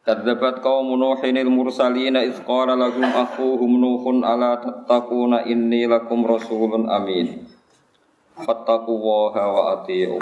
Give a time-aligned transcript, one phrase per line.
[0.00, 7.44] Kadzabat qaum Nuhin al-mursalin idz qala lahum akhuhum Nuhun ala tattaquna inni lakum rasulun amin.
[8.40, 10.16] Fattaqullaha wa ati'u.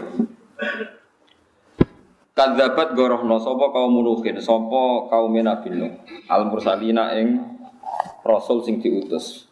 [2.34, 5.95] Kadzabat gorohno sapa kaum Nuhin, sapa kaum Nabi Nuh,
[6.27, 7.39] al-mursalina ing
[8.27, 9.47] rasul sing diutus.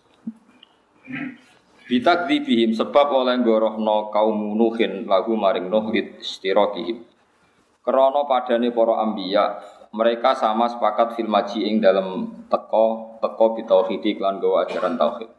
[1.87, 7.07] Bitakdzibihim sebab oleh gorohno kaum Nuhin lagu maring Nuh lit istirakihim.
[7.87, 14.39] Krana padane para ambiya mereka sama sepakat fil maji ing dalam teko teko bitauhidi klan
[14.43, 15.31] gawa ajaran tauhid.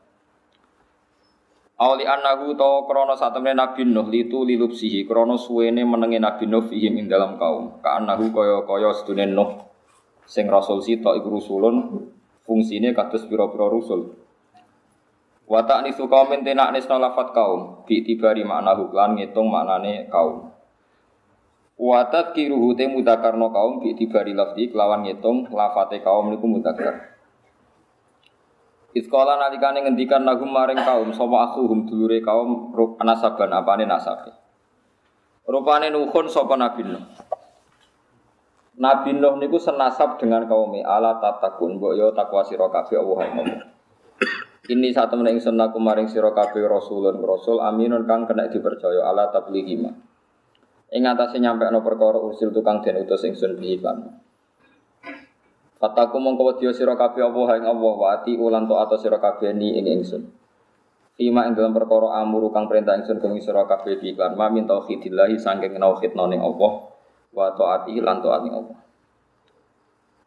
[1.78, 6.98] Auli annahu to krono satemene Nabi Nuh litu lilupsihi krono suwene menenge Nabi Nuh fihim
[6.98, 7.78] ing dalam kaum.
[7.86, 9.62] Ka annahu kaya kaya sedune Nuh
[10.26, 12.10] sing rasul sita iku rusulun
[12.50, 14.10] fungsine kados pira-pira rusul.
[15.48, 20.47] Wa ta'nisu qaumin tenak nisna lafat kaum bi tibari maknahu lan ngitung maknane kaum.
[21.78, 27.14] Watat kiruhu te mudakarno kaum bi tibari lafzi kelawan ngitung lafate kaum niku mudakar.
[28.98, 32.74] Iskola nalikane ngendikan nagum maring kaum sapa akhuhum dulure kaum
[33.06, 34.34] nasaban apane nasabe.
[35.46, 37.06] Rupane nuhun sapa Nabi Nuh.
[38.82, 43.62] Nabi Nuh niku senasab dengan kaum ala tatakun mbok yo takwa sira kabeh Allah ngomong.
[44.68, 49.30] Ini satu meneng ingsun aku maring sira kabeh rasulun rasul aminun kang kena dipercaya ala
[49.30, 50.17] tablighima.
[50.88, 54.08] Ing atase no perkara usil tukang den utus ingsun bi iklan.
[55.78, 59.52] Kataku mongko wedya sira kabeh apa ing Allah wa ati ulan to atas sira kabeh
[59.52, 60.24] ni ing ingsun.
[61.20, 64.64] Ima ing dalam perkara amuru kang perintah ingsun kang sira kabeh bi iklan ma min
[64.64, 66.72] tauhidillah saking tauhid ning Allah
[67.36, 68.80] wa taati lan taat Allah.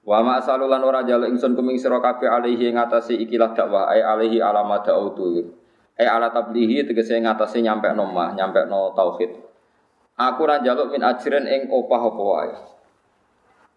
[0.07, 4.05] Wa ma asalulan ora jalu ingsun kuming sira kabeh alaihi ing atase ikilah dakwah ai
[4.05, 5.51] alaihi alamat dautu.
[5.97, 9.50] Ai ala tablihi tegese ing atase nyampe no mah, nyampe no tauhid.
[10.21, 12.53] Aku ra njaluk min ajrin ing opah apa wae.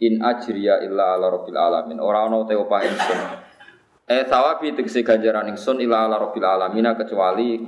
[0.04, 2.04] In ajriya illa ala rabbil alamin.
[2.04, 3.20] Ora ana te opah ingsun.
[4.12, 7.64] Eh sawabi tegese ganjaran ingsun illa ala rabbil alamin kecuali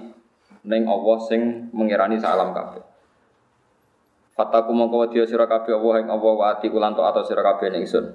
[0.67, 2.83] ning Allah sing mengirani salam kabeh.
[4.35, 7.71] Fataku mongko wedya sira kabeh Allah ing Allah wa ati ulan to atau sira kabeh
[7.71, 8.11] ning ingsun.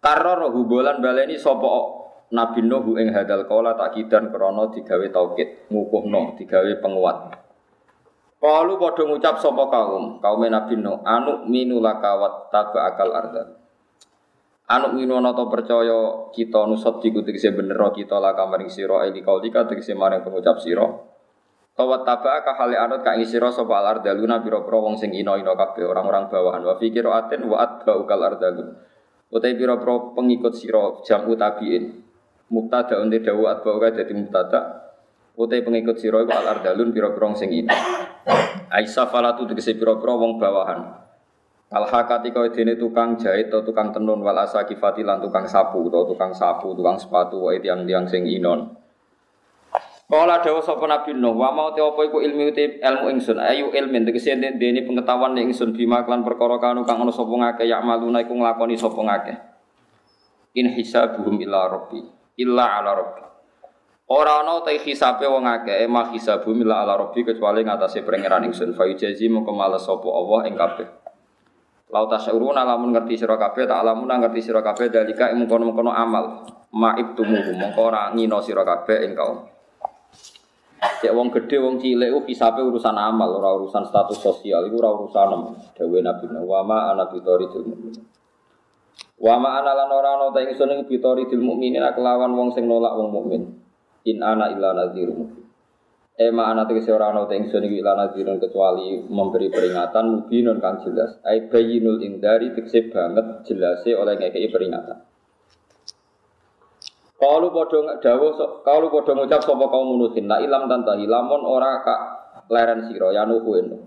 [0.00, 2.00] Karro hubolan baleni sapa
[2.32, 7.49] Nabi Nuh ing hadal kala takidan krana digawe taukid, ngukuhno, digawe penguat.
[8.40, 13.60] Kalu padha ngucap sapa kaum, kaum Nabi Nuh, anu minulaka wa akal arda.
[14.70, 19.66] Anu minono to percaya kita nusot diku tegese bener kita laka maring sira eli kaulika
[19.66, 20.86] tegese maring pengucap sira.
[21.74, 25.84] Tawat taba ka hale anut ka sira sapa al ardaluna pira-pira wong sing ina-ina kabeh
[25.84, 28.78] orang-orang bawahan wa fikir aten wa atba ukal ardalun.
[29.28, 32.06] Utai pira-pira pengikut sira jamu tabiin.
[32.54, 34.86] Mubtada unte dawu atba uga dadi mubtada.
[35.34, 37.74] Utai pengikut sira iku al ardalun pira-pira sing ina.
[38.70, 40.80] Aisyah falatu tegese pira-pira wong bawahan.
[41.70, 46.02] Al hakati kau dene tukang jahit atau tukang tenun wal asakifati lan tukang sapu atau
[46.02, 48.74] tukang sapu, tukang sepatu wae tiang-tiang sing inon.
[50.10, 53.70] Kala dawa sapa Nabi Nuh, wa mau te apa iku ilmu te ilmu ingsun, ayu
[53.70, 57.86] ilmin tegese dene pengetahuan ning ingsun bima klan perkara kanu kang ana sapa ngake yak
[57.86, 59.34] maluna iku nglakoni sapa ngake.
[60.58, 62.02] In hisabuhum illa rabbi,
[62.42, 63.29] illa ala rabbi.
[64.10, 68.74] Ora ana ta hisabe wong akeh, mah hisabu mila ala rabbi kecuali ngatasé pangeran ingsun.
[68.74, 70.86] Fa yujazi mongko males sapa Allah ing kabeh.
[71.94, 76.42] Lau tasyuruna lamun ngerti sira kabeh, tak lamun ngerti sira kabeh dalika ing mengkono-mengkono amal.
[76.74, 79.46] Maib tumuhu mongko ora ngino sira kabeh ing kaum.
[80.80, 84.90] Cek wong gedhe wong cilik ku hisabe urusan amal, ora urusan status sosial, iku ora
[84.90, 87.94] urusan dewe Nabi Wa ma ana bitori mukmin.
[89.22, 92.98] Wa ma ana lan ora ana ta ingsun ing bitori mukminin kelawan wong sing nolak
[92.98, 93.59] wong mukmin.
[94.08, 95.40] In ana illa nadhirun.
[96.20, 101.20] Ema ana tegese ora ana ing sun iki nadhirun kecuali memberi peringatan mubinun kang jelas.
[101.24, 104.98] Ai bayyinul indari tegese banget jelase oleh ngekeki peringatan.
[107.20, 108.32] Kalau padha dawuh
[108.64, 112.00] kalau padha ngucap sapa kaum nuhin la ilam tantahi lamun ora kak
[112.48, 113.78] leren sira ya nuhu eno.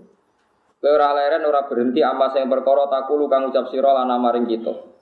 [0.77, 4.92] Kowe ora leren ora berhenti amma sing perkara takulu kang ngucap sira lan maring kita.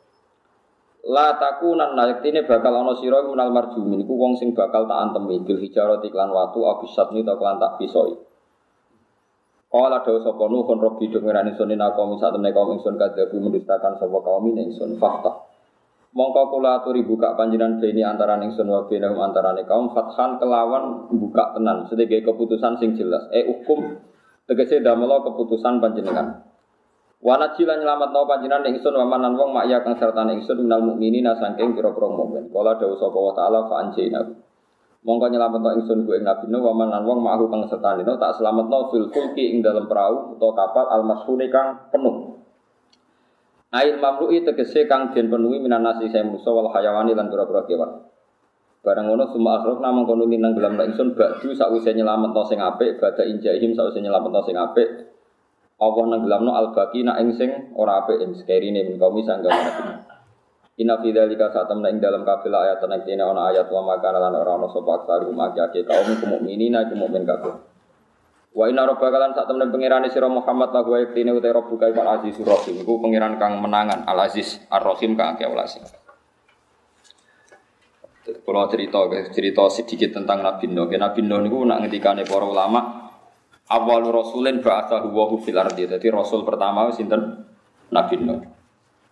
[1.02, 5.58] La takunan yaktine bakal ana sira menal marjumin iku wong sing bakal tak antemi bil
[5.58, 8.14] hijarati klan watu abisat ni ta klan tak pisoi.
[9.72, 13.98] Kala dawa sapa nuhun robbi do ngerani sunin aku misat temne kaum ingsun kadhabu mendustakan
[13.98, 15.48] sapa kaum ingsun fakta.
[16.12, 21.56] Mongko kula aturi buka panjenengan beni antaraning sun wa bainahum antarane kaum fathan kelawan buka
[21.56, 23.32] tenan sedaya keputusan sing jelas.
[23.32, 23.96] Eh hukum
[24.44, 26.51] tegese damela keputusan panjenengan.
[27.22, 31.38] Wana cila nyelamat nau panjinan ingsun wa manan wong makya kang sertane ingsun minal mukminina
[31.38, 32.50] saking pira-pira mukmin.
[32.50, 34.26] Kala dawuh sapa wa taala fa anjayna.
[35.06, 38.90] Mongko nyelamet nau ingsun ku ing nabi wa manan wong ma'hu kang sertane tak selametno
[38.90, 42.42] fil fulki ing dalam perahu utawa kapal al mashhuni kang penuh.
[43.70, 48.02] Ail mamlu'i tegese kang den penuhi minan nasi saya musa wal hayawani lan pira-pira kewan.
[48.82, 53.22] Barang ngono summa akhrok namung kono minang dalam ingsun ba'du sakwise nyelametno sing apik, badha
[53.30, 55.11] injahim sakwise nyelametno sing apik,
[55.82, 59.50] Allah nenggelamno al baki nak ing sing ora apik ing sekerine min kaum sangga.
[60.78, 64.38] Inna fi dzalika satam ing dalam kabeh ayat nek dene ana ayat wa maka lan
[64.38, 67.54] ora ana sapa aksaru makake kaum mukminina mukmin kabeh.
[68.54, 72.20] Wa inna rabbaka lan sak temen pangerane sira Muhammad la wa yaktine uta rabbuka al
[72.22, 75.82] aziz rahim iku pangeran kang menangan al aziz ar rahim kang akeh welas.
[78.22, 79.02] Kalau cerita
[79.34, 80.86] cerita sedikit tentang Nabi Nuh.
[80.86, 83.11] Nabi Nuh niku nak ngendikane para ulama
[83.72, 85.88] awal rasulin ba'athahu wa fil ardi.
[85.88, 87.48] Jadi rasul pertama sinten
[87.88, 88.44] Nabi Nuh.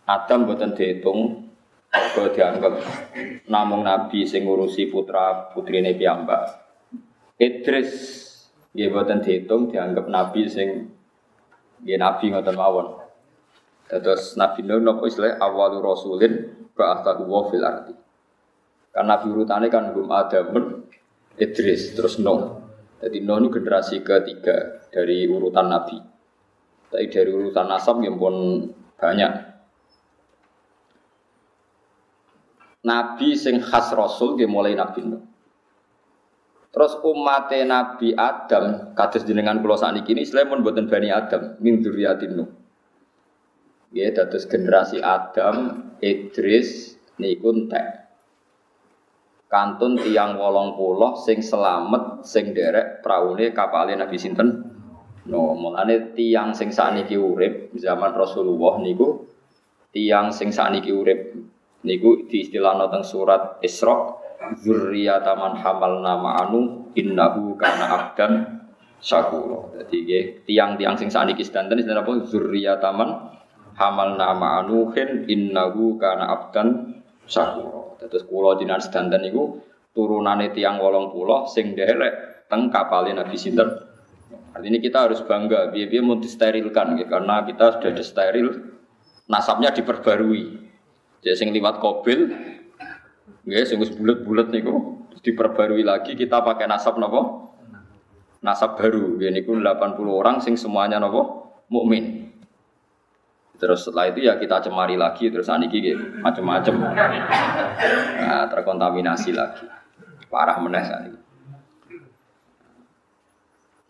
[0.04, 1.48] Adam boten dihitung
[1.90, 2.74] kok dianggap
[3.50, 6.60] namung nabi sing ngurusi putra putrine piyambak.
[7.40, 7.92] Idris
[8.76, 10.92] nggih boten dihitung dianggap nabi sing
[11.86, 12.88] nggih nabi ngoten mawon.
[13.90, 16.46] Terus Nabi Nuh nopo istilah awal rasulin
[16.78, 17.96] ba'athahu wa fil ardi.
[18.94, 20.86] Karena nabi urutane kan Hum Adamun
[21.34, 22.69] Idris terus Nuh.
[23.00, 25.98] Jadi Nuh ini generasi ketiga dari urutan Nabi.
[26.92, 28.68] Tapi dari urutan nasab yang pun
[29.00, 29.32] banyak.
[32.84, 35.24] Nabi sing khas Rasul dia mulai Nabi Nuh.
[36.70, 41.80] Terus umat Nabi Adam kados jenengan kula sakniki ini Islam pun buatan Bani Adam min
[41.80, 42.52] dzurriyyatin Nuh.
[43.90, 48.09] Ya, dados generasi Adam, Idris, niku entek
[49.50, 54.62] kantun tiang wolong puluh sing selamat sing derek praune kapale Nabi sinten
[55.26, 59.26] no mulane tiang sing sakniki urip zaman Rasulullah niku
[59.90, 61.34] tiang sing sakniki urip
[61.82, 64.16] niku diistilahno teng surat Isra
[64.56, 68.64] zurriyata man hamalna ma'anu innahu kana abdan
[69.00, 69.84] syakura.
[69.90, 73.36] Nggih tiang-tiang sing sakniki sedanten istilah apa zurriyata man
[73.76, 77.79] hamalna ma'anuhin innahu kana abdan syakura.
[78.00, 79.60] Terus pulau jinan sedanten itu
[79.92, 83.68] turunane tiang wolong pulau sing derek teng kapalin Nabi Sinten.
[84.50, 88.48] Artinya kita harus bangga, biar-biar mau disterilkan gitu, karena kita sudah disteril,
[89.30, 90.58] nasabnya diperbarui.
[91.22, 92.34] Jadi sing liwat kobil,
[93.46, 97.52] ya sing bulat-bulat niku diperbarui lagi kita pakai nasab nopo?
[98.40, 101.52] Nasab baru, ya niku 80 orang sing semuanya nopo?
[101.70, 102.29] Mukmin.
[103.60, 106.96] Terus setelah itu ya kita cemari lagi terus aniki gitu macam-macam.
[108.24, 109.68] Nah, terkontaminasi lagi.
[110.32, 111.20] Parah meneh ini.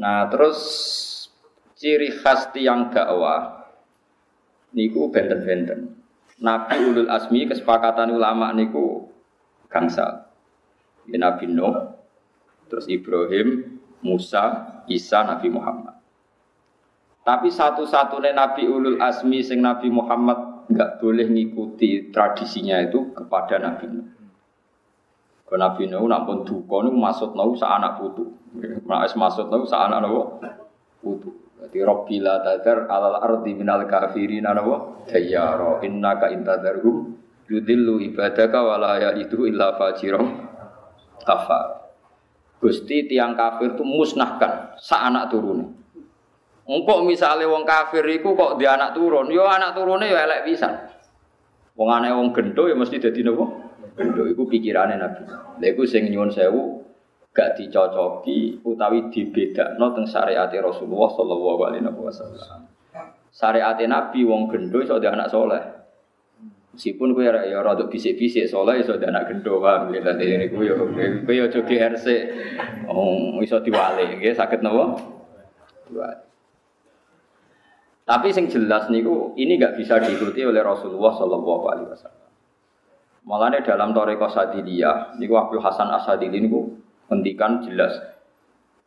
[0.02, 0.58] Nah, terus
[1.78, 3.70] ciri khas tiang dakwah
[4.74, 6.02] niku benten-benten.
[6.40, 9.12] Nabi ulul asmi kesepakatan ulama niku
[9.70, 10.32] gangsal.
[11.06, 12.00] Ya, Nabi Nuh,
[12.72, 15.99] terus Ibrahim, Musa, Isa, Nabi Muhammad.
[17.24, 23.86] Tapi satu-satunya Nabi Ulul Azmi sing Nabi Muhammad nggak boleh ngikuti tradisinya itu kepada Nabi
[23.90, 24.08] Nuh.
[25.50, 28.30] Ke Nabi Nuh nampun duka nu masuk Nuh sa anak putu.
[28.86, 30.38] Mas masuk Nuh sa anak Nuh
[31.02, 31.30] putu.
[31.60, 37.20] Jadi Rabbila tadar alal ardi minal kafirin anawa tayyara innaka intadarhum
[37.52, 40.50] yudillu ibadaka wala itu illa fajirom
[41.26, 41.92] kafar.
[42.64, 45.79] Gusti tiang kafir itu musnahkan sa anak turunnya.
[46.70, 50.70] Engkau misalnya wong kafir iku kok di anak turun, yo anak turunnya yo elek bisa.
[51.74, 53.50] Wong aneh wong gendo ya mesti jadi nopo.
[53.98, 55.26] Gendo iku pikirannya Nabi.
[55.58, 56.86] Lha iku sing nyuwun sewu
[57.34, 62.70] gak dicocoki utawi dibedakno teng syariat Rasulullah sallallahu alaihi wasallam.
[63.34, 65.64] Syariat Nabi wong gendo iso anak soleh.
[66.70, 70.78] Meskipun kowe ya ya rada bisik-bisik soleh iso anak gendo paham ya dadi niku yo
[70.86, 72.06] kowe aja GRC.
[72.86, 75.02] Oh iso diwale nggih saged napa?
[75.90, 76.29] Diwale.
[78.10, 82.30] Tapi sing jelas niku ini nggak bisa diikuti oleh Rasulullah Shallallahu Alaihi Wasallam.
[83.30, 86.74] Malah dalam Toreko Sadiliyah, niku Abdul Hasan Asadili niku
[87.06, 87.94] ngendikan jelas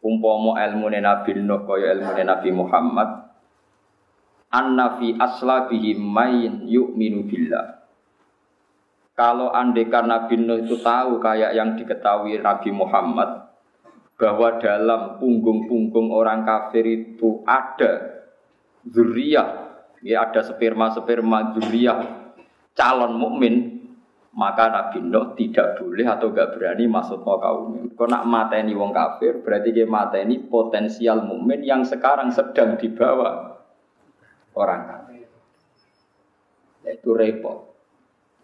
[0.03, 3.09] umpomo ilmu Nabi Nuh kaya ilmu Nabi Muhammad
[4.51, 7.79] anna fi aslabihi main yu'minu billah.
[9.15, 13.55] Kalau andekan Nabi Nuh itu tahu kayak yang diketahui Nabi Muhammad
[14.19, 18.22] bahwa dalam punggung-punggung orang kafir itu ada
[18.87, 19.49] zuriyah
[20.03, 21.99] ya ada sperma sperma zuriyah
[22.75, 23.83] calon mukmin
[24.33, 27.93] maka Nabi Nuh tidak boleh atau gak berani masuk ke kaum.
[27.93, 33.61] Kau nak mateni wong kafir, berarti dia mateni potensial mukmin yang sekarang sedang dibawa
[34.57, 35.29] orang kafir.
[36.89, 37.77] Itu repot.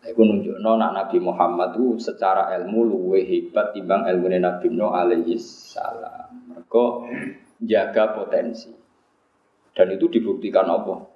[0.05, 5.41] Itu nunjukno nak Nabi Muhammad itu secara ilmu luwe hebat timbang ilmu Nabi Nuh alaihi
[5.41, 6.53] salam.
[6.53, 6.85] Mereka
[7.65, 8.88] jaga potensi.
[9.79, 11.07] Dan itu dibuktikan Allah.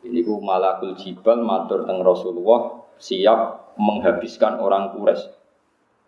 [0.00, 5.28] Ini ku malakul jibal matur teng Rasulullah siap menghabiskan orang Quraisy.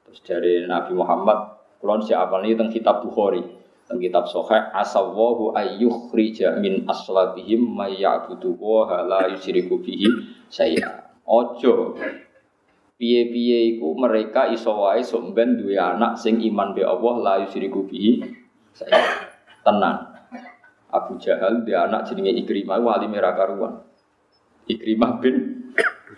[0.08, 3.42] Terus dari Nabi Muhammad, kulon siapa nih tentang kitab Bukhari,
[3.84, 10.08] tentang kitab Sahih, asawahu ayyukhrija min aslabihim mayya'budu wa la yusyriku bihi
[10.48, 11.10] saya.
[11.26, 11.98] Ojo
[12.96, 18.22] piye-piye iku mereka iso wae somben duwe anak sing iman be Allah la yusyriku bihi
[18.72, 19.26] saya.
[19.66, 20.05] Tenang.
[20.92, 23.82] Abu Jahal dia anak jenenge Ikrimah wali merah karuan.
[24.66, 25.68] Ikrimah bin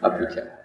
[0.01, 0.59] Abu Jahal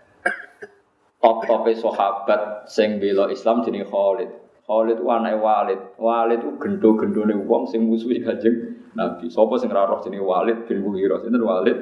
[1.24, 4.27] top-tope sahabat sing bela Islam jenenge Khalid.
[4.67, 5.79] Khalid ku anake Walid.
[5.95, 9.31] Walid ku gendo-gendone wong sing musuhi Kanjeng Nabi.
[9.31, 11.24] Sapa sing ora roh jenenge Walid bin Mughirah?
[11.24, 11.79] Sinten Walid?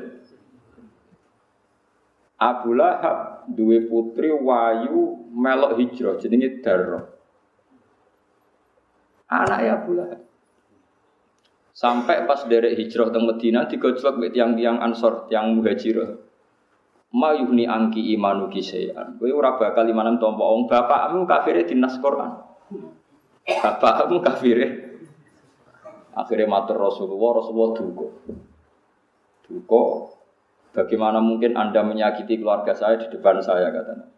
[2.37, 7.01] Abu Lahab duwe putri wayu melok hijrah jenenge Darra.
[9.25, 10.21] Anaknya Abu Lahab.
[11.81, 16.13] Sampai pas derek hijrah teng Medina digojlok mek tiang-tiang Ansor, tiang Muhajirah
[17.11, 19.19] ma yuhni angki imanu kisean.
[19.19, 22.39] Kowe ora bakal imanan tompo wong bapakmu kafire dinas Quran.
[23.47, 24.67] Bapakmu kafire.
[26.11, 28.05] Akhirnya matur Rasulullah, Rasulullah duko.
[29.47, 29.83] Duko,
[30.75, 34.11] bagaimana mungkin Anda menyakiti keluarga saya di depan saya katanya.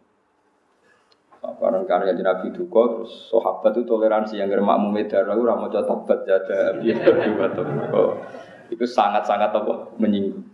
[1.59, 6.19] Barang karena jadi Nabi duko, terus sahabat itu toleransi yang germak mumedar, aku ramu tabat
[6.25, 6.77] jada,
[8.73, 10.53] itu sangat-sangat apa menyinggung.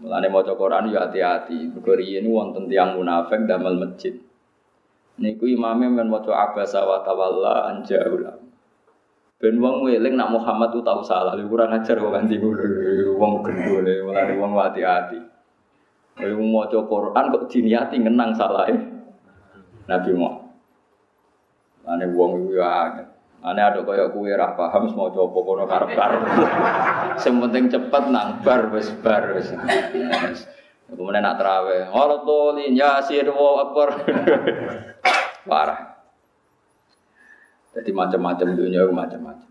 [0.00, 1.76] Mulane maca Quran ya hati-hati.
[1.76, 4.16] Mergo riyen wonten tiyang munafik damel masjid.
[5.20, 8.40] Niku imame men maca abasa wa tawalla anjaula.
[9.40, 13.94] Ben wong weling nak Muhammad tuh tahu salah, lu kurang ajar kok ganti wong gendole,
[14.04, 15.29] mulane wong hati-hati.
[16.18, 18.66] Kowe maca Quran kok diniati ngenang salah
[19.90, 20.50] Nabi Muhammad.
[21.90, 22.92] Ane wong iku ya
[23.40, 26.22] Ane ada kaya kue ra paham semua coba kono karep karep.
[27.24, 29.48] Sing penting cepet nang bar wis bar wis.
[30.90, 33.88] Kemudian nak terawih, Allah tolin yasir wa akbar.
[35.50, 35.80] Parah.
[37.70, 39.49] Jadi macam-macam dunia macam-macam.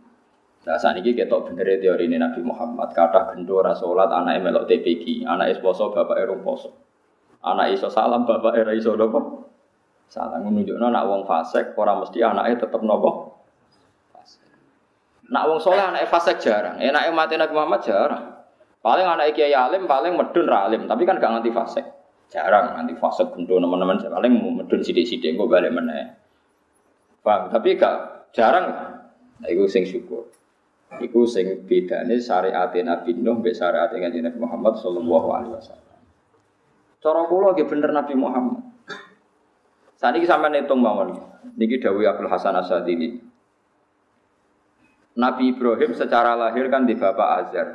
[0.68, 5.24] Nah saat ini kita bener teori ini Nabi Muhammad kata gendor sholat anak melok TPG,
[5.24, 6.76] anak poso bapak erung poso,
[7.40, 9.48] anak iso salam bapak era iso nopo.
[10.10, 13.40] Salam menunjukkan anak wong fasek orang mesti anaknya tetap nopo
[15.30, 18.26] Nak wong soleh anak fasek jarang, enak mati Nabi Muhammad jarang.
[18.82, 21.86] Paling anak kiai alim paling medun ralim, tapi kan gak nganti fasek.
[22.34, 26.18] Jarang nganti fasek gundu teman-teman paling medun sidik-sidik gue balik mana.
[27.22, 27.54] Paham?
[27.54, 28.66] Tapi gak jarang.
[29.40, 30.39] Nah, itu sing syukur.
[30.98, 35.98] Iku sing bedane syariat Nabi Nuh mbek syariat Nabi Muhammad sallallahu alaihi wasallam.
[36.98, 38.66] Cara kula nggih bener Nabi Muhammad.
[40.02, 41.14] Saat ini sampai hitung mawon.
[41.60, 43.22] Niki Dawi Abdul Hasan Asadili.
[45.20, 47.68] Nabi Ibrahim secara lahir kan di bapak Azar.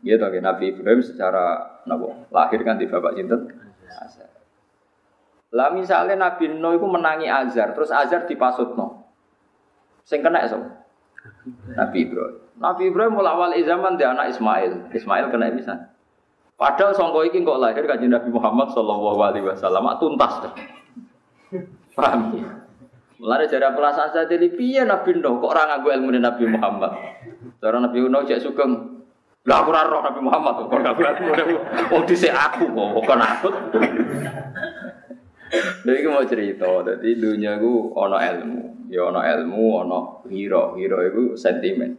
[0.00, 3.52] Gitu kan Nabi Ibrahim secara nabo, lahir kan di bapak Sinten
[3.88, 4.28] Azar.
[5.54, 9.06] Lah misalnya Nabi Nuh itu menangi Azar, terus Azar dipasutno.
[10.04, 10.83] Sing kena so.
[11.76, 12.36] Nabi Ibrahim.
[12.56, 14.94] Nabi Ibrahim mulai awal zaman dia anak Ismail.
[14.94, 15.94] Ismail kena bisa.
[16.54, 20.54] Padahal songko iki kok lahir kanjeng Nabi Muhammad sallallahu alaihi wasallam tuntas.
[21.98, 22.46] Paham ya?
[23.18, 26.92] Mulai dari perasaan saya jadi piye Nabi Nuh kok orang aku ilmu Nabi Muhammad.
[27.58, 29.02] Cara Nabi Nuh cek sugeng.
[29.44, 31.58] Lah aku roh Nabi Muhammad kok aku ilmu.
[31.94, 33.48] Oh dhisik aku kok bukan aku.
[35.84, 41.22] Jadi mau cerita, jadi dunia ku ono ilmu, ya ono ilmu, ono hero, hero itu
[41.38, 41.92] sentimen.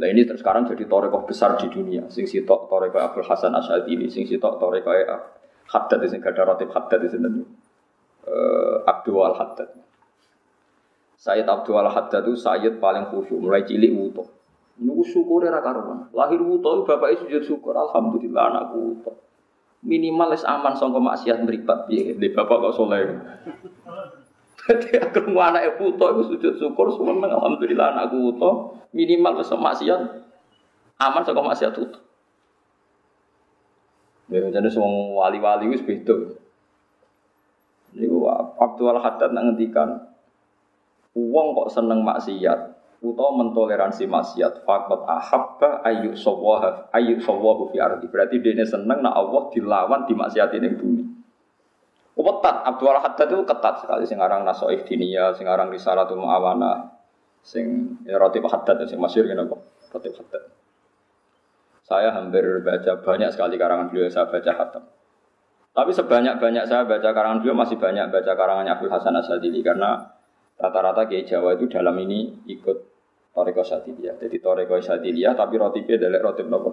[0.00, 2.08] Nah ini terus sekarang jadi torekoh besar di dunia.
[2.08, 4.96] Sing sitok torekoh Abdul Hasan Asyadili, sing sitok torekoh
[5.70, 7.28] Haddad, sing gada rotib Haddad di sini
[8.26, 9.70] uh, Abdul Al Haddad.
[11.20, 14.24] Sayyid Abdul Al Haddad itu Sayyid paling khusyuk, mulai cilik wuto.
[14.80, 16.08] Nunggu syukur ya karuan.
[16.16, 17.76] Lahir wuto, bapak sujud syukur.
[17.76, 19.12] Alhamdulillah anakku wuto.
[19.80, 23.16] Minimal es aman sangka maksiat meripat piye di bapak kok soleh.
[24.60, 28.50] Jadi aku mau anak wuto itu sujud syukur semua alhamdulillah anakku wuto.
[28.92, 30.00] Minimal es maksiat
[31.00, 31.98] aman sangka maksiat wuto.
[34.30, 36.16] Ya, jadi semua wali-wali itu beda.
[37.96, 40.12] Niku Abdul Haddad ngendikan
[41.18, 44.64] uang kok seneng maksiat utawa mentoleransi maksiat.
[44.64, 48.06] Faqat ahabba ayu sawwaha ayu sawwahu fi ardi.
[48.08, 51.04] Berarti dia seneng nak Allah dilawan di maksiat ning bumi.
[52.20, 54.04] Ketat Abdul Haddad itu ketat sekali.
[54.04, 57.00] Sing aran nasoih dinia sing aran risalatul muawana
[57.40, 59.56] sing ya roti Haddad sing masyhur ngene apa
[59.96, 60.42] roti Haddad.
[61.80, 64.84] Saya hampir baca banyak sekali karangan beliau saya baca hatam
[65.70, 70.02] tapi sebanyak-banyak saya baca karangan beliau masih banyak baca karangannya Abdul Hasan Asadili karena
[70.58, 72.89] rata-rata Kiai Jawa itu dalam ini ikut
[73.30, 74.18] Toreko Sadiliyah.
[74.18, 76.70] Jadi Toreko Sadiliyah tapi roti rotipnya adalah roti nopo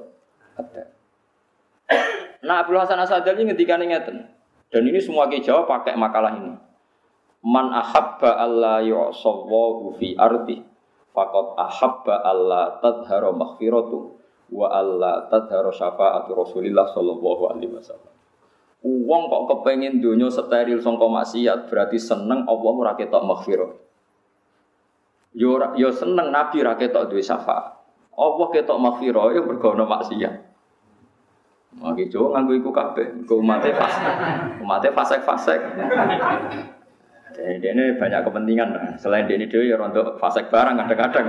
[0.58, 0.84] ada.
[2.44, 4.30] Nah Abdul Hasan Asadili ngendikan ingatan.
[4.68, 6.54] Dan ini semua ke Jawa pakai makalah ini.
[7.48, 10.60] Man ahabba Allah yu'sawwahu fi ardi
[11.16, 14.20] faqad ahabba Allah tadhara maghfiratu
[14.52, 18.12] wa Allah tadhara syafa'atu Rasulillah sallallahu alaihi wasallam.
[18.84, 23.72] Uang kok kepengen dunia steril sangka maksiat berarti seneng Allah ora ketok maghfirah.
[25.38, 27.78] Yo yo seneng Nabi ra ketok duwe syafaat.
[28.18, 30.34] Allah ketok maghfirah yo mergo ana maksiat.
[31.78, 33.94] Maki Jo nganggo iku kabeh, iku umate pas.
[34.58, 35.62] Umate fasek-fasek.
[37.38, 38.98] Jadi ini banyak kepentingan.
[38.98, 41.28] Selain ini dia ya untuk fasek barang kadang-kadang.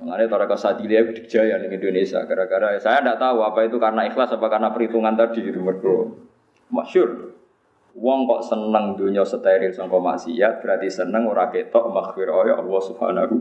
[0.00, 2.24] Mengenai Toreko Sadilia Jaya di Indonesia.
[2.24, 5.44] Gara-gara saya tidak tahu apa itu karena ikhlas apa karena perhitungan tadi.
[5.44, 5.94] Mereka
[6.72, 7.36] masyur.
[7.96, 13.36] Wong kok seneng dunia steril sangka maksiat berarti seneng ora ketok maghfirah Allah Subhanahu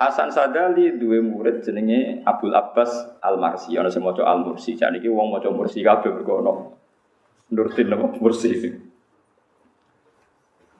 [0.00, 4.72] Hasan Sadali dua murid jenenge Abdul Abbas Al Marsi ana sing maca Al Mursi.
[4.72, 6.54] Jan iki wong maca Mursi kabeh mergo ono
[7.52, 8.48] Nurdin napa Mursi.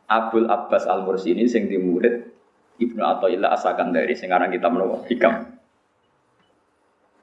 [0.09, 2.33] Abdul Abbas Al Mursi ini sing di murid
[2.81, 5.35] Ibnu Athaillah Asakan dari sing aran kitab menapa Hikam.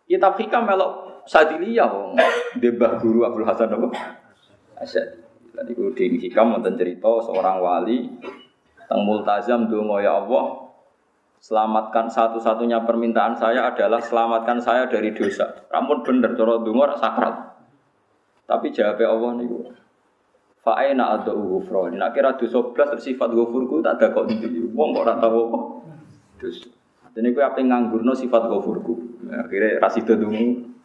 [0.05, 0.91] Kitab Hikam melok
[1.25, 2.13] Sadiliyah wong
[2.61, 4.16] debah guru Abdul Hasan apa?
[4.77, 5.07] Asyad.
[5.57, 8.13] Tadi guru di hikam wonten cerita seorang wali
[8.85, 10.69] teng multazam donga ya Allah
[11.41, 15.65] selamatkan satu-satunya permintaan saya adalah selamatkan saya dari dosa.
[15.73, 17.35] Rampun bener cara donga sakrat.
[18.45, 19.73] Tapi jawab Allah niku
[20.61, 21.97] Fa'aina ada ghufran.
[21.97, 24.61] Nak kira dosa blas sifat ghafurku tak ada kok ndi.
[24.77, 25.59] Wong kok ora tau apa.
[27.17, 28.93] Dene kowe ape nganggurno sifat ghafurku.
[29.31, 30.76] Akhirnya rasido dungu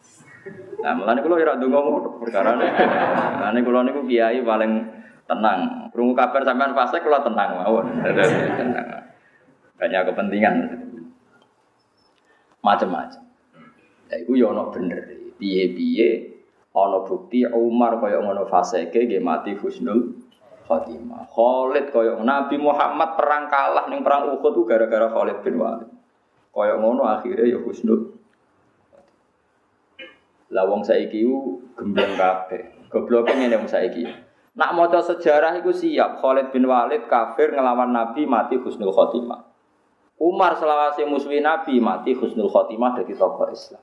[0.83, 2.67] Nah, mulane kula ora ndonga ngono perkara ne.
[3.39, 4.71] Mulane kula niku kiai paling
[5.23, 5.87] tenang.
[5.95, 8.03] Krungu kabar sampean fase kula tenang mawon.
[8.59, 8.87] tenang.
[9.79, 10.55] Banyak kepentingan.
[12.59, 13.23] Macam-macam.
[14.11, 15.07] Ya iku yo bener.
[15.39, 16.35] Piye-piye
[16.75, 20.19] ana bukti Umar kaya ngono faseke nggih mati husnul
[20.67, 21.31] khotimah.
[21.31, 25.89] Khalid kaya Nabi Muhammad perang kalah ning perang Uhud gara-gara Khalid bin Walid.
[26.51, 28.22] Kaya ngono akhirnya ya husnul
[30.53, 32.87] lah wong saiki ku gembleng kabeh.
[32.93, 34.05] Gobloke ngene wong saiki.
[34.53, 39.49] Nak maca sejarah iku siap Khalid bin Walid kafir ngelawan Nabi mati husnul khotimah.
[40.21, 43.81] Umar selawase musuhi Nabi mati husnul khotimah dari tokoh Islam.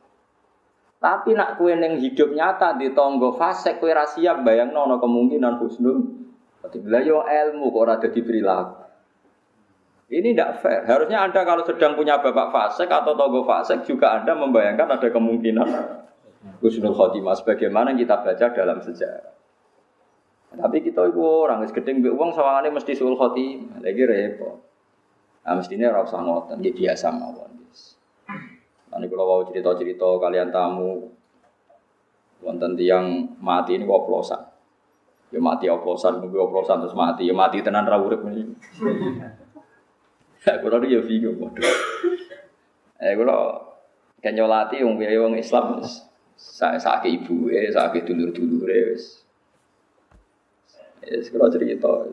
[1.00, 6.06] Tapi nak kue neng hidup nyata di tonggo fase kue rahasia bayang nono kemungkinan husnul
[6.62, 7.02] khotimah.
[7.02, 8.80] yo ilmu kok ora dadi perilaku.
[10.10, 10.82] Ini tidak fair.
[10.90, 15.68] Harusnya Anda kalau sedang punya bapak fasek atau togo fasek juga Anda membayangkan ada kemungkinan
[16.40, 19.36] Husnul khotimah sebagaimana kita baca dalam sejarah.
[20.50, 23.84] Tapi kita itu orang wis gedeng mbek wong sawangane mesti sul khotimah.
[23.84, 24.56] Lagi repot.
[25.40, 27.96] Nah, mestinya ora usah ngoten, nggih biasa mawon wis.
[28.88, 31.12] Kalau mau cerita-cerita kalian tamu
[32.40, 34.40] wonten tiang mati ini oplosan.
[35.30, 38.50] Ya mati oplosan, nunggu oplosan terus mati, ya mati tenan ra urip ini.
[40.40, 41.76] Ya kula ya bingung waduh.
[42.98, 43.36] Eh kula
[44.24, 45.84] kenyolati wong wong Islam
[46.40, 49.20] saya sakit ibu eh sakit dulur dulur eh wes
[51.28, 52.08] kalau cerita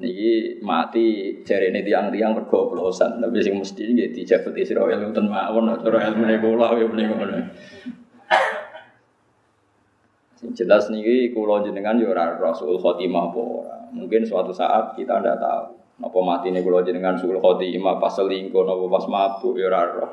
[0.00, 6.08] niki mati jari ini tiang-tiang bergoblosan tapi sing mesti ini dijabat Israel itu mawon cara
[6.08, 7.38] ilmu kula ya muni ngono.
[10.38, 13.76] Sing jelas niki kula jenengan yo ora rasul khotimah apa ora.
[13.90, 18.62] Mungkin suatu saat kita ndak tahu napa mati nih kula jenengan sul khotimah pas selingkuh
[18.62, 20.12] napa pas mabuk yo ora roh.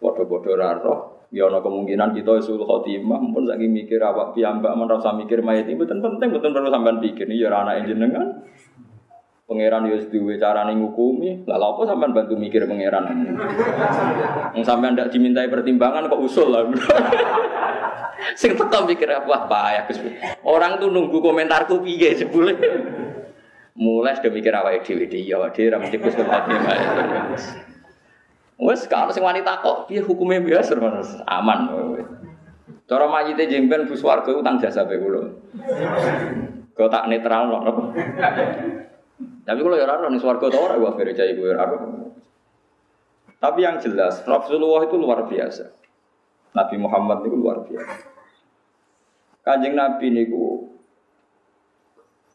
[0.00, 4.90] Padha-padha ora roh Ya ada kemungkinan kita isul khotimah pun saking mikir awak piyambak men
[4.90, 8.42] rasa mikir mayat itu penting penting betul perlu sampean pikir ya anak jenengan.
[9.46, 11.46] Pangeran ya duwe carane ngukumi.
[11.46, 13.06] Lah apa sampean bantu mikir pangeran?
[14.58, 16.66] Wong sampean ndak dimintai pertimbangan kok usul lah.
[18.40, 20.02] Sing teko mikir apa ya Gus.
[20.42, 22.58] Orang tuh nunggu komentarku piye sebule.
[23.80, 26.18] Mulai sudah mikir awake dhewe ya awake dhewe ra mesti Gus
[28.60, 30.76] Wes kalau sing wanita kok piye hukumnya biasa
[31.24, 31.60] aman.
[32.84, 35.22] Cara mayite jemben bus warga utang jasa bae kula.
[36.76, 37.94] Kau tak netral loh.
[39.46, 41.64] Tapi kalau ya ora ning swarga ta ora wa akhire cai gue ora.
[43.40, 45.64] Tapi yang jelas Rasulullah itu luar biasa.
[46.52, 47.96] Nabi Muhammad itu luar biasa.
[49.40, 50.68] Kanjeng Nabi niku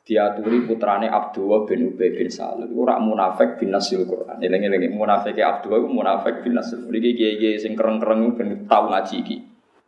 [0.05, 4.37] diaturi putrane Abdullah bin Ubay bin Salul ora munafik bin nasil Quran.
[4.37, 6.85] Eling-eling munafike Abdullah iku munafik bin nasil.
[6.85, 9.37] Iki kiye-kiye sing kereng-kereng ben tau ngaji iki.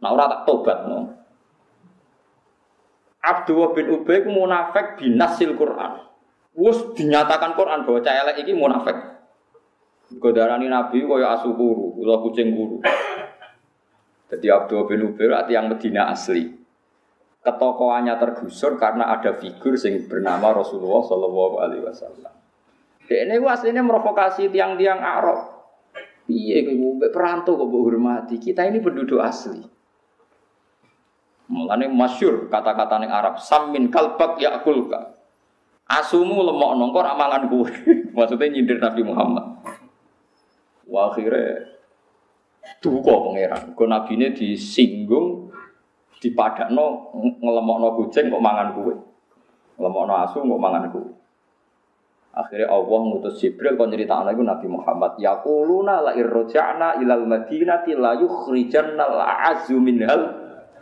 [0.01, 1.13] Nah ora tak tobat no.
[3.21, 6.01] Abdullah bin Ubay ku munafik bin nasil Quran.
[6.58, 8.97] Wus dinyatakan Quran bahwa cah elek iki munafik.
[10.17, 12.82] Godarani Nabi kaya asu kuru, kucing kuru.
[14.34, 16.66] Jadi Abdullah bin Ubay ati yang Medina asli.
[17.47, 22.33] Ketokohannya tergusur karena ada figur sing bernama Rasulullah Shallallahu Alaihi Wasallam.
[23.07, 25.55] Ini aslinya merovokasi tiang-tiang Arab.
[26.27, 26.67] Iya,
[27.07, 28.36] perantau kok hormati.
[28.36, 29.63] Kita ini penduduk asli.
[31.47, 35.15] Mulane masyur kata-kata ning Arab, samin kalbak yakulka.
[35.88, 37.71] Asumu lemok nongkor amalan gue.
[38.15, 39.55] Maksudnya nyindir Nabi Muhammad.
[40.91, 41.79] Wah akhirnya
[42.83, 43.71] duka pangeran.
[43.71, 45.46] Kau nabi ini disinggung,
[46.17, 48.93] dipadakno ngelemokno kucing kok mangan kue.
[49.77, 51.08] Ngelemokno asu kok mangan kue.
[52.38, 55.17] Akhirnya Allah ngutus Jibril kon nyeritakno iku Nabi Muhammad.
[55.17, 60.23] Yaquluna la irja'na ilal madinati la yukhrijanna al-a'azzu minhal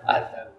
[0.03, 0.51] azab.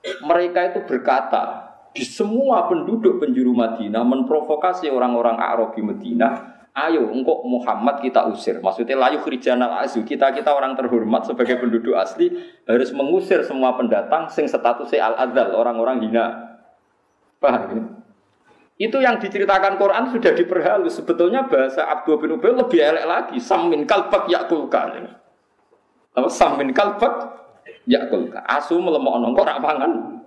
[0.00, 7.42] Mereka itu berkata di semua penduduk penjuru Madinah memprovokasi orang-orang Arab di Madinah Ayo, engkau
[7.42, 8.62] Muhammad kita usir.
[8.62, 10.06] Maksudnya layu khrijanal azu.
[10.06, 12.30] Kita kita orang terhormat sebagai penduduk asli
[12.62, 16.26] harus mengusir semua pendatang sing statusnya al adal orang-orang hina.
[17.42, 17.82] Paham ya?
[18.80, 20.96] Itu yang diceritakan Quran sudah diperhalus.
[21.02, 23.36] Sebetulnya bahasa Abdul bin Ubay lebih elek lagi.
[23.42, 24.94] Samin kalbak yakulka.
[26.16, 27.34] Apa samin kalbak
[27.84, 28.40] yakulka.
[28.46, 30.22] Asu melemok nongkor rapangan.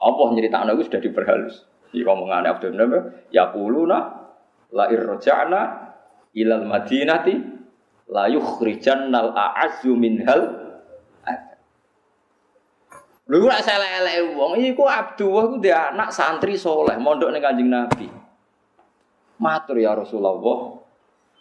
[0.00, 1.73] Allah nyerita anak sudah diperhalus.
[1.94, 3.98] Di omongan Abdul bin Ubay, yakuluna
[4.74, 5.60] la irja'na
[6.34, 7.34] ilal madinati
[8.10, 10.64] la yukhrijannal a'azzu minhal
[13.24, 18.04] Lha ora elek-elek wong iku Abdullah ku dia anak santri soleh mondok ning Kanjeng Nabi.
[19.40, 20.36] Matur ya Rasulullah.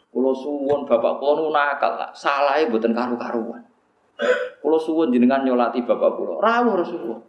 [0.07, 3.67] Kula suwun bapak kula nu nakal, salahe mboten karu-karuan.
[4.63, 6.39] Kula suwun jenengan nyolati bapak kula.
[6.39, 7.19] Rawuh Rasulullah.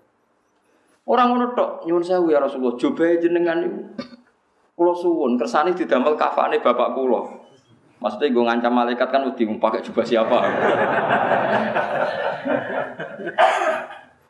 [1.04, 3.80] Orang ngono tok, nyuwun sewu ya Rasulullah, jobahe jenengan niku.
[4.74, 7.22] Kula suwun kersane didamel kafane bapak kula.
[8.00, 10.38] Maksudnya gue ngancam malaikat kan udah pakai jubah siapa?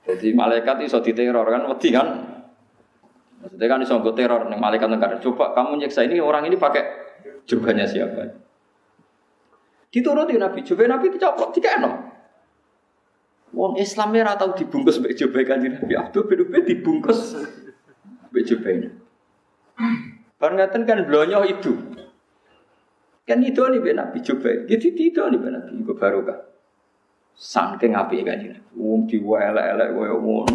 [0.04, 2.06] Jadi malaikat iso diteror kan wedi kan.
[3.40, 5.18] Maksudnya kan iso teror nih malaikat negara.
[5.18, 6.84] Coba kamu nyeksa ini orang ini pakai
[7.48, 8.40] jubahnya siapa?
[9.90, 12.13] Dituruti Nabi, jubah Nabi dicoplok, dikeno.
[13.54, 15.94] Wong Islamnya ora tau dibungkus mbek jubah kanjeng Nabi.
[15.94, 17.38] Abdul bin Ubay dibungkus
[18.34, 18.88] mbek jubah ini.
[20.36, 21.72] Barang ngaten kan blonyo itu.
[23.24, 24.66] Kan itu nih ben Nabi jubah.
[24.66, 26.38] Gitu itu nih ben Nabi baru kan.
[27.38, 28.70] Saking apike kanjeng Nabi.
[28.74, 30.54] Wong diwelek-elek koyo ngono.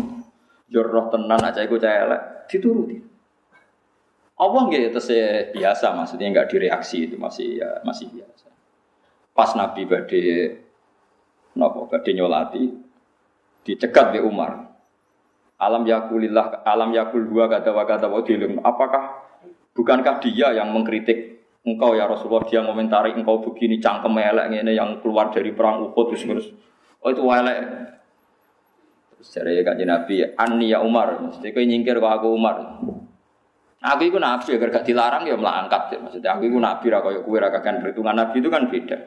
[0.70, 3.00] Jorok tenan aja iku cah elek dituruti.
[4.40, 5.02] Allah nggak itu
[5.52, 8.48] biasa, maksudnya nggak direaksi itu masih ya masih biasa.
[9.36, 10.24] Pas Nabi badhe
[11.60, 12.89] nopo badhe nyolati
[13.70, 14.66] dicegat di Umar.
[15.60, 18.08] Alam yakulillah, alam yakul dua kata wa kata
[18.64, 19.04] Apakah
[19.76, 22.48] bukankah dia yang mengkritik engkau ya Rasulullah?
[22.48, 26.48] Dia komentari engkau begini cangkem elek ini yang keluar dari perang Uhud terus terus.
[27.04, 27.60] Oh itu elek.
[29.20, 31.20] Secara kanji Nabi Ani ya Umar.
[31.20, 32.80] Mesti kau nyingkir kau aku Umar.
[33.84, 35.98] Aku itu Nabi agar gak dilarang ya melangkat ya.
[36.04, 38.16] maksudnya aku itu Nabi kau ya kue rakakan perhitungan.
[38.16, 38.98] Nabi itu kan beda.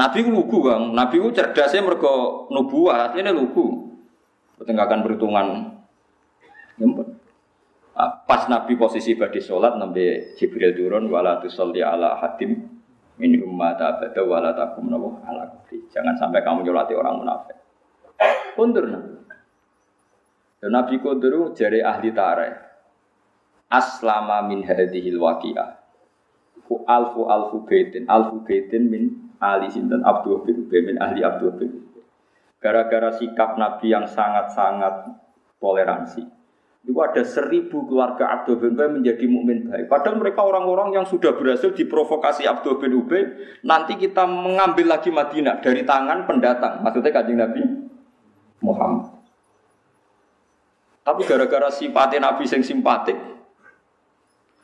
[0.00, 0.96] Nabi itu lugu bang.
[0.96, 2.08] Nabi itu cerdasnya mereka
[2.48, 3.89] nubuah ini lugu
[4.60, 5.46] Bertengahkan perhitungan.
[7.96, 12.56] Ah, Pas Nabi posisi badi sholat Nabi Jibril turun Wala tusalli ala hadim
[13.20, 17.56] Min ummat abada wala takum ala kubri Jangan sampai kamu nyolati orang munafik.
[18.56, 19.12] Kundur Nabi.
[20.68, 22.52] Nabi Kundur jari ahli tareh
[23.68, 25.78] Aslama min hadihil waqi'ah.
[26.68, 28.08] Fu alfu alfu baitin.
[28.08, 30.04] Alfu baitin min ahli sinten?
[30.04, 31.70] Abdul bin min ahli Abdul bin
[32.60, 35.08] Gara-gara sikap Nabi yang sangat-sangat
[35.56, 36.22] toleransi.
[36.80, 39.92] Itu ada seribu keluarga Abdul bin Ubay menjadi mukmin baik.
[39.92, 43.24] Padahal mereka orang-orang yang sudah berhasil diprovokasi Abdul bin Ubay.
[43.64, 46.80] Nanti kita mengambil lagi Madinah dari tangan pendatang.
[46.80, 47.60] Maksudnya kajian Nabi
[48.64, 49.12] Muhammad.
[51.00, 53.16] Tapi gara-gara sifatnya Nabi yang simpatik,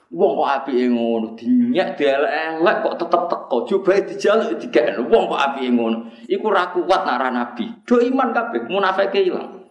[0.07, 5.03] Wong kok api ngono, dinyak dielek-elek kok tetep teko, coba dijaluk digekno.
[5.11, 5.99] Wong kok api ngono.
[6.31, 7.67] Iku ra kuat nak nabi.
[7.83, 9.67] Do iman kabeh, munafike ilang.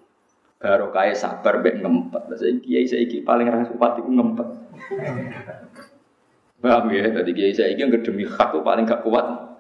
[0.60, 2.36] Baru kaya sabar mbek ngempet.
[2.36, 4.48] Saya kiai saiki paling ra kuat iku ngempet.
[6.66, 7.06] Paham ya?
[7.16, 9.56] Tadi kiai saiki yang demi hak tuh paling gak kuat.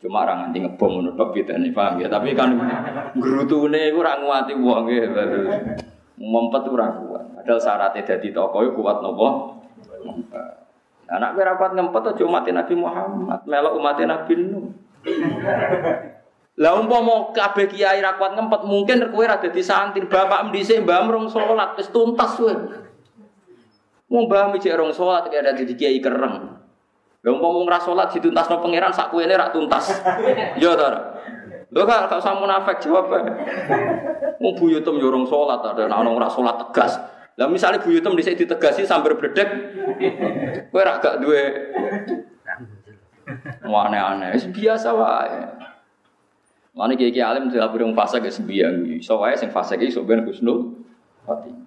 [0.00, 1.36] Cuma orang nganti ngebom ngono tok
[1.76, 2.08] paham ya?
[2.08, 2.56] Tapi kan
[3.20, 5.04] grutune iku ora nguati wong ya.
[6.20, 7.24] Ngempet ora kuat.
[7.32, 9.56] Padahal syaratnya dadi toko iku kuat nopo?
[11.10, 14.68] Anak gue rapat ngempet aja umat Nabi Muhammad, melok umat Nabi Nuh.
[16.60, 21.08] Lah umpama kabeh kiai ra kuat ngempet mungkin kowe ra dadi santri, bapak ndhisik mbah
[21.08, 22.52] rong salat wis tuntas kowe.
[24.12, 26.60] Wong mbah mijik rong salat kaya dadi kiai kereng.
[27.24, 30.04] Lah umpama wong ra salat dituntasno pangeran sak kuwene ra tuntas.
[30.60, 31.09] Ya ta.
[31.70, 33.30] Lho gak gak usah munafik jawab ae.
[34.42, 36.98] Wong buyutem yo rong salat ada ana ora salat tegas.
[37.38, 39.48] Lah misalnya buyutem dhisik ditegasi sambil bledek.
[40.74, 41.42] Kowe ra gak duwe
[43.70, 45.38] aneh-aneh, biasa wae.
[46.74, 50.02] Mana kiai kiai alim tidak berung fase ke sembiang, so wae sing fase ke so
[50.02, 50.74] ben kusnul
[51.26, 51.66] khotimah.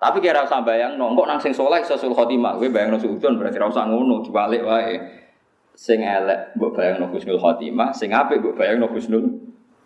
[0.00, 3.60] Tapi kira usah bayang, nongkok nang sing soleh iso sul khotimah, gue bayang sudon berarti
[3.60, 5.19] rasa ngono dibalik wae.
[5.80, 9.24] Sing elek mbok bayang nang kusnul khotimah, sing apik mbok bayang nang kusnul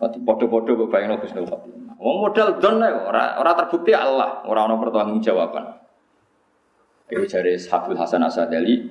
[0.02, 0.26] khotimah.
[0.26, 1.94] Podo-podo mbok bayang nang kusnul khotimah.
[2.02, 5.86] Wong modal don ora ora terbukti Allah, ora ana pertanggungjawaban.
[7.14, 8.90] Iki jare Habib Hasan Asadali,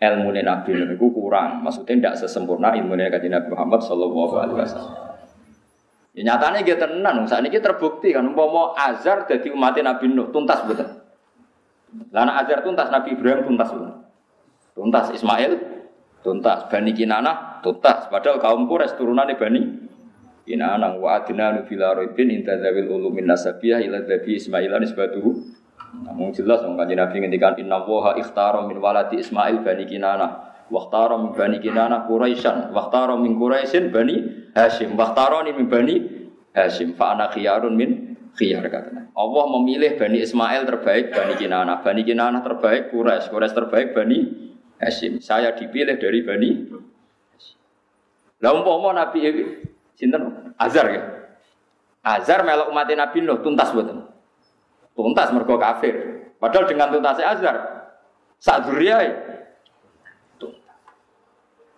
[0.00, 1.60] ilmu Nabi Nuh itu kurang.
[1.60, 4.94] Maksudnya tidak sesempurna ilmu Nabi Muhammad Sallallahu Alaihi Wasallam.
[6.16, 10.64] Ya nyatanya kita tenan, saat ini terbukti kan, umpama Azar jadi umat Nabi Nuh tuntas
[10.64, 10.88] betul.
[12.08, 13.68] Lana Azar tuntas, Nabi Ibrahim tuntas.
[14.72, 15.77] Tuntas Ismail,
[16.28, 18.12] tuntas Bani Kinana, tuntas.
[18.12, 19.88] Padahal kaum Quraisy turunan Bani
[20.44, 25.56] Kinana wa adina nubila roibin inta zawil ulumin nasabiyah ila dhabi Ismailan isbatuhu
[25.88, 31.16] namun jelas wong kanjeng Nabi ngendikan inna waha ikhtara min waladi Ismail bani Kinana Wakhtara
[31.16, 32.76] min bani Kinana Quraisyan.
[32.76, 34.20] Wakhtara min Quraisyin bani
[34.52, 35.00] Hashim.
[35.00, 35.96] Wakhtara min bani
[36.52, 36.92] Hashim.
[36.92, 42.44] Fa ana khiyarun min khiyar katanya Allah memilih bani Ismail terbaik bani Kinana Bani Kinana
[42.44, 43.32] terbaik Quraisy.
[43.32, 44.18] Quraisy terbaik bani
[44.78, 46.50] Hashim Saya dipilih dari bani
[48.38, 49.26] Lah umpama Nabi
[49.98, 51.02] sinten Azar ya
[52.06, 54.08] Azar melok umat Nabi Nuh tuntas betul
[54.98, 55.94] tuntas mergo kafir.
[56.42, 57.56] Padahal dengan tuntasnya Azhar,
[58.42, 59.14] sak duriyai
[60.42, 60.82] tuntas.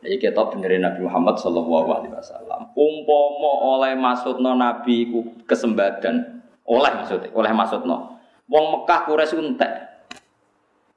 [0.00, 2.72] Ini kita benerin Nabi Muhammad Sallallahu Alaihi Wasallam.
[2.72, 8.16] Umpomo oleh maksudno Nabi ku kesembadan, oleh maksudnya, oleh maksudno.
[8.48, 9.36] Wong Mekah Quraisy.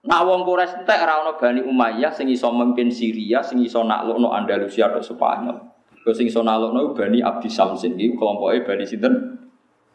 [0.04, 4.36] Nak wong Quraisy entek ora ono Bani Umayyah sing iso memimpin Syria, sing iso naklukno
[4.36, 5.56] Andalusia atau Spanyol.
[6.04, 9.16] Terus sing iso naklukno Bani Abdi Samsin iki kelompoke Bani sinten?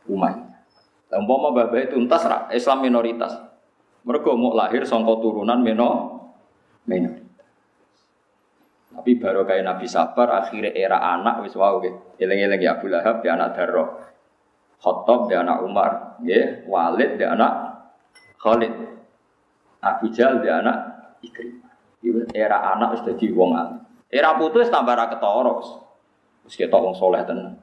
[0.09, 0.49] Umayyah.
[1.13, 3.37] Lah umpama bapak tuntas ra Islam minoritas.
[4.09, 5.89] Mereka mau lahir songko turunan meno
[6.89, 7.29] minoritas.
[8.99, 11.97] Tapi baru kayak Nabi Sabar akhirnya era anak wis wow gitu.
[12.17, 13.85] Eleng-eleng ya Abu Lahab ya anak Darro.
[14.81, 17.53] Khattab ya anak Umar, ya Walid ya anak
[18.41, 18.98] Khalid.
[19.83, 20.77] Abu Jal ya anak
[21.23, 22.31] Ikrimah.
[22.35, 23.79] Era anak wis dadi wong alim.
[24.09, 25.71] Era putus tambah ra ketara wis.
[26.47, 27.59] Wis ketok wong soleh tenan.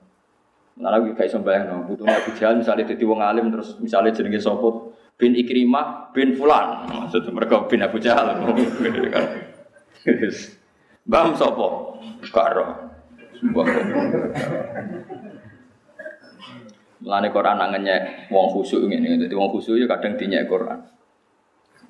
[0.76, 4.44] Nah lagi kayak sembahyang no, butuh Abu Jahal misalnya jadi wong alim terus misalnya jenenge
[4.44, 8.36] sopot bin Ikrimah bin Fulan, maksudnya mereka bin Abu Jahal.
[11.08, 11.96] Bam sopo,
[12.34, 12.92] karo.
[17.00, 20.84] Mulane Quran nangennya wong khusyuk ini, jadi wong khusyuk ya kadang dinyek Quran.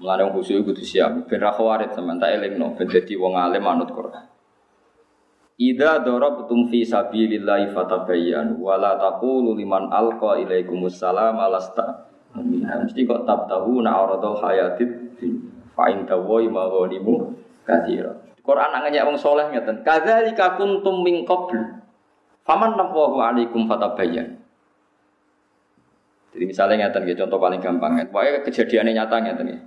[0.05, 3.65] Mulane wong khusyuk kudu siap, ben ra khawarit sampean tak elingno, ben dadi wong alim
[3.65, 4.21] manut Quran.
[5.57, 12.05] Ida darabtum fi sabilillahi fatabayyan wa la taqulu liman alqa ilaikumus salam alasta
[12.37, 15.17] mesti kok tabtahuna aradul hayatid
[15.73, 17.33] fa in tawai maghanimu
[17.65, 18.13] katsira.
[18.45, 19.81] Quran nanya wong saleh ngeten.
[19.81, 21.81] Kadzalika kuntum min qabl
[22.45, 24.37] faman nafahu alaikum fatabayyan
[26.35, 27.95] jadi misalnya ngeten contoh paling gampang.
[28.11, 29.59] Pokoknya kejadiannya nyata ngeten ya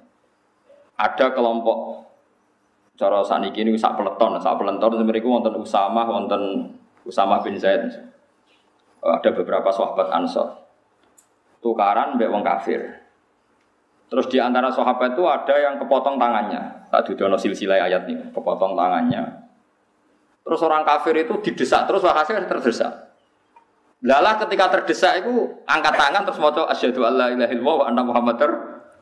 [0.99, 2.11] ada kelompok
[2.99, 6.75] cara saniki ini sak peleton, sak peleton mereka wonten Usama, wonten
[7.07, 7.87] Usama bin Zaid.
[8.99, 10.59] Ada beberapa sahabat Ansor.
[11.63, 12.83] Tukaran mbek wong kafir.
[14.11, 16.91] Terus di antara sahabat itu ada yang kepotong tangannya.
[16.91, 19.47] Tak didono silsilah ayat ini, kepotong tangannya.
[20.43, 23.15] Terus orang kafir itu didesak terus hasil terdesak.
[24.03, 28.51] Lalah ketika terdesak itu angkat tangan terus mau asyhadu alla ilaha illallah wa anna muhammadar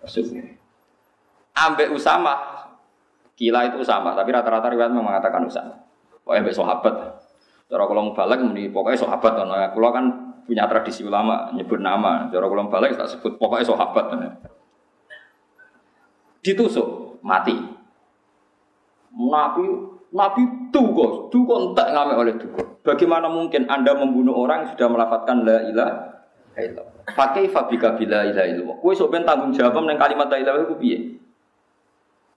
[0.02, 0.65] rasulullah.
[1.56, 2.56] Ambek Usama
[3.36, 5.76] Kila itu sama, tapi rata-rata riwayat mengatakan Usama.
[6.24, 6.94] Pokoknya mbek sahabat.
[7.68, 9.46] Cara kalau balik muni pokoknya sahabat kan.
[9.76, 10.04] Kalau kan
[10.48, 12.32] punya tradisi ulama nyebut nama.
[12.32, 14.04] Cara kalau balik tak sebut pokoknya sahabat.
[16.40, 17.60] Ditusuk, mati.
[19.12, 19.64] Nabi
[20.16, 20.42] Nabi
[20.72, 22.66] tugas, tugas entek ngame oleh tugas.
[22.80, 25.90] Bagaimana mungkin Anda membunuh orang yang sudah melafatkan la ilah
[26.56, 27.04] illallah.
[27.12, 28.76] Pakai fabika bila ilaha illallah.
[28.80, 31.25] Kowe sok tanggung jawab nang kalimat la ilaha illallah piye?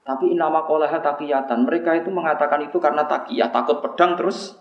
[0.10, 1.70] Tapi nama kolah takiyatan.
[1.70, 4.58] Mereka itu mengatakan itu karena takiyah, takut pedang terus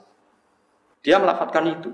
[1.01, 1.89] dia melafatkan itu.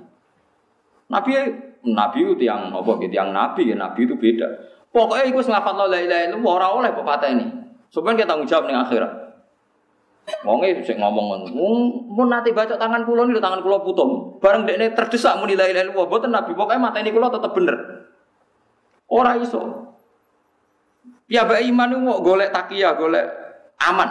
[1.06, 1.38] Nabi
[1.86, 4.48] Nabi itu yang apa gitu, yang Nabi ya Nabi itu beda.
[4.90, 7.46] Pokoknya itu ngelafat la ilaha illallah orang oleh kok ini.
[7.94, 9.12] Sebenarnya kita tanggung jawab nih akhirat.
[10.42, 11.46] Wonge sik ngomong ngono.
[12.10, 14.40] Mun nate baca tangan kula niku tangan kula putum.
[14.42, 17.76] Bareng dekne terdesak muni la ilaha illallah mboten nabi pokoke mateni kula tetep bener.
[19.06, 19.94] Ora iso.
[21.30, 23.43] Ya ba iman kok golek takiyah, golek
[23.92, 24.10] aman.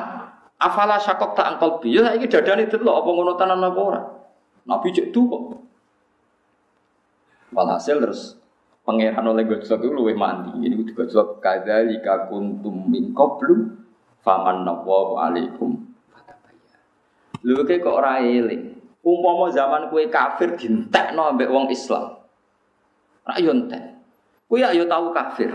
[0.62, 1.98] Afala syakok tak angkol bi.
[1.98, 3.84] Ya saiki dadane delok apa ngono tenan apa.
[4.64, 5.44] Nabi cek tuh kok.
[7.52, 8.40] Walhasil terus
[8.88, 10.56] pangeran oleh gojlok itu luwih mandi.
[10.64, 13.76] Ini kudu gojlok kadzalika kuntum min qablu
[14.24, 15.84] faman nawahu alaikum
[17.44, 18.72] Lho kok ora eling.
[19.04, 22.24] Umpama zaman kue kafir dintekno ambek wong Islam.
[23.28, 24.00] Rak yo entek.
[24.48, 25.52] Kowe yo tahu kafir.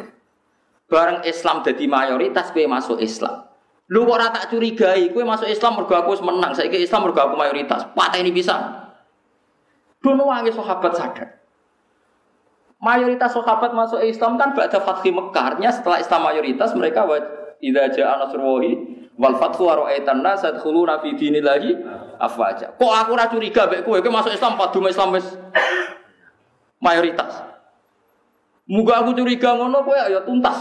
[0.85, 3.47] Bareng Islam jadi mayoritas kue masuk Islam.
[3.88, 7.40] Lu kok ora tak curigai, kue masuk Islam mergo aku menang, saiki Islam mergo aku
[7.40, 7.88] mayoritas.
[7.96, 8.85] Patah ini bisa.
[10.05, 11.29] Dono wangi sahabat sadar.
[12.79, 15.59] Mayoritas sahabat masuk Islam kan ba'da Fathi Mekah.
[15.72, 17.09] setelah Islam mayoritas mereka
[17.59, 21.74] idza ja'a nasrullahi Wal fathu wa ra'aitan nas yadkhuluna fi dinillahi
[22.22, 22.79] afwaja.
[22.79, 25.27] Kok aku ora curiga mek kowe kowe masuk Islam padha Islam wis
[26.79, 27.42] mayoritas.
[28.70, 30.55] Muga aku curiga ngono kowe ya tuntas.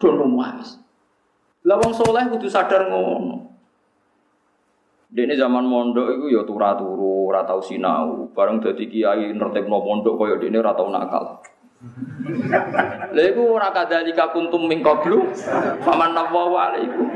[0.00, 0.85] Dono wis.
[1.66, 3.42] Lah wong saleh kudu sadar ngono.
[5.10, 8.30] Dene zaman mondok iku ya turu-turu, ora tau sinau.
[8.30, 11.42] Bareng dadi kiai nertibno pondok kaya dene ora tau nakal.
[13.10, 15.26] Lha iku ora kadzalika kuntum min qablu
[15.82, 17.06] faman nawwa alaikum.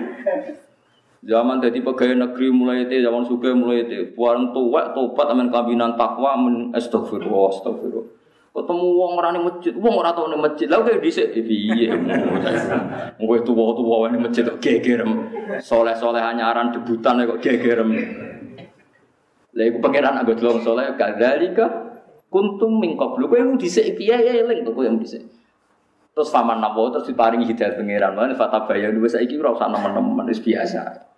[1.20, 5.92] Zaman jadi pegawai negeri mulai itu, zaman suka mulai itu, buang tua tobat amen kabinan
[5.92, 8.19] takwa men astagfirullah astagfirullah.
[8.50, 10.66] Ketemu wong ora ning masjid, wong ora tau ning masjid.
[10.66, 11.86] Lah kaya dhisik piye?
[13.18, 15.30] Kowe tuwa-tuwa ning masjid kok gegerem.
[15.62, 17.94] Soleh-soleh anyaran debutan kok gegerem.
[19.54, 21.90] Lah iku pangeran anggo delong soleh kadzalika
[22.30, 25.26] Kuntum min qablu kowe mung dhisik piye ya eling kowe yang dhisik.
[26.14, 28.14] Terus faman napa terus diparingi hidayah pangeran.
[28.14, 31.09] Mana fata bayan wis saiki ora usah nemen-nemen wis biasa.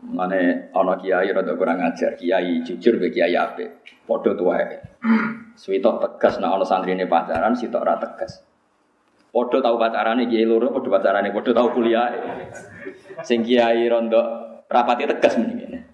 [0.00, 3.84] Mane ana kiai rada kurang ajar, kiai jujur be kiai apik.
[4.08, 4.80] Padha tuwae.
[5.60, 8.40] Suwitok tegas nek ana santrine pacaran, sitok ora tegas.
[9.28, 12.08] Padha tau pacarane kiai loro, padha pacarane, padha tau kuliah.
[13.20, 14.20] Sing kiai rondo
[14.72, 15.84] rapati tegas mendingan.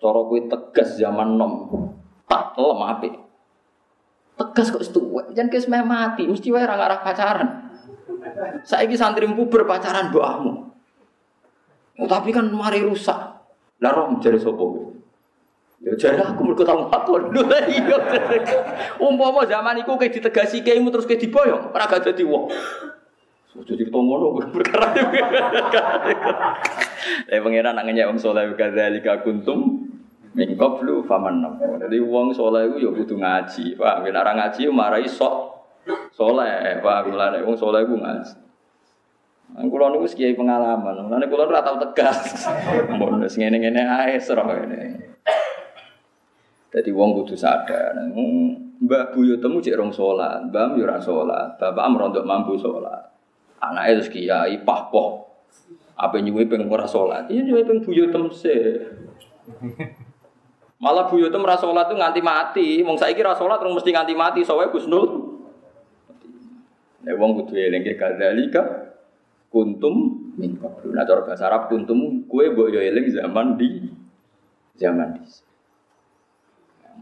[0.00, 1.52] Cara kowe tegas zaman nom.
[2.24, 3.08] Tak lemah ape.
[4.40, 5.28] Tegas kok setuwe.
[5.36, 7.48] Jangan kes meh mati, mesti wae ora ngarah pacaran.
[8.64, 10.63] Saiki santri puber pacaran mbokmu.
[11.98, 13.16] Oh, tapi kan mari rusak.
[13.82, 14.64] Lah roh jare sapa?
[15.84, 17.30] Ya jare aku mergo tau ngakon.
[17.74, 17.96] Iya.
[18.98, 22.50] Umpama zaman iku kayak ditegasi keimu terus kayak diboyong, ora gak dadi wong.
[23.54, 24.90] Jadi ngono perkara.
[27.30, 29.84] Eh pangeran nak ngenyek wong saleh kadzalika kuntum
[30.34, 31.78] Min qablu faman nafu.
[31.78, 33.78] Jadi wong soleh itu ya butuh ngaji.
[33.78, 35.62] Pak, bila orang ngaji marai sok
[36.10, 36.82] soleh.
[36.82, 38.34] Pak, bila wong soleh itu ngaji.
[39.52, 41.04] Nang kula niku kiai pengalaman.
[41.12, 42.48] Nang kula ora tau tegas.
[42.96, 45.12] Mun wis ngene-ngene ae serah ngene.
[46.72, 47.92] Dadi wong kudu sadar.
[48.84, 53.12] Mbah Buyo temu cek rong salat, Mbah yo ora salat, bapak merondok mampu salat.
[53.62, 55.22] Anake terus kiai pahpoh.
[55.94, 57.30] Apa nyuwe pengen ora salat?
[57.30, 58.56] Iya nyuwe pengen Buyo temse.
[60.84, 62.68] Malah buyute merasa sholat itu nganti mati.
[62.84, 64.40] Wong saiki ra sholat terus mesti nganti mati.
[64.44, 65.32] Sowe Gusnul.
[67.08, 68.92] Nek wong kudu eling kadzalika
[69.54, 70.58] kuntum min.
[70.58, 73.86] Nah cara bahasa Arab kuntum kue mbok yo eling zaman di
[74.74, 75.22] zaman di.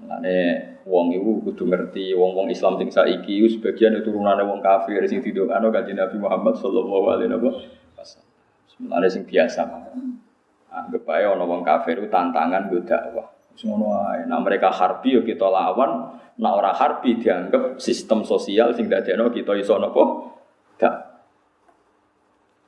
[0.04, 0.36] Mulane
[0.84, 5.96] wong iku kudu ngerti wong-wong Islam sing saiki sebagian turunane wong kafir sing didokano kanjeng
[5.96, 8.28] Nabi Muhammad sallallahu alaihi wasallam.
[8.84, 9.64] Mulane sing biasa.
[10.72, 13.28] Anggap ae ana wong kafir itu tantangan go dakwah.
[13.52, 16.16] Semua Nah mereka harbi ya kita lawan.
[16.40, 20.32] Nah orang harbi dianggap sistem sosial sing dadekno kita iso napa?
[20.80, 21.11] Dak.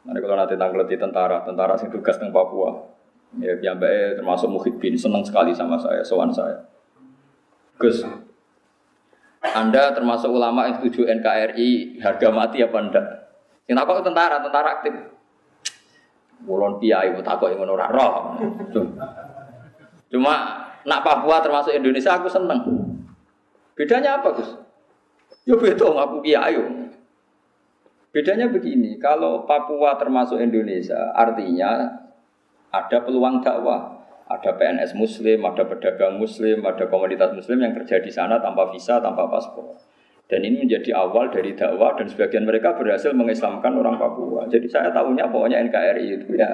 [0.04, 0.54] Nanti kalau nanti
[0.92, 2.92] di tentara, tentara sing tugas teng Papua.
[3.40, 6.70] Ya piyambake termasuk Muhyiddin senang sekali sama saya, sowan saya.
[7.80, 8.06] Gus,
[9.42, 13.06] Anda termasuk ulama yang setuju NKRI harga mati apa enggak?
[13.66, 14.94] Yang takut tentara, tentara aktif.
[16.44, 18.38] Mulon ibu takut yang ora roh.
[20.12, 20.34] Cuma
[20.84, 22.60] nak Papua termasuk Indonesia aku seneng.
[23.74, 24.54] Bedanya apa Gus?
[25.48, 26.83] Ya beda aku kiai.
[28.14, 31.98] Bedanya begini, kalau Papua termasuk Indonesia, artinya
[32.70, 33.90] ada peluang dakwah.
[34.24, 39.02] Ada PNS Muslim, ada pedagang Muslim, ada komunitas Muslim yang kerja di sana tanpa visa,
[39.02, 39.76] tanpa paspor.
[40.24, 44.48] Dan ini menjadi awal dari dakwah dan sebagian mereka berhasil mengislamkan orang Papua.
[44.48, 46.48] Jadi saya tahunya pokoknya NKRI itu ya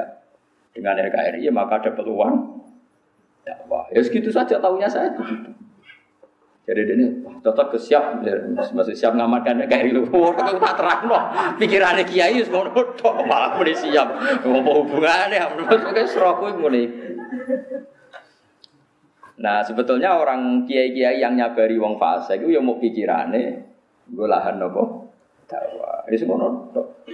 [0.74, 2.58] dengan NKRI maka ada peluang
[3.46, 3.86] dakwah.
[3.94, 5.14] Ya segitu saja tahunya saya.
[6.68, 7.06] Jadi ini
[7.40, 8.36] cocok ke siap, ya,
[8.76, 10.06] masih siap ngamankan kayak itu.
[10.12, 11.22] Oh, aku tak terang loh.
[11.56, 14.06] Pikirannya kiai semua tok malah mulai siap.
[14.44, 15.40] Apa hubungannya?
[15.56, 16.84] Menurut saya seroku mulai.
[19.40, 23.64] Nah sebetulnya orang kiai-kiai yang nyabari wong fase itu yang mau pikirannya
[24.12, 25.08] gue lahan nopo
[25.48, 26.04] dakwah.
[26.06, 26.44] Ini semua
[26.76, 27.08] tok.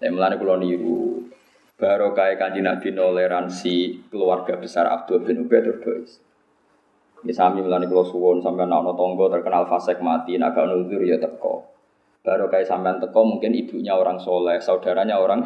[0.00, 1.28] Saya melani kulo niru
[1.76, 6.20] baru kayak kanji nabi toleransi keluarga besar Abdul bin Ubay terus
[7.20, 11.68] ini sami melani kalau suwon sampai anak tonggo terkenal fasek mati, naga nuzur ya teko.
[12.24, 15.40] Baru kayak sampean teko mungkin ibunya orang soleh, saudaranya orang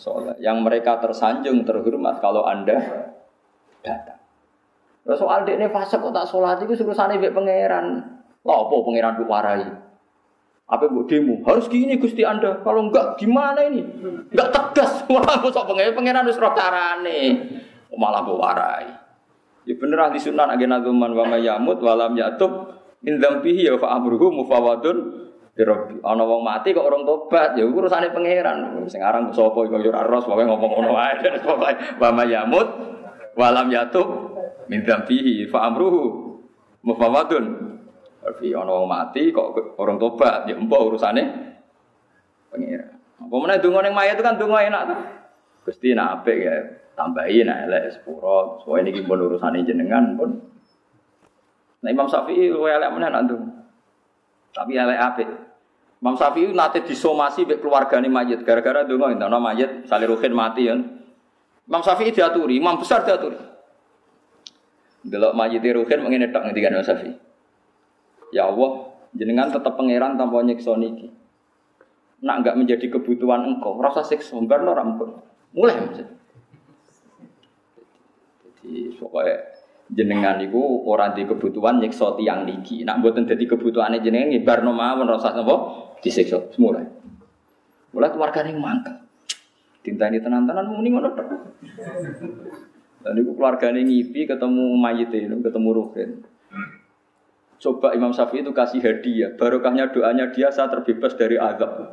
[0.00, 0.36] soleh.
[0.40, 2.80] Yang mereka tersanjung terhormat kalau anda
[3.84, 4.20] datang.
[5.08, 7.86] Nah, soal ini fase kok tak sholat itu suruh sana ibu pangeran.
[8.44, 9.64] Lah apa pangeran bu warai?
[10.68, 11.40] Apa bu demo?
[11.48, 12.60] Harus gini gusti anda.
[12.60, 13.80] Kalau enggak gimana ini?
[14.32, 15.04] Enggak tegas.
[15.12, 17.20] Wah, sok pangeran pangeran harus roh carane.
[17.96, 19.07] Malah bu warai.
[19.68, 22.72] Ya bener ahli sunnah agena zaman wa mayamut walam yatub
[23.04, 25.98] min dzambihi ya fa amruhu mufawadun Rabbi.
[26.06, 28.78] Ana wong mati kok orang tobat, ya urusane pangeran.
[28.86, 31.18] Sing aran sapa iku ya ora ros, pokoke ngomong ngono wae.
[32.00, 32.68] Wa mayamut
[33.34, 34.06] walam yatub
[34.70, 36.38] min dzambihi fa amruhu
[36.86, 37.74] mufawadun
[38.22, 38.54] Rabbi.
[38.54, 41.22] Ana wong mati kok orang tobat, ya mbok urusane
[42.54, 42.94] pangeran.
[43.18, 44.98] Apa meneh donga ning mayat itu kan donga enak tuh.
[45.66, 46.54] Gusti nak apik ya
[46.98, 48.58] tambahin nah elek sepuro.
[48.66, 50.34] Soalnya ini pun urusan jenengan pun.
[51.78, 53.38] Nah Imam Syafi'i lu elek mana nanti
[54.50, 55.22] tapi elek apa
[56.02, 58.42] Imam Syafi'i nanti disomasi be keluarga nih mayit.
[58.42, 60.74] Gara-gara dulu nggak nama mayit saliruhin mati ya.
[61.70, 63.38] Imam Syafi'i diaturi Imam besar diaturi.
[65.06, 67.14] Delok mayit ruhin mengenai tak ngerti Imam Syafi'i.
[68.34, 70.74] Ya Allah jenengan tetap pangeran tanpa nyiksa
[72.18, 75.22] nak enggak menjadi kebutuhan engkau rasa siksa barno rampun
[75.54, 76.17] mulai maksudnya
[78.58, 79.36] jadi pokoknya
[79.88, 82.84] jenengan itu orang di kebutuhan nyiksa tiang niki.
[82.84, 86.82] Nak buatan jadi kebutuhan jenengan ngibar no mawon rasa nopo disiksa semula.
[87.94, 88.12] Mulai
[88.50, 88.94] yang mangkel.
[89.88, 91.28] Ini tenan-tenan muni ngono tok.
[93.00, 96.10] Dan keluarga ini ngipi ketemu mayit ketemu Ruhin.
[97.58, 101.90] Coba Imam Syafi'i itu kasih hadiah, barokahnya doanya dia saat terbebas dari azab.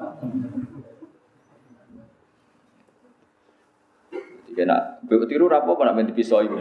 [4.56, 6.56] Ya nak tiru rapo apa nak main pisau ibu.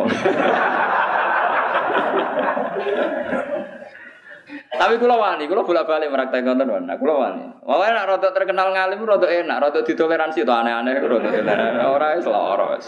[4.75, 7.47] Tapi kula wani, kula bolak-balik meraktek konten wana, kula wani.
[7.63, 11.79] Wae nak rada terkenal ngalim rada enak, rada ditoleransi to aneh-aneh rada toleransi.
[11.87, 12.87] Ora wis lara wis.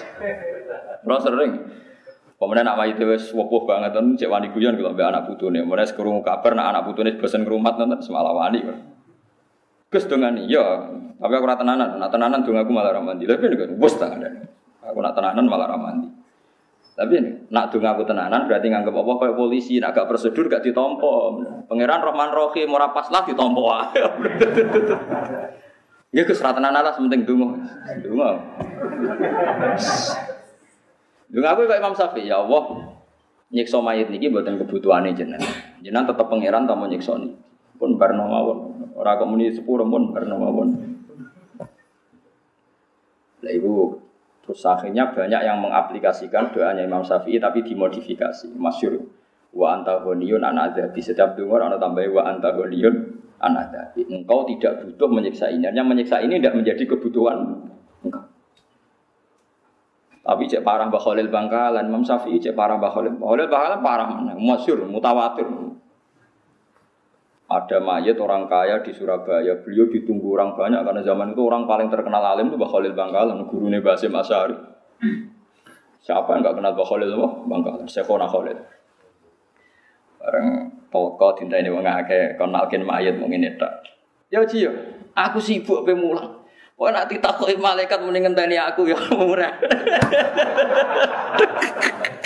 [1.06, 1.52] Ora sering.
[2.36, 5.62] Pemenang nak mayit wis wopoh banget kan cek wani guyon kalau mbek anak putune.
[5.62, 8.60] Mulai sekrungu kabar nak anak putune bosen ngrumat nonton semalam wani.
[9.86, 10.90] Gus dongani, ya.
[11.16, 13.24] Tapi aku ora tenanan, nak tenanan dong aku malah ramandi.
[13.24, 14.55] Tapi nek bos tangan.
[14.86, 16.08] Aku nak tenanan malah ramandi.
[16.96, 20.64] Tapi ini, nak dunga aku tenanan berarti nganggep apa kayak polisi, nak gak prosedur gak
[20.64, 21.44] ditompo.
[21.68, 23.68] Pangeran Rahman Rohim ora pas lah ditompo
[26.16, 27.52] Ya Gus ra tenanan lah sementing dunga.
[28.00, 28.30] Dunga.
[31.28, 32.96] Dunga aku kayak Imam Syafi'i, ya Allah
[33.52, 35.52] nyiksa mayit niki buatan kebutuhane jenengan.
[35.84, 37.36] Jenengan tetap pangeran tamu nyiksa niki.
[37.76, 38.58] Pun barno mawon.
[38.96, 40.36] Ora kok pun barno.
[43.44, 44.05] Lah ibu
[44.46, 48.54] Terus akhirnya banyak yang mengaplikasikan doanya Imam Syafi'i tapi dimodifikasi.
[48.54, 49.02] Masyur
[49.50, 51.02] wa antahoniyun anadabi.
[51.02, 52.94] Setiap dengar anak tambah wa antahoniyun
[53.42, 54.06] anadabi.
[54.06, 55.66] Engkau tidak butuh menyiksa ini.
[55.66, 57.66] Hanya menyiksa ini tidak menjadi kebutuhan
[58.06, 58.22] engkau.
[60.26, 62.78] Tapi cek parah Mbak Khalil Bangkalan, Imam Syafi'i cek parah.
[62.78, 63.14] Mbak Khalil
[63.50, 64.34] Bangkalan parah mana?
[64.38, 65.46] Masyur, mutawatir.
[67.46, 71.86] Ada mayat orang kaya di Surabaya, beliau ditunggu orang banyak karena zaman itu orang paling
[71.86, 74.58] terkenal alim itu Mbah Khalil Bangkalan, guru Basim Asyari.
[76.02, 77.28] Siapa yang nggak kenal Mbah Khalil apa?
[77.46, 78.58] Bangkalan, Syekhona Khalil.
[80.18, 82.34] Bareng toko tinta ini wong akeh
[82.82, 83.70] mayat mungkin itu.
[84.26, 84.66] Ya Ci,
[85.14, 86.42] aku sibuk pe mulang.
[86.76, 89.54] Kok nak ditakoki malaikat mending ngenteni aku ya murah.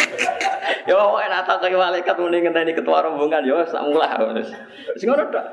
[0.88, 4.16] Ya pokoke nak tak malaikat muni ngenteni ketua rombongan ya sak mulah.
[4.96, 5.46] Sing ngono tok.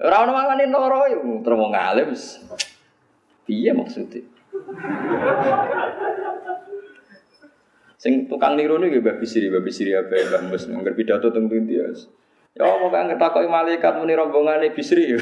[0.00, 1.74] Ora ono mangane loro yo terus wong.
[3.44, 4.22] Piye maksudnya?
[8.00, 11.84] Sing tukang niru niku Mbah Bisri, Mbah Bisri apa Mbah Mus ngger pidato teng dia.
[12.56, 15.12] Ya apa kang ketakoki malaikat muni rombongane Bisri.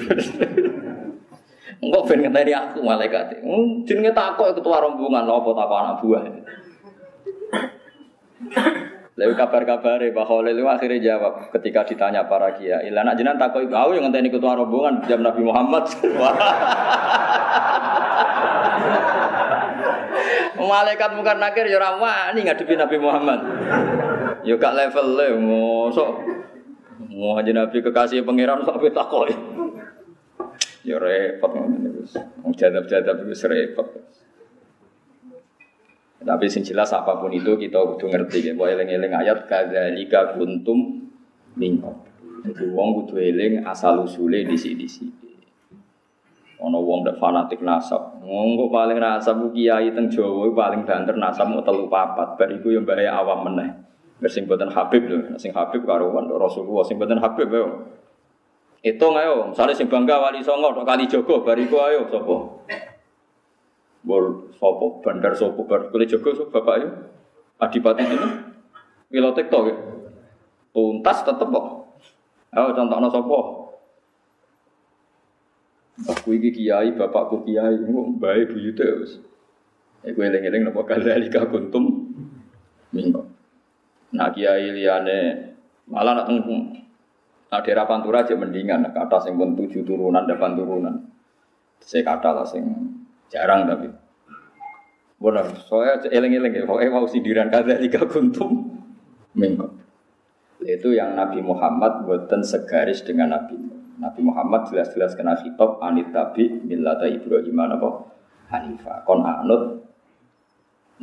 [1.83, 3.43] Engkau ben ngenteni aku malaikat.
[3.43, 6.25] Hmm, jenenge takok ketua rombongan apa takok anak buah.
[9.19, 12.87] Lalu kabar-kabar Pak Khalil itu akhirnya jawab ketika ditanya para kiai.
[12.95, 15.91] Lah nak takoi aku yang ngenteni ketua rombongan jam Nabi Muhammad.
[20.69, 23.41] Malaikat muka nakir ya ora wani ngadepi Nabi Muhammad.
[24.47, 26.11] Ya gak level le mosok.
[27.11, 29.35] Mau aja Nabi kekasih pangeran sok takoi.
[30.87, 32.15] Ya repot ngono wis.
[32.45, 33.89] Wong jadab-jadab itu repot.
[36.19, 38.53] Tapi sing jelas apa pun itu kita kudu ngerti ya.
[38.59, 41.07] Bahwa eling-eling ayat kadzalika kuntum
[41.55, 41.95] minkum.
[42.43, 45.13] Jadi wong kudu eling asal usule di sini di sini.
[46.59, 48.19] Ono wong dak fanatik nasab.
[48.27, 52.35] Wong kok paling nasab kiai teng Jawa paling banter nasab mau telu papat.
[52.35, 53.71] Bar iku yo awam meneh.
[54.19, 57.87] Bersing boten Habib lho, sing Habib karo Rasulullah sing boten Habib yo.
[58.83, 62.37] Itu ayo, misalnya sing bangga wali songo kali Jogo bariku ayo sapa?
[64.03, 66.89] Bol sopo bandar sopo bar kali Jogo sapa bapak ayo?
[67.59, 68.29] Adipati ini.
[69.11, 69.75] Milo TikTok ya.
[70.71, 71.67] Tuntas tetep kok.
[72.55, 73.39] Ayo contohno sapa?
[75.99, 79.19] Aku iki kiai, bapakku kiai, engko bae buyute wis.
[80.07, 82.15] Iku eling-eling napa kadzalika kuntum
[82.95, 83.27] minggu.
[84.15, 85.19] Nah kiai liyane
[85.91, 86.31] malah nak
[87.49, 90.95] Nah daerah Pantura aja mendingan, kata sing pun tujuh turunan, delapan turunan.
[91.81, 92.69] Saya kata lah sing
[93.33, 93.89] jarang tapi.
[95.19, 98.79] Benar, soalnya eleng-eleng ya, pokoknya mau sindiran kata tiga kuntum
[99.35, 99.67] minggu.
[100.63, 103.59] Itu yang Nabi Muhammad buatan segaris dengan Nabi
[103.99, 108.15] Nabi Muhammad jelas-jelas kena khitab anit tabi millata Ibrahim apa
[108.49, 109.83] Hanifah kon anut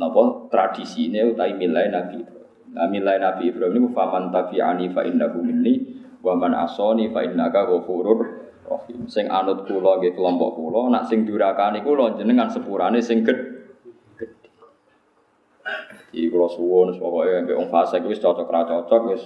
[0.00, 2.24] napa tradisi ini utai milai Nabi.
[2.72, 5.96] Nah, milai Nabi Ibrahim ini faman tabi anifa innahu minni
[6.26, 9.06] Wa man asoni fa innaka ghafurur rahim.
[9.06, 13.56] Sing anut kula nggih kelompok kula, nak sing durakani kula jenengan sepurane sing gedhe.
[16.12, 19.22] Iki kula suwun pokoke mbek wong fasik wis cocok ra cocok wis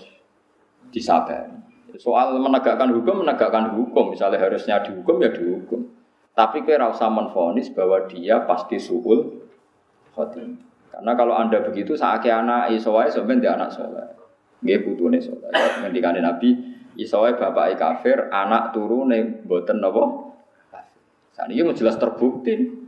[0.90, 1.70] disabari.
[1.98, 4.14] Soal menegakkan hukum, menegakkan hukum.
[4.14, 5.90] Misalnya harusnya dihukum, ya dihukum.
[6.38, 9.42] Tapi kira usah menfonis bahwa dia pasti suul
[10.14, 10.54] khotim.
[10.90, 14.06] Karena kalau anda begitu, saat anak isowai sebenarnya anak soleh.
[14.62, 15.50] Dia butuhnya soleh.
[15.82, 20.34] Ngendikane Nabi, Isowe bapak kafir, anak turune boten nopo.
[21.36, 22.82] Saat ini jelas terbukti.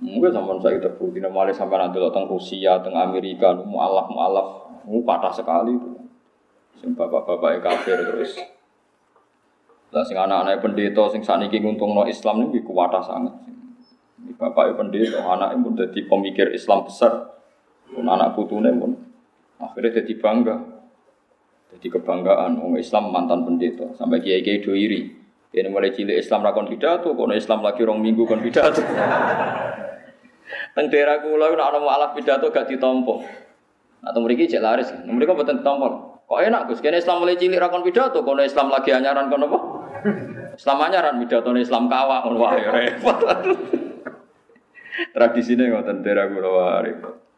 [0.00, 4.48] Mungkin sama saya terbukti, malah sampai nanti datang Rusia, teng Amerika, mualaf mualaf,
[4.88, 5.92] mu patah sekali itu.
[6.80, 8.40] Sing bapak-bapak kafir terus.
[9.92, 13.34] Lah sing anak-anak pendeta sing saniki nguntungno Islam niku kuwata sangat.
[14.24, 17.36] Ini bapak pendeta, anak pun jadi pemikir Islam besar.
[17.90, 18.96] Pun anak putune pun
[19.60, 20.56] akhirnya jadi bangga.
[21.70, 25.02] Jadi kebanggaan orang Islam mantan pendeta sampai kiai kiai doiri.
[25.50, 28.78] Ini mulai cilik Islam rakon pidato, kono Islam lagi rong minggu kon pidato.
[30.74, 33.26] Teng daerah kula nek ana mualaf pidato gak ditompo.
[34.00, 36.22] Atau mriki cek laris, mereka boten ditompo.
[36.30, 39.58] Kok enak Gus, kene Islam mulai cilik rakon pidato, kono Islam lagi anyaran kono apa?
[40.60, 43.18] Islam anyaran pidato Islam kawak ngono wae repot.
[45.14, 47.29] Tradisine ngoten daerah kula repot.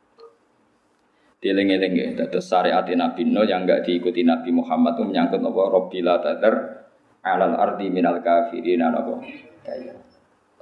[1.43, 6.22] Dieling-eling ya, dados syariat Nabi Nuh yang enggak diikuti Nabi Muhammad itu menyangkut apa Robbila
[6.22, 6.55] tadar
[7.26, 9.26] alal ardi minal kafirin apa.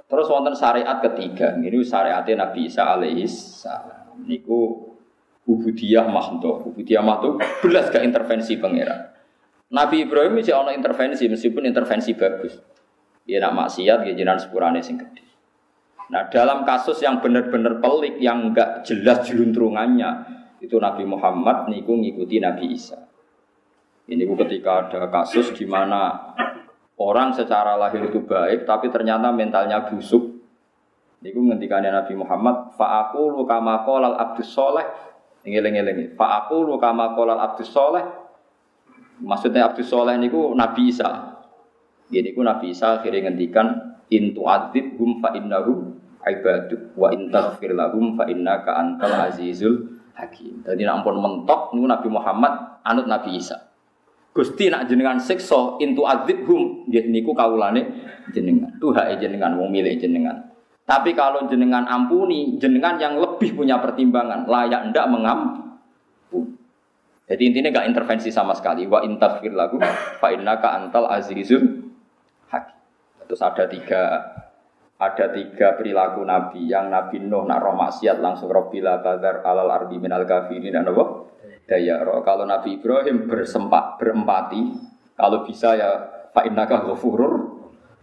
[0.09, 4.25] Terus wonten syariat ketiga, ini syariat Nabi Isa alaihi salam.
[4.25, 4.89] Niku
[5.45, 9.13] ubudiyah mahdoh, ubudiyah mahdoh belas gak intervensi pangeran.
[9.69, 12.57] Nabi Ibrahim bisa ono intervensi meskipun intervensi bagus.
[13.21, 15.23] Dia nak maksiat, dia jinan sepurane sing gede.
[16.09, 22.37] Nah dalam kasus yang benar-benar pelik, yang enggak jelas jeluntrungannya, itu Nabi Muhammad niku ngikuti
[22.37, 23.01] Nabi Isa.
[24.05, 26.33] Ini ketika ada kasus di mana
[27.01, 30.37] orang secara lahir itu baik tapi ternyata mentalnya busuk.
[31.21, 34.85] Niku ngendikane Nabi Muhammad, fa aku lu kama qolal abdus soleh.
[35.45, 36.17] Ngeling-eling.
[36.17, 38.01] Fa aku lu kama qolal abdus soleh.
[39.21, 41.37] Maksudnya abdus soleh niku Nabi Isa.
[42.09, 47.73] Ini ku Nabi Isa akhirnya ngendikan intu adzib hum fa innahum ibadu wa in taghfir
[47.73, 50.63] lahum fa innaka antal azizul hakim.
[50.65, 52.53] Jadi nak ampun mentok niku Nabi Muhammad
[52.83, 53.57] anut Nabi Isa.
[54.31, 57.83] Gusti nak jenengan siksa intu adzibhum nggih niku kawulane
[58.31, 58.71] jenengan.
[58.79, 60.51] Tuha jenengan wong milik jenengan.
[60.87, 65.61] Tapi kalau jenengan ampuni, jenengan yang lebih punya pertimbangan, layak ndak mengampuni.
[67.31, 68.83] Jadi intinya gak intervensi sama sekali.
[68.83, 69.79] Wa intafir lagu
[70.19, 71.63] fa innaka antal azizul
[72.51, 72.75] hakim.
[73.23, 74.19] Terus ada tiga
[75.01, 79.97] ada tiga perilaku Nabi yang Nabi Nuh nak roh maksiat langsung Robbila badar alal ardi
[79.97, 80.85] minal kafirin dan?
[81.65, 82.21] Daya roh.
[82.21, 84.61] Kalau Nabi Ibrahim bersempat berempati,
[85.17, 85.89] kalau bisa ya
[86.37, 87.33] fa'innaka ghafurur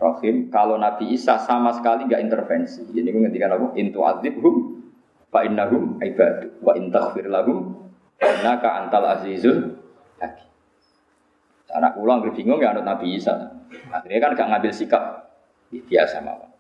[0.03, 0.51] rahim.
[0.51, 2.83] Kalau Nabi Isa sama sekali nggak intervensi.
[2.91, 3.67] Ini gue ngerti apa?
[3.79, 4.55] Intu azibhum
[5.31, 7.87] fa'innahum ibadu wa in taghfir lahum
[8.19, 9.79] Karena ka antal azizul
[10.19, 10.51] hakim.
[11.71, 13.55] Anak anggere bingung ya anut Nabi Isa.
[13.95, 15.05] Akhirnya kan gak ngambil sikap.
[15.71, 16.58] Ya, biasa mawon.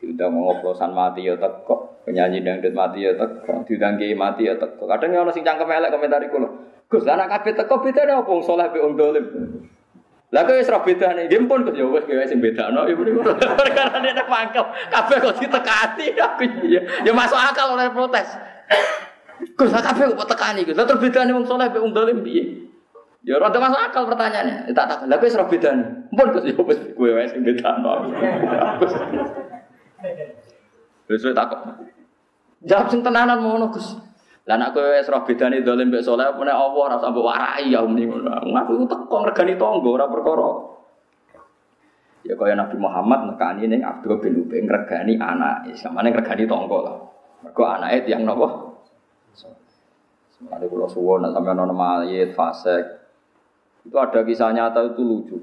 [0.00, 4.88] Diundang ngoplosan mati ya teko, penyanyi dangdut mati ya teko, diundang kiai mati ya teko.
[4.88, 6.48] Kadang ono sing cangkem elek komentari kula.
[6.88, 9.24] Gus, anak kabeh teko bedane apa wong saleh mbek wong dolim?
[10.32, 13.28] Lah kok wis ra bedane, nggih pun Gus ya wis kowe sing bedano ibu niku.
[13.60, 16.80] Perkara nek mangkel, kabeh kok ditekani aku ya.
[17.04, 18.40] Ya masuk akal oleh protes.
[19.52, 20.80] Gus, kabeh kok tekani Gus.
[20.80, 22.72] Lah terus bedane wong saleh mbek wong dolim piye?
[23.20, 24.64] Ya rada masuk akal pertanyaannya.
[24.64, 24.98] Ya, tak tak.
[25.04, 26.08] Lah kowe wis ra bedane.
[26.08, 27.28] Pun Gus ya wis kowe wae.
[31.10, 31.60] Wis tak kok.
[32.64, 33.96] Jawab sing tenanan ngono Gus.
[34.48, 37.84] Lah nek kowe wis roh bedane dolim mbek saleh nek Allah ora sampe warai ya
[37.84, 38.30] muni ngono.
[38.56, 40.50] Aku iku teko ngregani tangga ora perkara.
[42.24, 46.96] Ya kaya Nabi Muhammad nekani ning Abdul bin Ubay ngregani anak, samane ngregani tangga lah.
[47.40, 48.48] Mergo anake tiyang napa?
[50.36, 52.84] Semane kula suwon nek sampeyan ana mayit fasik.
[53.84, 55.38] Itu ada kisah nyata itu lucu.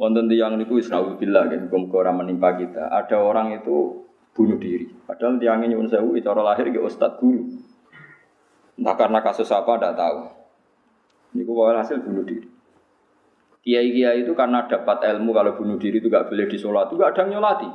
[0.00, 2.88] Wonten tiang niku wis naudzubillah kan muga menimpa kita.
[2.88, 4.88] Ada orang itu bunuh diri.
[5.04, 7.44] Padahal tiangnya nyuwun sewu cara lahir ke ustad guru.
[8.80, 10.18] Entah karena kasus apa, tidak tahu.
[11.36, 12.48] Ini kok hasil bunuh diri.
[13.60, 17.20] Kiai-kiai itu karena dapat ilmu kalau bunuh diri itu gak boleh disolat, itu gak ada
[17.28, 17.68] yang nyolati.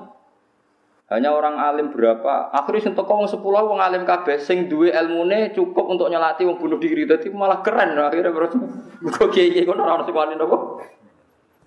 [1.13, 5.53] Hanya orang alim berapa, akhirnya sing teko wong 10 wong alim kabeh sing duwe ilmune
[5.53, 7.05] cukup untuk nyolati wong bunuh diri.
[7.05, 8.57] Dadi malah keren akhirnya berarti
[9.13, 10.57] kok kiai-kiai kono ora ono sing wani napa?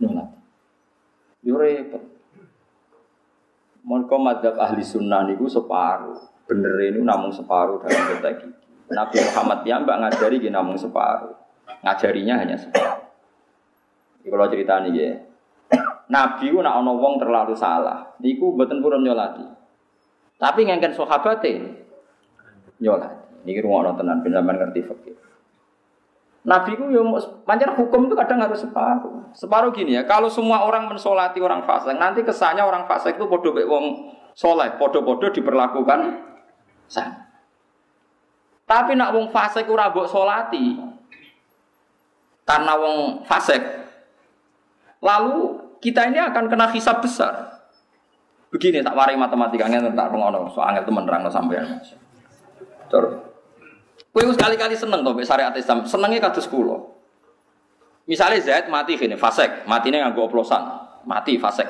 [0.03, 0.38] Nyolati.
[1.49, 2.05] Yo repot.
[3.89, 6.45] Mereka madhab ahli sunnah niku separuh.
[6.45, 8.45] Bener ini namun separuh dalam konteks
[8.93, 11.33] Nabi Muhammad ya mbak ngajari gini namun separuh.
[11.81, 13.01] Ngajarinya hanya separuh.
[14.21, 15.11] Ini kalau cerita nih ya.
[16.13, 18.13] Nabi ku nak ono wong terlalu salah.
[18.21, 19.49] Niku mboten purun nyolati.
[20.37, 21.53] Tapi ngengken sahabate
[22.77, 23.49] nyolati.
[23.49, 25.17] Niki rumono tenan ben ngerti fikih.
[26.49, 27.05] Nabi ku yo
[27.45, 29.29] pancen hukum itu kadang harus separuh.
[29.37, 33.53] Separuh gini ya, kalau semua orang mensolati orang fasik, nanti kesannya orang fasik itu podo
[33.53, 36.25] wong soleh, podo-podo diperlakukan
[36.89, 37.29] sama.
[38.69, 40.77] Tapi nak wong fasik ora mbok salati.
[42.49, 43.61] Karena wong fasik.
[45.05, 45.37] Lalu
[45.85, 47.61] kita ini akan kena hisab besar.
[48.49, 51.81] Begini tak warai matematika ngene tak ngono, so angel temen nerangno sampean.
[52.89, 53.28] Terus
[54.09, 56.81] Kowe sekali-kali seneng to syariat Islam, senenge kados kula.
[58.09, 60.65] Misalnya Zaid mati gini, fasek, matinya nganggo oplosan,
[61.05, 61.69] mati fasek.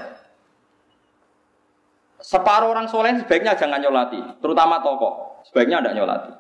[2.23, 6.33] Separuh orang soleh sebaiknya jangan nyolati, terutama tokoh, sebaiknya tidak nyolati.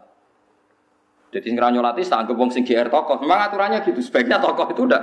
[1.28, 3.20] Jadi nggak nyolati tak anggap wong sing tokoh.
[3.20, 4.00] Memang aturannya gitu.
[4.00, 5.02] Sebaiknya tokoh itu udah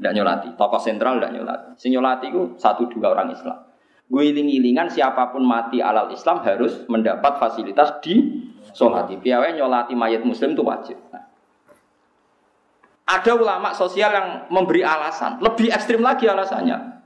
[0.00, 0.48] tidak nyolati.
[0.58, 1.68] Tokoh sentral tidak nyolati.
[1.78, 3.58] Sing nyolati itu satu dua orang Islam.
[4.10, 8.42] Gue iling-ilingan siapa pun mati alal Islam harus mendapat fasilitas di
[8.72, 9.18] solati.
[9.18, 10.98] Piawai nyolati mayat Muslim itu wajib.
[11.10, 11.24] Nah.
[13.10, 17.02] Ada ulama sosial yang memberi alasan, lebih ekstrim lagi alasannya.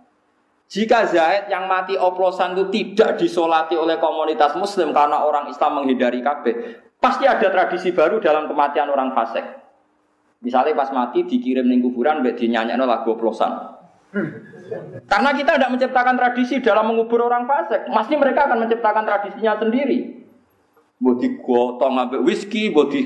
[0.69, 6.21] Jika Zaid yang mati oplosan itu tidak disolati oleh komunitas Muslim karena orang Islam menghindari
[6.25, 9.45] kabeh, Pasti ada tradisi baru dalam kematian orang fasik.
[10.41, 12.41] Misalnya pas mati dikirim ning kuburan mbek
[12.81, 13.77] lagu oplosan.
[15.05, 20.24] Karena kita tidak menciptakan tradisi dalam mengubur orang fasik, pasti mereka akan menciptakan tradisinya sendiri.
[21.05, 23.05] Mbok digotong ambek whisky, mbok di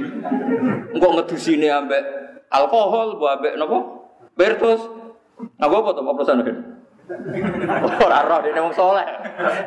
[0.94, 2.03] engko ngedusine ambek
[2.46, 3.78] alkohol, mbok ambek napa?
[4.38, 4.86] Bertus.
[5.59, 6.57] Nah, apa tuh oplosan kan?
[7.99, 9.03] Ora roh dene wong saleh.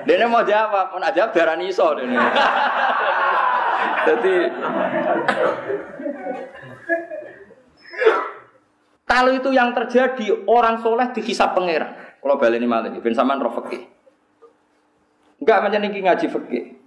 [0.08, 2.16] Dene mau jawab, mun aja darani iso dene.
[4.08, 4.36] Jadi
[9.04, 12.16] kalau itu yang terjadi orang soleh dihisap pangeran.
[12.24, 13.92] Kalau balik ini malah ben sampean roh fikih.
[15.44, 16.81] Enggak macam ini ngaji fikih.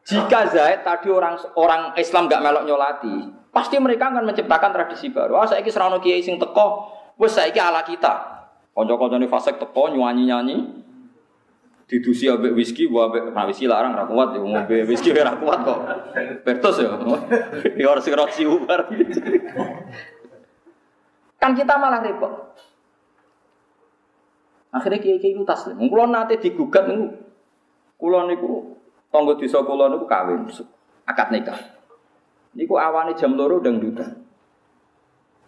[0.00, 3.16] Jika Zaid tadi orang orang Islam enggak melok nyolati,
[3.52, 5.36] pasti mereka akan menciptakan tradisi baru.
[5.36, 6.88] Ah saiki serono kiai sing teko,
[7.20, 8.40] wis saiki ala kita.
[8.72, 10.56] Kanca-kancane fasik teko nyanyi-nyanyi,
[11.84, 15.60] didusi ambek whisky, gua ambek nah whisky larang ra kuat ya ngombe whisky ora kuat
[15.68, 15.78] kok.
[16.48, 16.90] Bertos ya.
[17.80, 18.88] Ya harus sing roti ubar.
[21.36, 22.56] Kan kita malah repot.
[24.70, 25.82] Akhirnya kiai-kiai itu taslim.
[25.90, 27.10] Kulo nate digugat niku.
[27.98, 28.79] Kulo niku
[29.10, 30.46] tangga desa kulo niku kawin
[31.06, 31.58] akad nikah.
[32.54, 34.26] Niku awane jam loro dangdutan.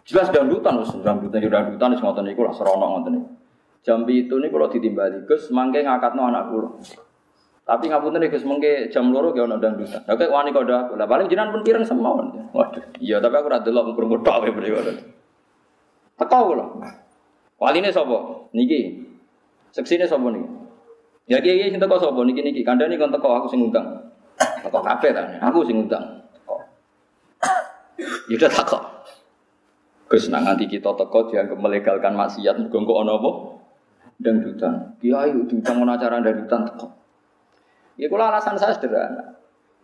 [0.03, 3.29] Jelas dangdutan, dangdutan, dangdutan, wis ngoten niku lah serono ngoten niku.
[3.83, 6.79] Jam itu nih kalau ditimbali Gus mangke no anak kulo.
[7.63, 10.03] Tapi ngapunten Gus mangke jam loro ge ono dangdutan.
[10.07, 10.95] Oke wani kode aku.
[10.99, 12.19] Lah paling jinan pun pireng semua.
[12.55, 12.83] Waduh.
[12.99, 14.83] Iya tapi aku ora delok krungu tok wae mriko.
[16.19, 16.67] Teko kula.
[17.59, 18.51] Waline sapa?
[18.55, 19.07] Niki.
[19.71, 20.51] Seksine sapa niki?
[21.31, 22.67] Ya kiai sing teko sapa niki niki.
[22.67, 23.87] Kandhane kon teko aku sing ngundang.
[24.39, 25.23] Teko kabeh ta.
[25.47, 26.03] Aku sing ngundang.
[26.35, 26.57] Teko.
[28.27, 28.83] Ya udah takok.
[30.11, 33.31] Gus nang nganti kita teko dianggap melegalkan maksiat mergo kok ana apa?
[34.19, 34.75] Dangdutan.
[34.99, 36.87] Kiai diutang ana acara dangdutan teko.
[37.97, 39.39] Ya kula alasan saya sederhana.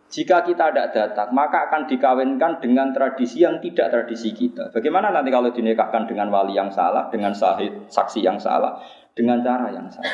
[0.09, 4.73] Jika kita tidak datang, maka akan dikawinkan dengan tradisi yang tidak tradisi kita.
[4.73, 8.81] Bagaimana nanti kalau dinikahkan dengan wali yang salah, dengan sahid, saksi yang salah,
[9.13, 10.09] dengan cara yang salah?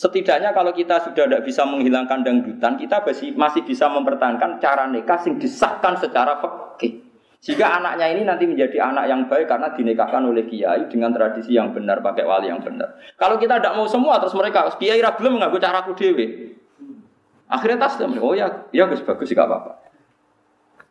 [0.00, 3.04] Setidaknya kalau kita sudah tidak bisa menghilangkan dangdutan, kita
[3.36, 7.04] masih, bisa mempertahankan cara nikah yang disahkan secara fikih.
[7.36, 11.76] Sehingga anaknya ini nanti menjadi anak yang baik karena dinikahkan oleh kiai dengan tradisi yang
[11.76, 12.96] benar, pakai wali yang benar.
[13.20, 16.56] Kalau kita tidak mau semua, terus mereka kiai ragilem mengaku caraku dewi.
[17.52, 18.16] Akhirnya taslim.
[18.24, 19.84] Oh ya, ya bagus sih gak apa-apa.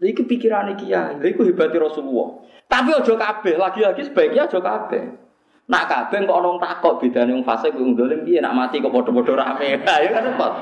[0.05, 2.45] Iki pikiran iki ya, iku hebati Rasulullah.
[2.69, 5.28] Tapi ojo kabeh, lagi-lagi sebaiknya ojo kabeh.
[5.69, 9.33] Nak kabeh kok orang takut bedane wong fasik wong dolim piye nak mati kok padha-padha
[9.37, 9.77] rame.
[10.03, 10.53] Ya kan repot.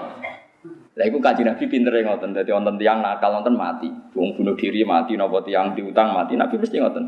[0.97, 3.87] Lah iku kanjeng Nabi pintere ngoten, dadi wonten tiyang nakal wonten mati.
[4.17, 7.05] Wong bunuh diri mati napa tiyang diutang mati, Nabi mesti ngoten.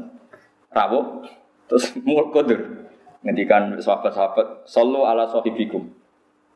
[0.72, 1.28] Rawuh
[1.68, 2.88] terus mul kodur.
[3.20, 5.92] Ngendikan sahabat-sahabat, "Sallu ala sahibikum."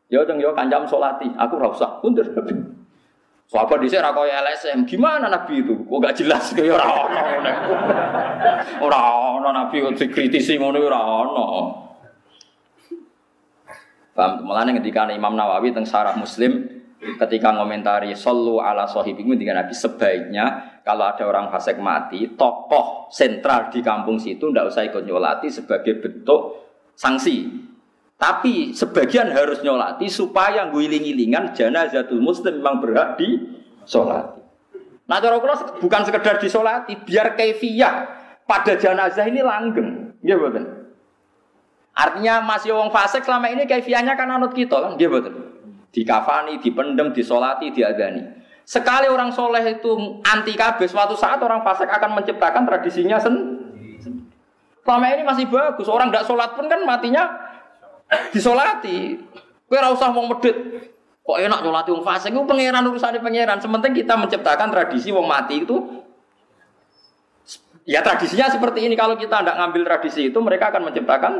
[0.08, 2.24] Ya jeng yo kanjam solati, aku ora usah kundur.
[3.54, 5.86] Sahabat dhisik ra koyo LSM, gimana Nabi itu?
[5.86, 7.20] Kok gak jelas kaya ora ono.
[8.82, 9.00] Ora
[9.54, 11.46] Nabi kok dikritisi ngono ora ono.
[14.10, 14.42] Paham?
[14.42, 16.66] Mulane ketika Imam Nawawi teng Sarah Muslim
[16.98, 23.70] ketika ngomentari sallu ala sahibikum dengan Nabi sebaiknya kalau ada orang fasik mati, tokoh sentral
[23.70, 26.58] di kampung situ ndak usah ikut nyolati sebagai bentuk
[26.98, 27.63] sanksi.
[28.24, 33.36] Tapi sebagian harus nyolati supaya guling-gilingan janazatul muslim memang berhak di
[33.84, 34.40] solati.
[35.04, 37.94] Nah cara kula bukan sekedar disolati, biar kaifiyah
[38.48, 40.16] pada jenazah ini langgeng.
[40.24, 40.64] Nggih betul.
[41.92, 45.34] Artinya masih wong fasik selama ini kaifiyahnya kan anut kita kan, nggih betul.
[45.92, 48.40] Dikafani, dipendem, disolati, diadani.
[48.64, 53.60] Sekali orang soleh itu anti kabeh, suatu saat orang fasik akan menciptakan tradisinya sendiri.
[54.80, 57.43] Selama ini masih bagus, orang tidak sholat pun kan matinya
[58.32, 59.18] disolati.
[59.64, 60.56] Kowe ora usah wong medhit.
[61.24, 63.58] Kok enak nyolati wong fasik iku pangeran urusane pangeran.
[63.58, 66.04] Sementing kita menciptakan tradisi wong mati itu
[67.84, 68.96] Ya tradisinya seperti ini.
[68.96, 71.32] Kalau kita tidak ngambil tradisi itu, mereka akan menciptakan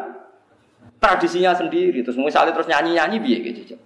[1.01, 2.05] tradisinya sendiri.
[2.05, 3.81] Terus misalnya terus nyanyi-nyanyi biye gitu.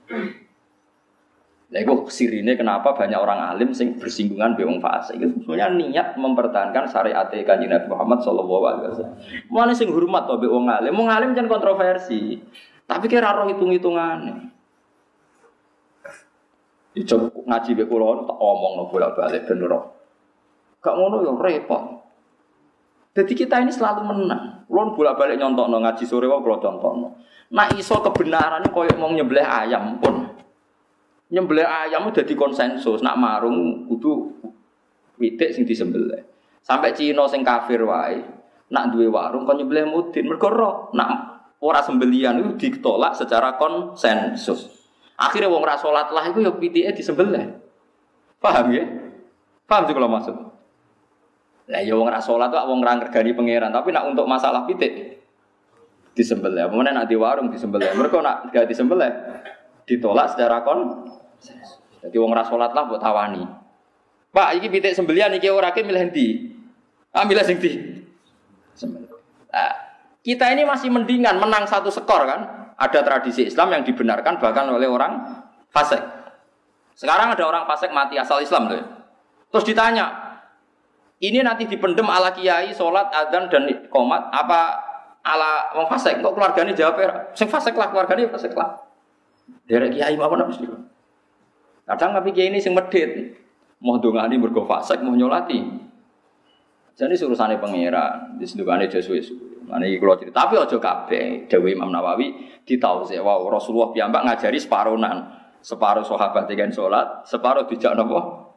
[1.68, 5.20] Nah, itu sirine kenapa banyak orang alim sing bersinggungan be wong fasik.
[5.20, 9.16] Sebenarnya niat mempertahankan syariat kanjeng Nabi Muhammad sallallahu alaihi wasallam.
[9.52, 10.96] Mana sing hormat to be wong alim?
[10.96, 12.40] Wong alim jangan kontroversi.
[12.88, 14.48] Tapi kira roh hitung-hitungan.
[16.96, 19.84] Dicoba ngaji be kula tak omong no bolak-balik ben roh.
[20.80, 21.82] Gak ngono ya repot.
[23.12, 24.64] Jadi kita ini selalu menang.
[24.64, 27.20] Kulon bolak-balik nyontokno ngaji sore wae kula contohno.
[27.52, 30.37] Nah iso kebenaran koyo mau nyembelih ayam pun.
[31.28, 34.32] Nyembelih ayam udah di konsensus, nak marung kudu
[35.20, 36.24] witik sing disembelih.
[36.64, 38.24] Sampai Cina sing kafir wae,
[38.72, 44.72] nak duwe warung kon nyembelih mudin mergo roh, nak ora sembelian itu ditolak secara konsensus.
[45.20, 47.60] Akhirnya wong rasolat lah itu ya pitike disembelih.
[48.40, 48.88] Paham ya?
[49.68, 50.36] Paham sih kalau maksud?
[51.68, 55.20] Lah ya wong rasolat tuh wong ra pangeran, tapi nak untuk masalah pitik
[56.16, 56.72] disembelih.
[56.72, 57.92] Kemudian nak di warung disembelih.
[57.92, 59.12] Mereka nak gak disembelih
[59.88, 61.08] ditolak secara kon.
[62.04, 63.42] Jadi wong rasolat lah buat tawani.
[64.28, 66.52] Pak, iki pitik sembelian iki ora ke milih ndi?
[67.16, 67.56] Ah milih sing?
[68.76, 69.08] Sembelih.
[69.48, 69.72] Nah,
[70.20, 72.40] kita ini masih mendingan menang satu skor kan.
[72.78, 75.42] Ada tradisi Islam yang dibenarkan bahkan oleh orang
[75.74, 75.98] fasik.
[76.94, 78.78] Sekarang ada orang fasik mati asal Islam loh.
[79.50, 80.06] Terus ditanya,
[81.18, 84.78] ini nanti dipendem ala kiai, sholat, adzan dan komat apa
[85.26, 86.22] ala wong fasik?
[86.22, 88.87] Kok keluarganya jawab ya, sing fasik lah keluarganya fasik lah.
[89.68, 90.64] Derek kiai apa apa sih?
[91.84, 93.36] Kadang tapi kiai ini sing medit,
[93.80, 95.60] mau dongani bergo fasik, mau nyolati.
[96.98, 99.30] Jadi urusannya pangeran, disendukane Yesus.
[99.68, 101.46] Mana iki kalau cerita, tapi ojo kabeh.
[101.46, 105.16] Dewi Imam Nawawi sih, wow Rasulullah piyambak ngajari separuhan,
[105.60, 108.48] separuh sahabat dengan sholat, separuh dijak nopo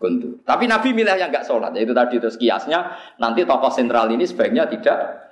[0.00, 0.40] kuntu.
[0.44, 4.68] Tapi Nabi milih yang nggak sholat, yaitu tadi terus kiasnya nanti tokoh sentral ini sebaiknya
[4.68, 5.29] tidak.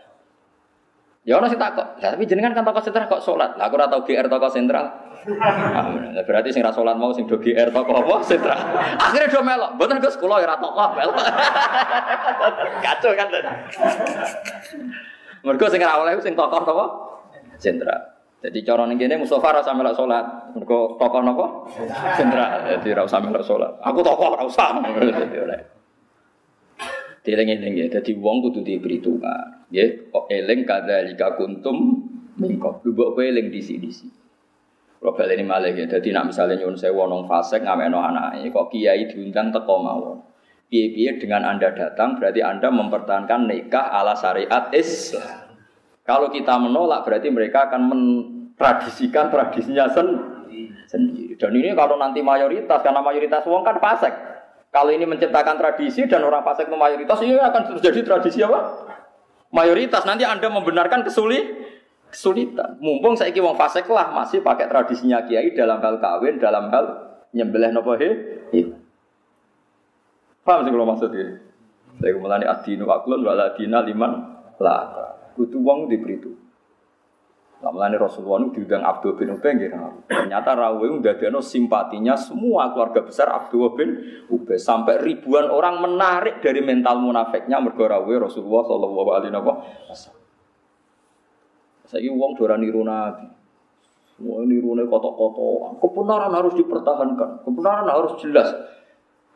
[1.28, 3.52] Ya orang sih takut, ya, tapi jenengan kan tokoh sentral kok sholat.
[3.60, 4.88] Lah aku tahu GR tokoh sentral.
[5.28, 8.56] Nah, berarti sing sholat mau sing do GR tokoh apa sentral.
[8.96, 11.20] Akhirnya do melok, buatan gue sekolah ya tokoh melok.
[12.88, 13.28] Kacau kan.
[15.44, 16.86] Mergo sing ora oleh sing tokoh apa?
[17.60, 17.96] Sentra.
[18.38, 20.24] Jadi cara ning kene Mustofa ora usah melok salat.
[20.56, 21.46] Mergo tokoh napa?
[22.16, 22.64] Sentra.
[22.72, 23.76] Jadi ora usah melok salat.
[23.84, 24.80] Aku tokoh ora usah.
[27.28, 27.86] Dieling-eling ya.
[27.92, 29.68] Dadi wong kudu diperhitungkan.
[29.68, 32.08] Nggih, kok eling kadzalika kuntum
[32.40, 32.80] mingkop.
[32.88, 34.08] Lu mbok kowe eling disi-disi.
[34.96, 38.66] Kalau balik ini malah ya, jadi nak misalnya nyuwun saya wonong fasek ngameno anaknya, kok
[38.72, 40.18] kiai diundang teko mawon.
[40.72, 45.54] Piye-piye dengan Anda datang berarti Anda mempertahankan nikah ala syariat Islam.
[46.02, 49.86] Kalau kita menolak berarti mereka akan mentradisikan tradisinya
[50.88, 51.36] sendiri.
[51.36, 54.12] Dan ini kalau nanti mayoritas karena mayoritas uang kan fasek.
[54.68, 58.60] Kalau ini menciptakan tradisi dan orang fasek itu mayoritas, ini akan terjadi tradisi apa?
[59.48, 61.44] Mayoritas nanti Anda membenarkan kesulit
[62.12, 62.76] kesulitan.
[62.80, 66.84] Mumpung saya wong fasek lah masih pakai tradisinya kiai dalam hal kawin, dalam hal
[67.32, 68.08] nyembelih nopo he.
[70.44, 71.44] Paham sih kalau maksudnya?
[72.00, 74.12] Saya kemudian adinu aklun wala adina liman
[74.60, 75.16] lah.
[75.36, 76.32] Kudu wong diberi itu.
[77.58, 79.74] Lamalane Rasulullah itu diundang Abdul bin Ubay nggih
[80.06, 83.90] Ternyata Rawi ndadekno simpatinya semua keluarga besar Abdul bin
[84.30, 90.22] Ubay sampai ribuan orang menarik dari mental munafiknya mergo Rawi Rasulullah sallallahu alaihi wasallam.
[91.88, 93.26] Saiki wong dora niru Nabi.
[94.14, 95.82] Semua nirune kotok-kotok.
[95.82, 97.42] Kebenaran harus dipertahankan.
[97.42, 98.50] Kebenaran harus jelas.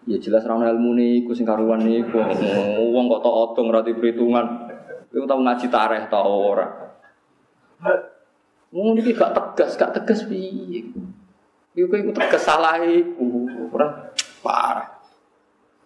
[0.07, 2.19] Ya jelas rana ilmu nih, sing karuan niku.
[2.91, 4.47] Wong kok tok otong ora perhitungan.
[5.15, 6.67] Iku tau ngaji tareh ta ora.
[8.73, 10.89] Wong iki gak tegas, gak tegas piye.
[11.77, 13.47] Iku iku tegas salah iku.
[13.69, 14.89] Ora parah.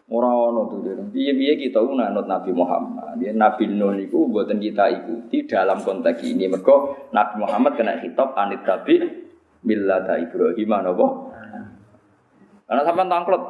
[0.07, 0.95] Ora ono tuh dia.
[0.95, 3.19] Piye-piye kita nganut Nabi Muhammad.
[3.19, 6.47] Dia Nabi Nuh niku buatan kita ikuti dalam konteks ini.
[6.47, 9.03] Mergo Nabi Muhammad kena kitab anit tabi
[9.67, 11.07] millata Ibrahim napa?
[12.67, 13.43] Karena sampai tangklet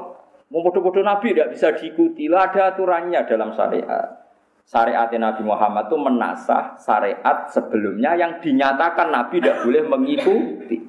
[0.47, 2.31] Mau bodoh-bodoh Nabi tidak bisa diikuti.
[2.31, 4.26] Lah ada aturannya dalam syariat.
[4.67, 10.83] Syariat Nabi Muhammad itu menasah syariat sebelumnya yang dinyatakan Nabi tidak boleh mengikuti.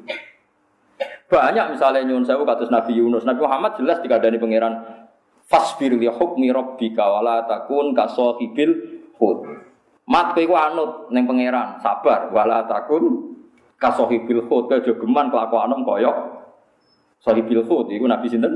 [1.30, 3.22] Banyak misalnya nyun sewu katus Nabi Yunus.
[3.22, 4.82] Nabi Muhammad jelas dikadani pangeran
[5.46, 6.50] fasbir li hukmi
[7.46, 8.74] takun kasahibil
[9.22, 9.40] hud.
[10.10, 13.38] Mat kowe anut ning pangeran, sabar wala takun
[13.78, 14.74] kasahibil hud.
[14.74, 16.18] Kayak jogeman kelakuanem koyok
[17.22, 18.54] sahibil hud iku Nabi sinten?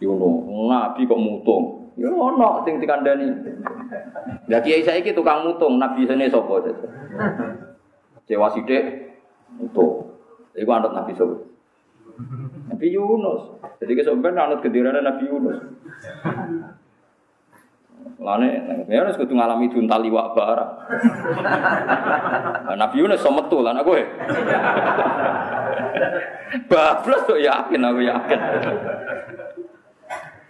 [0.00, 1.77] Yono, nabi kok mutung.
[1.98, 3.26] Ya ono sing dikandani.
[4.46, 6.62] Lah kiai saiki tukang mutung, nabi sene sapa?
[8.30, 9.18] Cewa sithik
[9.58, 10.06] mutung.
[10.54, 11.34] Iku anut nabi sapa?
[12.70, 13.58] Nabi Yunus.
[13.82, 15.58] Jadi kesampean anut gendirane Nabi Yunus.
[18.18, 18.50] Lane,
[18.90, 20.72] ya harus kudu ngalami juntal liwak barang.
[22.78, 23.98] Nabi Yunus so metu lan aku.
[26.66, 28.40] Bablas kok yakin aku yakin.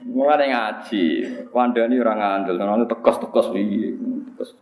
[0.09, 1.05] Mulai ngaji,
[1.53, 3.93] orang ngandel, orang tekos-tekos piye,
[4.33, 4.57] tekos.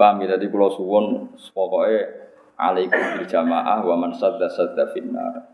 [0.00, 2.08] Paham ya, jadi pulau suwon, pokoknya
[2.56, 5.44] alaikum bil jamaah wa man sadda sadda finnar.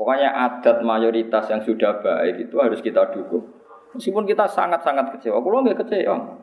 [0.00, 3.44] Pokoknya adat mayoritas yang sudah baik itu harus kita dukung.
[3.92, 6.40] Meskipun kita sangat-sangat kecewa, kalau nggak kecewa.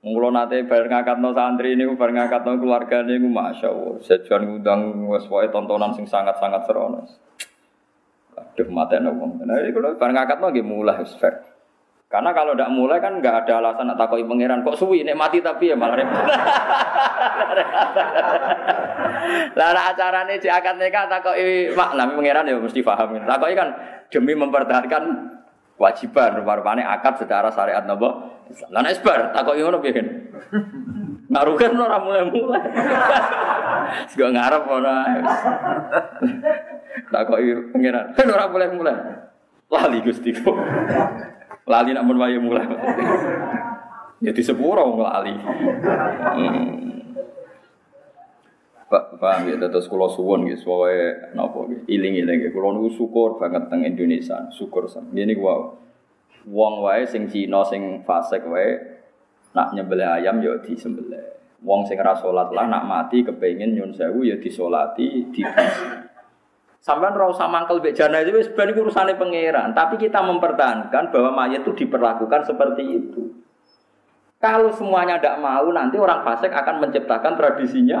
[0.00, 4.00] Mula nate bar ngakatno santri niku bar ngakatno keluarga niku masyaallah.
[4.00, 7.04] Sejuan ngundang wis tontonan sing sangat-sangat serono.
[8.54, 9.42] Aduh mata wong.
[9.46, 11.34] Nah, itu kalau barang lagi mulai fair.
[12.10, 15.38] Karena kalau tidak mulai kan nggak ada alasan nak takoi pangeran kok suwi nek mati
[15.38, 16.18] tapi ya malah repot.
[19.54, 23.14] Lah acara ini di akad nikah takoi makna pangeran ya mesti paham.
[23.22, 23.68] Takoi kan
[24.10, 25.02] demi mempertahankan
[25.78, 28.74] kewajiban rupa-rupane akad secara syariat nopo Islam.
[28.74, 30.02] Lah nek bar takoki ngono piye
[31.30, 32.62] Ngarukan ora mulai-mulai.
[34.10, 34.96] Sego ngarep ora.
[37.08, 37.40] Tak kok
[37.72, 38.12] pengiran.
[38.12, 38.96] Kan ora boleh mulai.
[39.70, 40.34] Lali Gusti
[41.70, 42.66] Lali nak mun mulai.
[44.20, 45.32] Ya di sepuro lali.
[45.32, 46.90] Hmm.
[48.90, 53.70] Pak paham ya terus kula suwun nggih suwe napa nggih iling-iling kula niku syukur banget
[53.70, 55.62] teng Indonesia syukur sam ngene ku wae
[56.50, 58.82] wong wae sing Cina sing fasik wae
[59.54, 61.22] nak nyembelih ayam ya disembelih
[61.62, 65.42] wong sing ora salat lah nak mati kepengin nyun sewu ya disolati di
[66.80, 71.84] Sampai ora usah mangkel mbek jenazah wis ben pangeran, tapi kita mempertahankan bahwa mayat itu
[71.84, 73.36] diperlakukan seperti itu.
[74.40, 78.00] Kalau semuanya tidak mau, nanti orang fasik akan menciptakan tradisinya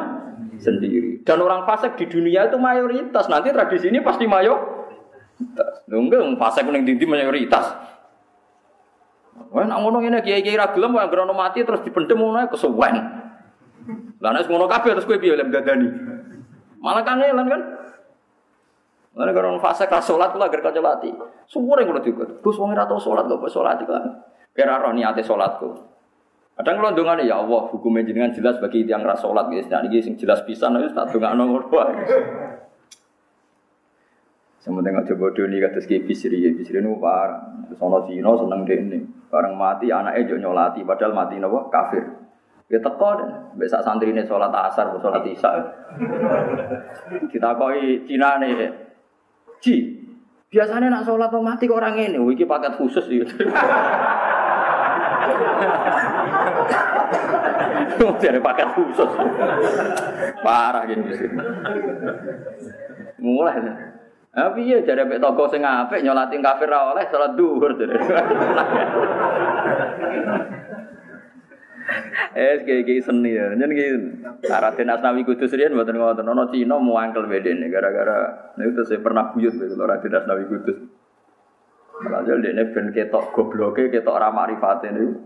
[0.56, 1.20] sendiri.
[1.20, 3.28] Dan orang fasik di dunia itu mayoritas.
[3.28, 4.80] Nanti tradisi ini pasti mayoritas.
[5.92, 7.76] Enggak, fasik ning dindi mayoritas.
[9.52, 12.96] Wah, nak ngono ngene kiai-kiai ra gelem kok grono mati terus dipendem ngono kesuwen.
[14.20, 15.88] Lah nek ngono kabeh terus kowe piye lem dadani?
[16.80, 17.60] Malah kan kan
[19.10, 21.10] Lalu kalau fase kelas sholat lah gerka celati.
[21.50, 22.24] Semua yang kulo juga.
[22.30, 24.22] Terus wong ora tau sholat gak boleh sholat kan.
[24.54, 25.74] Kira roh niate sholatku.
[26.54, 29.66] Kadang kalau dongane ya Allah hukumnya jenengan jelas bagi yang ras sholat guys.
[29.66, 31.94] Dan ini sing jelas pisan wis tak dongakno ngono wae.
[34.60, 37.64] Sementing aja bodoh nih kata Ki Bisri, Bisri nu parah.
[37.80, 39.00] Sono Cina seneng ini.
[39.32, 42.02] Bareng mati anaknya juga nyolati, padahal mati nopo kafir.
[42.68, 45.50] Ya teko deh, besok santri ini sholat asar, sholat isya.
[47.30, 48.89] Kita koi Cina nih,
[49.60, 50.00] Ji,
[50.50, 53.30] Biasanya nak sholat mati kok orang ini, wiki paket khusus gitu.
[58.18, 59.10] Jadi paket khusus.
[60.42, 61.06] Parah gini.
[63.22, 63.62] Mulai.
[64.30, 67.70] Tapi ya jadi pek toko sing apik nyolatin kafir ra oleh salat duhur.
[72.36, 73.50] Eh, kayak seni ya.
[73.56, 73.98] Jadi gitu.
[74.46, 76.26] Raden Asnawi Kudus riyen mboten ngoten.
[76.28, 80.78] Ono Cina muangkel bedene gara-gara niku saya pernah buyut lho Raden Asnawi Kudus.
[82.00, 85.20] Lalu dia ben ketok gobloke, ketok ramah rifate niku.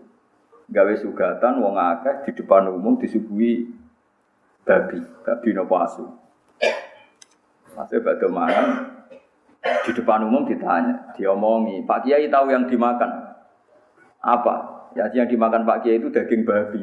[0.65, 3.69] Gawe sugatan wong akeh di depan umum disuguhi
[4.65, 6.09] babi, babi nopo asu.
[7.77, 8.97] Masih batu makan
[9.85, 13.37] di depan umum ditanya, diomongi, Pak Kiai tahu yang dimakan
[14.25, 14.74] apa?
[14.95, 16.83] Ya yang dimakan Pak Kiai itu daging babi.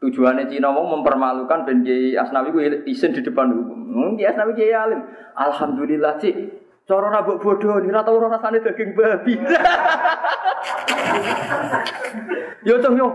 [0.00, 3.80] Tujuannya Cina mau mempermalukan Ben Kiai Asnawi ku isin di depan umum.
[3.92, 5.00] Hmm, Kiai Asnawi Kiai alim.
[5.36, 6.36] Alhamdulillah cik.
[6.88, 9.38] Cara rabuk bodoh nih rata rasanya daging babi.
[12.66, 13.08] yo cung yo.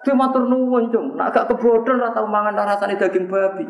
[0.00, 1.18] Itu matur nuwun cung.
[1.18, 3.68] Nak gak kebodohan rata mangan rasanya daging babi.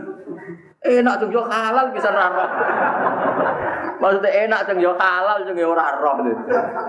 [0.79, 2.47] Enak cung yo halal bisa rara.
[3.99, 6.23] Maksudnya enak cung yo halal cung yo ora roh.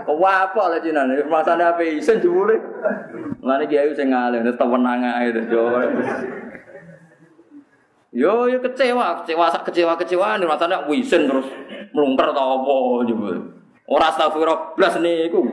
[0.06, 1.26] Apa lah Cina nih.
[1.26, 2.54] Masane apa isen jebule.
[3.40, 5.64] Mulane kiai sing ngalim tewenang ae yo.
[8.10, 11.46] Yo yo kecewa, kecewa sak kecewa kecewaan rasanya wisen terus
[11.94, 12.76] melungker atau apa
[13.06, 13.38] juga.
[13.86, 15.46] Ora astagfirullah blas niku.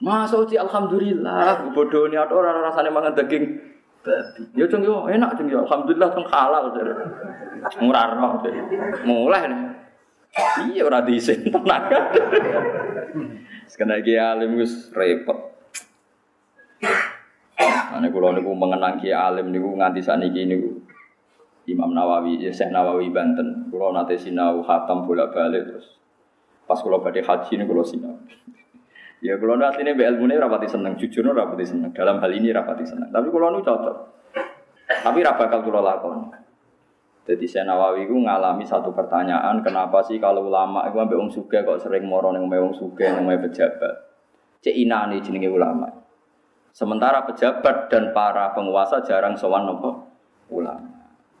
[0.00, 3.52] Masuk di alhamdulillah, bodoh ini ada orang rasanya mangan daging
[4.00, 4.42] babi.
[4.56, 6.92] Ya cung yo enak cung yo, alhamdulillah cung halal jadi.
[7.84, 8.60] Murah roh jadi.
[9.04, 9.60] Mulai nih.
[10.72, 11.84] Iya ora diisin tenang.
[13.70, 15.54] Sekena iki alim wis repot.
[17.94, 20.82] Ane kula niku mengenang Ki Alim niku nganti sakniki niku
[21.70, 23.70] Imam Nawawi, ya Syekh Nawawi Banten.
[23.70, 25.86] Kula nate sinau khatam bolak-balik terus
[26.66, 28.18] pas kula badhe haji niku kula sinau.
[29.20, 31.92] Ya kula asline mbek ilmune rapati seneng, jujur nu rapati seneng.
[31.92, 33.12] Dalam hal ini rapati seneng.
[33.12, 33.96] Tapi kula nu cocok.
[34.88, 36.24] Tapi ra bakal kula lakoni.
[37.30, 41.62] Jadi Syekh Nawawi ku ngalami satu pertanyaan, kenapa sih kalau ulama itu ambek wong sugih
[41.62, 43.94] kok sering moro ning wong sugih ning pejabat.
[44.58, 45.86] Cek inane jenenge ulama.
[46.74, 50.10] Sementara pejabat dan para penguasa jarang sowan nopo
[50.50, 50.90] ulama.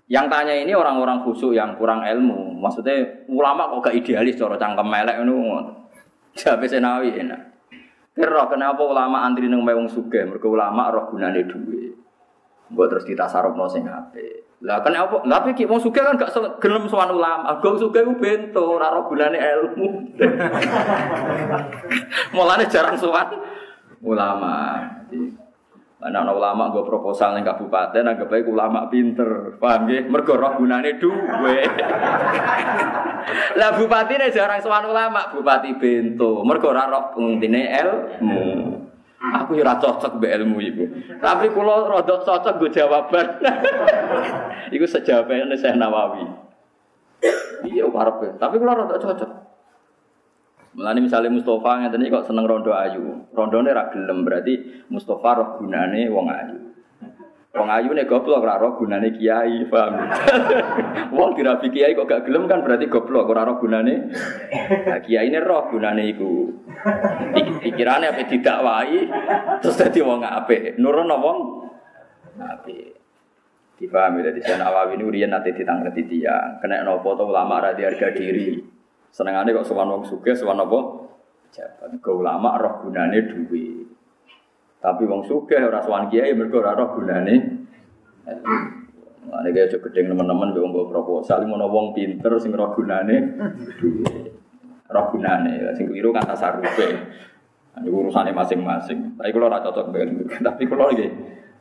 [0.06, 2.54] Yang tanya ini orang-orang khusyuk yang kurang ilmu.
[2.62, 5.90] Maksudnya ulama kok gak idealis cara cangkem melek ngono.
[6.38, 7.66] Jabe senawi enak.
[8.14, 10.22] Kira kenapa ulama antri nang wong sugih?
[10.22, 11.89] Mergo ulama roh gunane duwe.
[12.70, 14.50] Mbok terus ditasarupno sing apik.
[14.60, 15.24] Lah kenapa?
[15.24, 17.56] Lah iki wong sugih kan gak gelem sowan ulama.
[17.64, 19.88] Gong sugih ku bento ora roh gunane ilmu.
[22.36, 23.40] Mulane jarang sowan
[24.04, 24.84] ulama.
[26.00, 29.56] Ana ulama gue proposal ning kabupaten anggap baik ulama pinter.
[29.56, 30.12] Paham nggih?
[30.12, 31.64] Mergo roh gunane duwe.
[33.56, 36.44] Lah bupatine jarang sowan ulama, bupati bento.
[36.44, 38.44] Mergo ora roh pentingine ilmu.
[39.20, 40.84] Aku ya cocok mbek ilmu iku.
[41.20, 43.26] Tapi kula rada cocok gue jawaban.
[44.74, 46.24] iku sejawabane Syekh Nawawi.
[47.68, 49.30] Iya karepe, tapi kula rada cocok.
[50.70, 53.28] Mulane misalnya Mustafa iki kok seneng rondo ayu.
[53.36, 56.69] Rondone ra gelem berarti Mustafa roh gunane wong ayu.
[57.50, 59.98] Wong ayu nek goblok ora roh gunane kiai, paham?
[61.18, 64.06] wong dirabi kiai kok gak gelem kan berarti goblok ora roh gunane.
[64.86, 66.46] Nah, kiai ini roh gunane iku.
[67.58, 68.98] Pikirane apa didakwahi
[69.66, 70.78] terus dadi wong apik.
[70.78, 71.38] Nurono wong
[72.38, 72.94] apik.
[73.82, 76.60] Dipahami dari sana Nawawi ini urian nanti ditangkreti dia.
[76.62, 78.62] Kena nopo to ulama ra harga diri.
[79.10, 80.80] Senengane kok sowan wong sugih, sowan apa?
[81.50, 81.98] Jabat.
[81.98, 83.79] Go ulama roh gunane duwe.
[84.80, 87.34] Tapi wong sugih ora sowan kiai mergo ora roh gunane.
[89.28, 93.36] Mane kaya gedeng teman-teman wong mbok proposal ngono wong pinter sing roh gunane
[93.76, 94.32] duwe.
[94.88, 96.88] Roh gunane sing keliru kan tasarufe.
[97.70, 99.14] Ini urusannya masing-masing.
[99.14, 101.06] Tapi kalau ora cocok dengan Tapi kalau lagi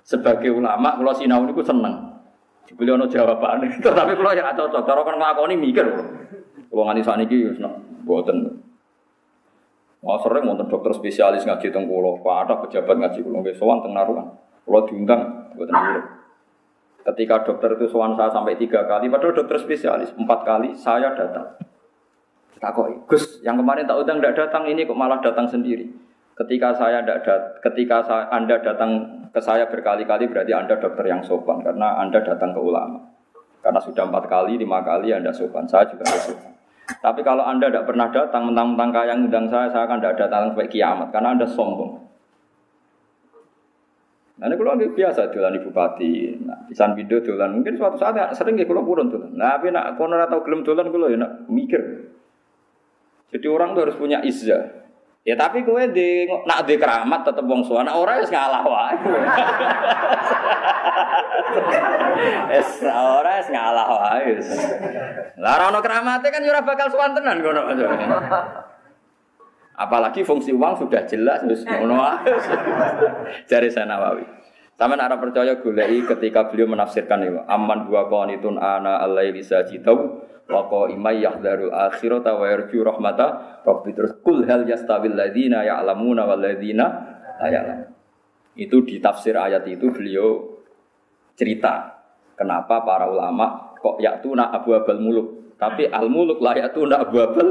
[0.01, 1.95] sebagai ulama, kalau sinau ini seneng.
[2.65, 3.61] Dibeli ono jawaban.
[3.81, 4.83] Tapi kalau ya cocok.
[4.85, 5.85] Kalau kan ngelakoni mikir.
[6.69, 7.49] Kalau nganti saat ini,
[8.05, 8.68] buatan.
[9.99, 13.91] Wah sering wonten dokter spesialis ngaji teng kula, ada pejabat ngaji kula nggih sowan teng
[13.91, 14.31] naruhan.
[14.63, 16.01] Kula diundang buatan dulu.
[17.03, 21.59] Ketika dokter itu sowan saya sampai tiga kali, padahal dokter spesialis empat kali saya datang.
[22.59, 25.87] Tak kok, Gus, yang kemarin tak undang tidak datang ini kok malah datang sendiri.
[26.35, 28.91] Ketika saya tidak dat, ketika saya, anda datang
[29.31, 32.99] ke saya berkali-kali berarti anda dokter yang sopan karena anda datang ke ulama.
[33.59, 36.58] Karena sudah empat kali, lima kali anda sopan, saya juga sopan.
[36.97, 40.65] Tapi kalau Anda tidak pernah datang, mentang-mentang kaya undang saya, saya akan tidak datang sampai
[40.65, 41.13] kiamat.
[41.13, 42.09] Karena Anda sombong.
[44.39, 48.31] Nah, ini kalau biasa dolan ibu bupati, nah, pisan video dolan, mungkin suatu saat ya,
[48.31, 49.35] sering gak kalau purun dolan.
[49.35, 52.07] Nah, tapi nak kono atau gelem dolan kalau ya nak mikir.
[53.35, 54.78] Jadi orang tuh harus punya izah.
[55.27, 58.95] Ya tapi kowe di nak di keramat tetep wong suwana ora wis ngalah wae.
[62.59, 64.39] Es ora wis ngalah wae.
[65.43, 67.67] Lah ora ono keramate kan ya ora bakal suwantenan kono.
[69.79, 72.03] Apalagi fungsi uang sudah jelas terus ngono
[73.51, 74.38] Jari saya Nawawi.
[74.79, 80.71] Sama nak percaya gulai ketika beliau menafsirkan itu aman dua qanitun ana alaili sajidau wa
[80.71, 86.85] qaimay yahdharul akhirata wa yarju rahmata rabbi terus kul hal yastawil ladzina ya'lamuna wal ladzina
[87.43, 87.91] la ya'lam.
[88.55, 90.47] Itu di tafsir ayat itu beliau
[91.35, 91.99] cerita
[92.39, 97.47] kenapa para ulama kok yaktuna abu abal muluk tapi al muluk la yaktuna abu abal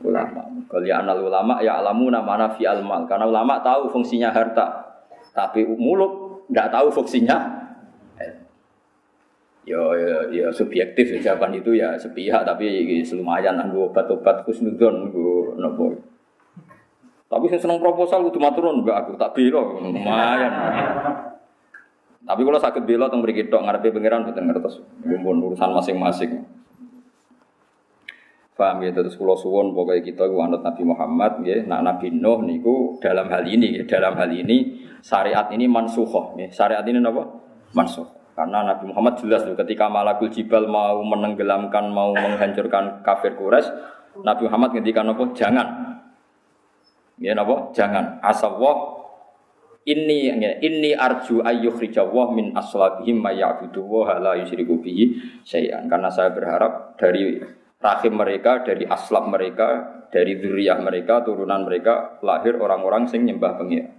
[0.00, 0.40] ulama.
[0.72, 3.04] Kalian al ulama ya alamu nama fi al mal.
[3.04, 4.88] Karena ulama tahu fungsinya harta,
[5.36, 7.66] tapi muluk nggak tahu fungsinya.
[9.66, 12.86] Ya, ya, ya subjektif ya, jawaban itu ya sepihak tapi
[13.18, 15.90] lumayan anggo obat-obat kusnudon nggo nopo.
[17.26, 20.54] Tapi saya seneng proposal kudu maturun mbak aku tak bela lumayan.
[22.26, 24.74] Tapi kalau sakit bela teng mriki tok ngarepe pangeran mboten ngertos.
[25.02, 26.46] urusan masing-masing.
[28.56, 32.40] Paham ya, terus pulau suwon pokoknya kita ku anut Nabi Muhammad ya, nak Nabi Nuh
[32.40, 34.75] niku dalam hal ini dalam hal ini
[35.06, 36.50] syariat ini mansuhoh ya.
[36.50, 37.22] Syariat ini apa?
[37.70, 38.06] Mansuh.
[38.34, 43.70] Karena Nabi Muhammad jelas tuh ketika Malakul Jibal mau menenggelamkan, mau menghancurkan kafir Quraisy,
[44.26, 45.24] Nabi Muhammad ngendikan apa?
[45.32, 45.68] Jangan.
[47.16, 47.72] Ya napa?
[47.72, 48.20] Jangan.
[48.20, 48.76] Asawah
[49.88, 50.28] ini
[50.60, 55.88] ini arju ayyukhrijawah min aslabihim may ya'budu wa la yusyriku bihi syai'an.
[55.88, 57.40] Karena saya berharap dari
[57.80, 63.96] rahim mereka, dari aslab mereka, dari zuriyah mereka, turunan mereka lahir orang-orang sing nyembah pengira.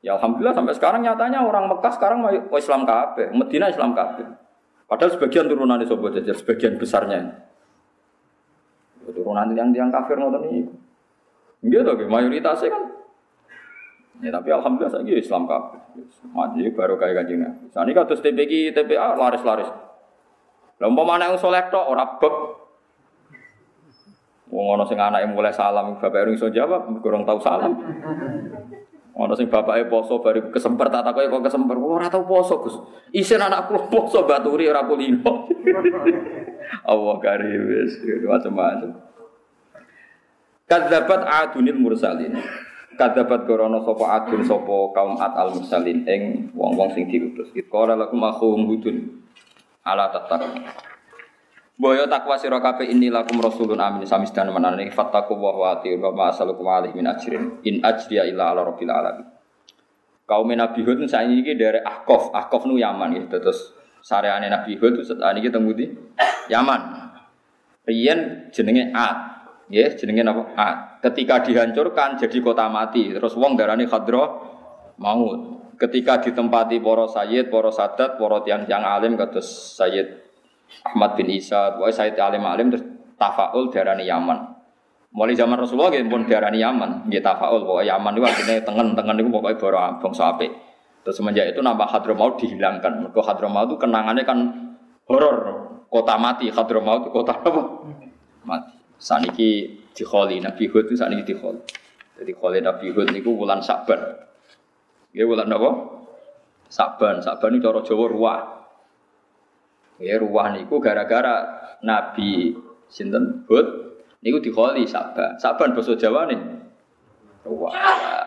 [0.00, 4.24] Ya alhamdulillah sampai sekarang nyatanya orang Mekah sekarang mau Islam kabeh, Medina Islam kabeh.
[4.88, 7.46] Padahal sebagian turunan sobat jajar, sebagian besarnya.
[9.04, 10.72] Turunan yang yang kafir ngoten niku.
[11.60, 12.82] Nggih to, mayoritasnya kan.
[14.20, 15.80] Ya tapi alhamdulillah saya Islam kabeh.
[16.32, 17.64] Maju baru kayak kanjeng Nabi.
[17.68, 19.68] Sani kados TPG TPA laris-laris.
[20.80, 22.36] Lah umpama yang soleh tok ora bek
[24.50, 27.70] Wong ana sing anake mulai salam, bapak iso jawab, kurang tahu salam.
[29.18, 31.76] Ana sing bapake poso bari kesemper tak takoki kok kesemper.
[31.76, 32.76] Ora tau poso, Gus.
[33.10, 35.50] Isin anakku poso baturi ora kulino.
[36.90, 38.90] Allah karim wis macam-macam.
[40.70, 42.38] Kadzabat adunil mursalin.
[42.94, 47.50] Kadzabat korono sapa adun sapa kaum at al mursalin ing wong-wong sing diutus.
[47.66, 49.26] Qala lakum akhum hudun
[49.82, 50.62] ala tattaqun.
[51.80, 54.52] Boyo takwa sira kabeh lakum rasulun amin samis dan
[54.92, 59.24] fattaku wa wa ati wa asalukum alaihi min ajrin in ajriya illa ala rabbil alamin.
[60.28, 63.72] Kaum Nabi Hud saiki iki dari Ahqaf, Ahqaf nu Yaman ya terus
[64.04, 65.88] sareane Nabi Hud saat ini temu di
[66.52, 66.80] Yaman.
[67.88, 69.18] Riyen jenenge Ad.
[69.72, 70.52] Ya, jenenge napa?
[70.60, 70.76] Ad.
[71.00, 74.28] Ketika dihancurkan jadi kota mati, terus wong darani Khadra
[75.00, 75.72] maut.
[75.80, 80.19] Ketika ditempati para sayyid, para sadat, para tiang-tiang alim kados Sayyid
[80.86, 82.84] Ahmad bin Isa, pokoknya Said Alim Alim terus
[83.18, 84.38] tafaul darani Yaman.
[85.10, 89.30] Mulai zaman Rasulullah gitu pun darani Yaman, gitu tafaul pokoknya Yaman itu artinya tengen-tengen itu
[89.30, 90.46] pokoknya baru bangsa ape.
[91.00, 93.08] Terus semenjak itu nama Hadramaut dihilangkan.
[93.08, 94.38] Mereka Hadramaut itu kenangannya kan
[95.08, 95.36] horor,
[95.88, 96.52] kota mati.
[96.52, 97.62] Hadramaut itu kota apa?
[98.44, 98.76] Mati.
[99.00, 101.60] Saniki dikholi Nabi Hud itu saniki dikholi.
[102.20, 103.96] Jadi kholi Nabi Hud niku bulan Saban.
[105.16, 105.70] Ya bulan apa?
[106.68, 107.24] Saban.
[107.24, 108.40] Saban itu cara Jawa ruah.
[110.00, 111.44] Ya ruwah niku gara-gara
[111.84, 112.56] Nabi
[112.88, 113.66] sinten Hud
[114.24, 115.36] niku dikholi Saban.
[115.36, 116.40] Saban basa Jawa nih.
[117.44, 117.72] Ruwah.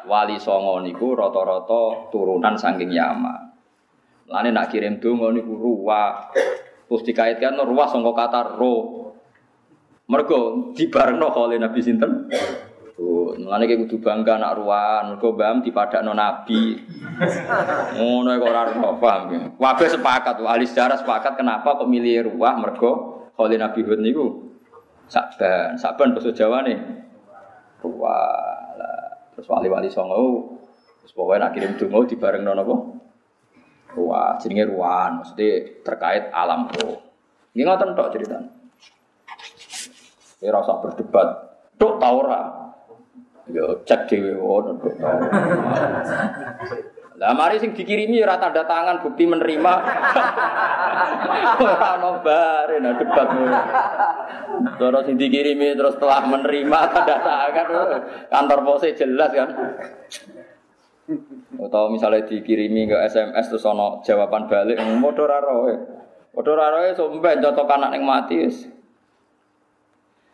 [0.06, 3.54] Wali Songo niku rata-rata turunan saking Yaman.
[4.30, 6.30] Lane nak kirim donga niku ruwah.
[6.90, 9.10] Terus dikaitkan ruwah sangka kata ro.
[10.06, 12.30] Mergo dibarengno kholi Nabi sinten?
[12.94, 16.78] Tuh, mulane kayak kudu bangga anak ruan, mergo bam dipadakno nabi.
[17.98, 18.70] Ngono kok ora
[19.02, 19.58] paham.
[19.58, 22.92] Kabeh sepakat, ahli sejarah sepakat kenapa kok milih ruah mergo
[23.34, 24.54] Khalil Nabi Hud niku
[25.10, 26.78] Saban, Saban bahasa Jawa nih.
[27.82, 28.62] Ruah.
[29.34, 30.54] Terus wali-wali songo
[31.02, 32.76] terus pokoknya nak kirim donga dibarengno napa?
[33.98, 37.02] Ruah, jenenge ruan, maksudnya terkait alam roh.
[37.58, 38.50] Ini ngoten tok ceritanya.
[40.42, 41.30] Ya rasa berdebat.
[41.82, 42.63] Tok ora?
[43.52, 44.96] Yo cek dhewe ngono kok.
[47.20, 49.74] Lah mari sing dikirimi ora tanda tangan bukti menerima.
[51.60, 53.28] Ora ono bare nah debat.
[54.80, 57.68] Terus sing dikirimi terus telah menerima tanda tangan
[58.32, 59.50] kantor pose jelas kan.
[61.60, 65.76] Atau misalnya dikirimi ke SMS terus ono jawaban balik, modor raroe.
[66.32, 68.72] Modor raroe somben contoh anak yang mati wis.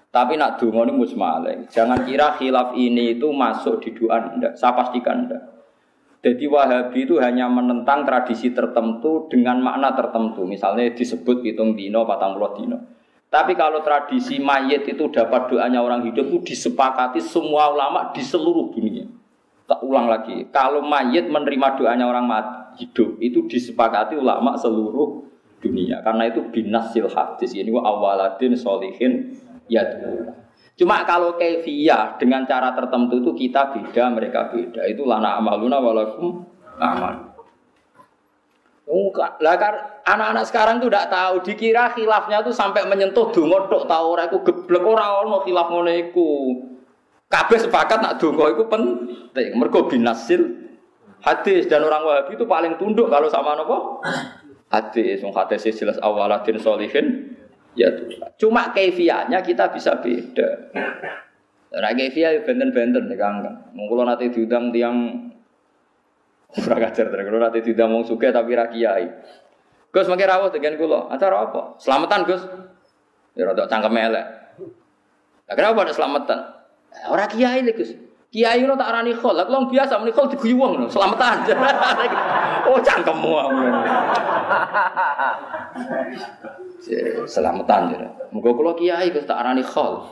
[0.10, 1.69] Tapi nak dungo ini musmaleng.
[1.69, 4.57] Jangan kira khilaf ini itu masuk di doa Anda.
[4.57, 5.38] Saya pastikan Anda.
[6.19, 10.49] Jadi Wahabi itu hanya menentang tradisi tertentu dengan makna tertentu.
[10.49, 12.77] Misalnya disebut hitung dino, patang puluh dino.
[13.30, 18.73] Tapi kalau tradisi mayit itu dapat doanya orang hidup itu disepakati semua ulama di seluruh
[18.73, 19.06] dunia.
[19.69, 20.49] Tak ulang lagi.
[20.49, 25.22] Kalau mayit menerima doanya orang mati, hidup itu disepakati ulama seluruh
[25.61, 26.02] dunia.
[26.02, 27.53] Karena itu binasil hadis.
[27.53, 29.38] Ini wa awaladin solihin
[29.70, 29.86] ya
[30.80, 34.88] Cuma kalau kefiah dengan cara tertentu itu kita beda, mereka beda.
[34.88, 36.48] Itu lana amaluna walakum
[36.80, 37.36] amal.
[39.44, 39.76] Lah kan
[40.08, 44.40] anak-anak sekarang tuh tidak tahu, dikira khilafnya tuh sampai menyentuh dongo tok tahu ora iku
[44.41, 46.30] geblek ora ono khilaf ngono iku.
[47.28, 49.60] Kabeh sepakat nak dongo iku penting.
[49.60, 50.41] Mergo binasil
[51.20, 54.00] hadis dan orang Wahabi itu paling tunduk kalau sama nopo?
[54.72, 57.36] Hadis, wong hadis jelas awaladin solihin
[57.80, 57.95] Ya
[58.35, 60.76] Cuma kefianya kita bisa beda.
[61.69, 63.39] Nah kefiah ya benten-benten ya kang.
[63.72, 64.97] Nanti diundang tiang
[66.51, 67.23] kurang ajar terus.
[67.23, 69.06] Kalau nanti diundang mau suka tapi rakyai.
[69.95, 71.07] Gus makai rawat dengan kulo.
[71.07, 71.80] Acara apa?
[71.80, 72.43] Selamatan Gus.
[73.39, 74.26] Ya rada cangkem elek.
[75.47, 76.39] Lah kenapa ada selamatan?
[77.07, 77.95] Orang kiai lho Gus.
[78.30, 81.49] Kiai lo tak arani khol, lah kalau biasa muni khol diguyu wong selamatan.
[82.69, 83.34] oh cangkemmu.
[87.34, 88.06] selamatan ya.
[88.30, 90.06] Muga kula kiai wis tak arani khol.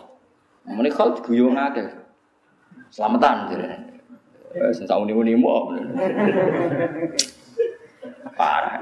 [0.66, 1.94] Muni khol diguyu ngake.
[2.90, 3.86] Selamatan ya.
[4.66, 5.54] Wis sak uni-uni mu.
[8.38, 8.82] Parah.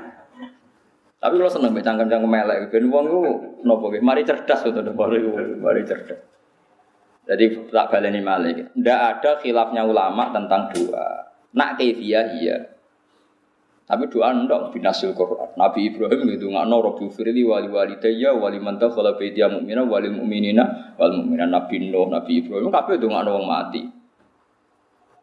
[1.20, 3.20] Tapi kalau seneng cangkem-cangkem melek, ben wong ku
[3.68, 5.20] napa Mari cerdas to mari
[5.60, 6.35] mari cerdas.
[7.26, 8.70] Jadi tak baleni malik.
[8.78, 11.26] Tidak ada khilafnya ulama tentang doa.
[11.58, 12.58] Nak kefiah iya.
[13.86, 15.54] Tapi doa ndok binasul Quran.
[15.58, 20.10] Nabi Ibrahim itu nggak no Robbi Firli wali walidayya wali mantah kalau bedia mukmina wali
[20.10, 23.82] mukminina wal mukmina Nabi Nuh Nabi Ibrahim kabeh itu nggak no mati.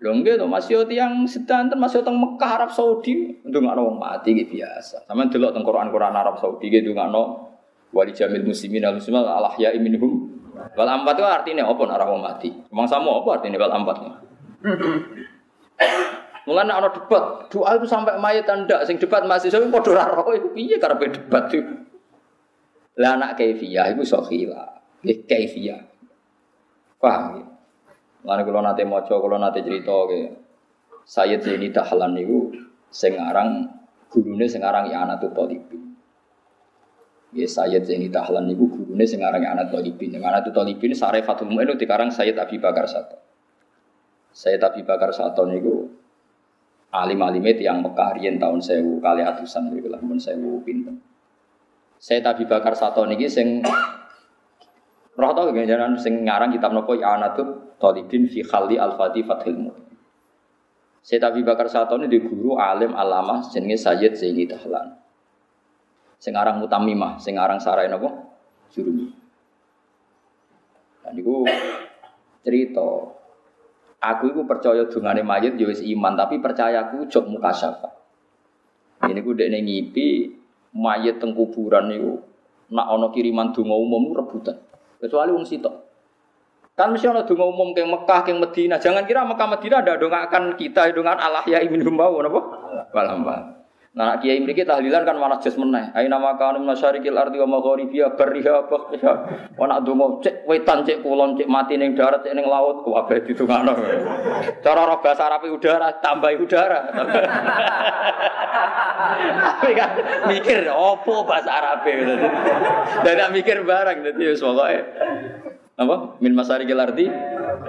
[0.02, 4.58] Lho nggih to masih yang sedanten masih teng Mekah Arab Saudi ndongakno wong mati gitu
[4.58, 5.06] biasa.
[5.06, 7.50] Sampeyan delok teng Quran-Quran Arab Saudi gitu ndongakno
[7.94, 12.20] wali jamil muslimin al muslimin al ahya minhum wal ampat itu artinya apa nak wong
[12.20, 12.50] mati.
[12.68, 13.96] Emang sama apa artinya wal ampat?
[16.42, 20.34] Mulane ana debat, doa itu sampai mayat ndak sing debat masih tapi padha ora roh
[20.34, 21.62] iku piye karepe debat itu.
[22.98, 24.82] Lah anak kaifiyah iku iso khila.
[25.06, 25.80] Nggih kaifiyah.
[26.98, 27.46] Paham ya?
[28.26, 30.18] Mulane kula nate maca, kula nate cerita ke
[31.02, 32.14] Sayyid Zaini Dahlan
[33.18, 33.48] aran
[34.10, 35.91] gurune sing aran ya anak Talibin.
[37.32, 40.12] Ya Sayyid Zaini Dahlan niku gurune sing aran anak Talibin.
[40.12, 43.16] Yang anak Talibin sare Fatul Mu'in dikarang Sayyid Abi Bakar Sato.
[44.36, 45.88] Sayyid Abi Bakar Sato niku
[46.92, 51.00] alim-alime yang Mekah tahun sewu kali atusan niku lah mun sewu pinten.
[51.96, 53.64] Saya Abi Bakar Sato niki sing
[55.20, 59.96] roh tau ganjaran sing ngarang kitab napa ya anatut talibin fi khalli al-fati fathil mu'min.
[61.00, 65.01] Saya Abi Bakar Sato ini di guru alim alama jenenge Sayyid Zaini Dahlan.
[66.22, 68.14] Sing aran Mutamimah, sing aran Sarai napa?
[68.70, 69.10] Jurumi.
[71.02, 71.42] Dan niku
[72.46, 72.86] cerita
[74.02, 77.86] Aku itu percaya dungane mayit ya iman, tapi percaya aku jok muka syafa.
[79.06, 80.26] Ini ku dekne ngipi
[80.74, 82.18] mayit teng kuburan niku
[82.74, 84.58] nak ana kiriman donga umum rebutan.
[84.98, 85.86] Kecuali wong sitok.
[86.74, 88.82] Kan mesti ana donga umum ke Mekah, ke Madinah.
[88.82, 92.40] Jangan kira Mekah Madinah ada dongakan kita, dongan Allah ya ibnu mau napa?
[92.90, 93.61] Walamba.
[93.92, 95.92] Nah, kiai mriki tahlilan kan malah jas meneh.
[95.92, 99.12] Aina makanu masyarikil ardi wa magharibiha barriha bakhya.
[99.52, 103.20] Wa nak donga cek wetan cek kulon cek mati ning darat cek ning laut kabeh
[103.28, 103.76] ditungakno.
[104.64, 106.88] Cara roh bahasa Arab udara tambah udara.
[109.44, 109.90] Tapi kan
[110.24, 112.16] mikir opo bahasa Arab gitu.
[113.04, 114.80] Dan mikir barang dadi wis pokoke
[115.72, 117.12] apa min masyarikil ardi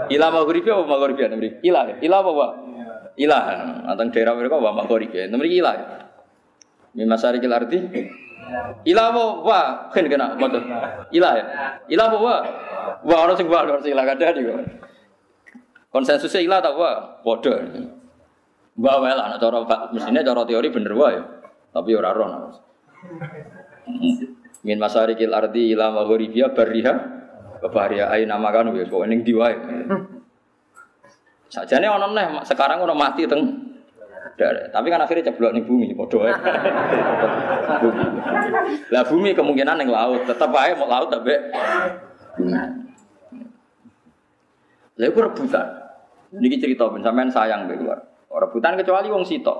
[0.08, 1.28] ila magharibiha wa magharibiha
[1.68, 2.52] ila ila apa Pak?
[3.14, 3.44] Ilah,
[3.94, 5.28] antang daerah mereka wa magharibiha.
[5.30, 6.03] Mriki ilah.
[6.94, 7.78] Min arti.
[8.86, 9.24] Ilah apa?
[9.42, 10.62] Wah, kan kena motor.
[11.10, 11.46] Ilah ya.
[11.90, 12.18] Ilah apa?
[12.20, 12.42] Wah.
[13.04, 14.62] Wah, orang sing wah, orang sing ilah kada juga.
[15.90, 17.54] Konsensusnya ilah tak wah, bodoh.
[18.78, 19.62] Wah, well, anak cara
[19.94, 21.24] mestinya cara teori bener wah ya.
[21.74, 22.30] Tapi ora roh.
[24.64, 26.94] Min masarikil arti ila maghribiya barriha
[27.70, 29.56] Baharia ayo nama kan wis pokoke ning diwae.
[31.48, 33.72] Sajane ana neh sekarang orang mati teng
[34.74, 36.34] tapi kan akhirnya ceblok nih bumi, bodoh ya.
[37.82, 38.06] bumi.
[38.90, 41.38] Lah bumi kemungkinan yang laut, tetap aja mau laut tapi
[42.42, 42.54] bumi.
[44.94, 45.68] Lah itu rebutan.
[46.34, 48.02] Ini cerita pun sampean sayang di luar.
[48.34, 49.58] Rebutan kecuali wong sitok.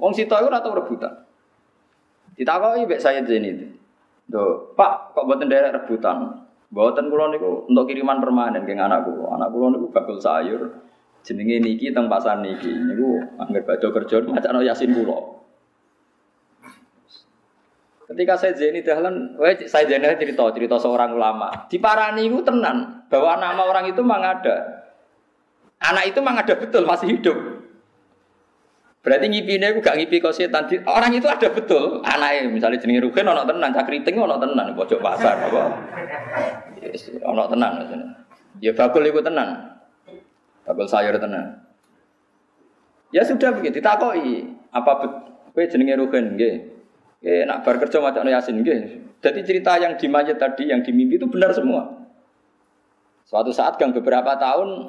[0.00, 1.12] Wong sitok itu atau rebutan.
[2.36, 3.76] Ditakoki mbek saya itu.
[4.26, 6.44] Tuh, Pak, kok buatan daerah rebutan?
[6.66, 9.30] Buatan kulon itu untuk kiriman permanen ke anak kulo.
[9.32, 10.66] Anak kulo niku bakul sayur.
[11.26, 12.70] Jenenge niki teng pasar niki.
[12.70, 15.42] Niku angger baca kerja macam Yasin kulo.
[18.06, 19.34] Ketika saya Zaini Dahlan,
[19.66, 21.66] saya Zaini cerita cerita seorang ulama.
[21.66, 24.86] Di Parani itu tenan bahwa nama orang itu memang ada.
[25.82, 27.34] Anak itu memang ada betul masih hidup.
[29.02, 30.66] Berarti ngipine aku gak ngipi kau setan.
[30.86, 32.02] Orang itu ada betul.
[32.06, 35.62] Anaknya misalnya jenis Rugen ono tenan, cakriting ono tenan pojok pasar apa.
[36.82, 37.82] Yes, ono tenan
[38.62, 39.75] Ya bakul itu tenan.
[40.66, 41.62] Bakul sayur tenan.
[43.14, 44.92] Ya sudah begitu, ditakoi apa
[45.54, 46.56] kowe jenenge Rugen nggih.
[47.22, 49.06] Eh, nak bar kerja macam Yasin gitu.
[49.22, 51.88] Jadi cerita yang di mayat tadi, yang di mimpi itu benar semua.
[53.26, 54.86] Suatu saat gang beberapa tahun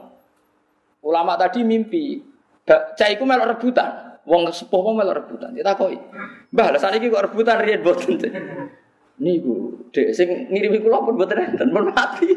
[1.02, 2.22] ulama tadi mimpi,
[2.68, 4.20] cah iku melok rebutan.
[4.28, 5.56] Wong sepuh melok rebutan.
[5.56, 5.90] Kita kok,
[6.52, 8.20] Mbah, lah saniki kok rebutan riyen boten.
[9.18, 12.30] Niku, Dek sing ngirimi kula pun boten enten, pun mati.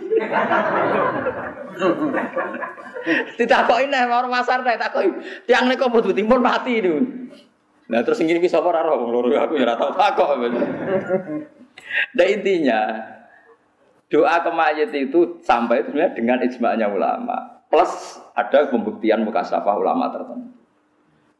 [3.37, 5.13] Ditakoki nek orang pasar nek takoki,
[5.45, 7.05] tiang niku pun pun mati niku.
[7.91, 10.39] Nah terus ini bisa apa raro wong loro aku ya ora tau takok.
[12.15, 12.81] Nah intinya
[14.07, 17.67] doa ke mayat itu sampai itu dengan ijma'nya ulama.
[17.67, 20.60] Plus ada pembuktian mukasafah ulama tertentu.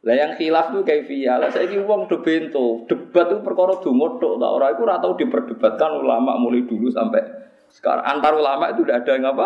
[0.01, 4.41] Lah yang khilaf kayak via lah saya uang do bento debat itu perkara dungo tok
[4.41, 7.21] ta ora iku ora tau diperdebatkan ulama mulai dulu sampai
[7.69, 9.45] sekarang antar ulama itu udah ada yang apa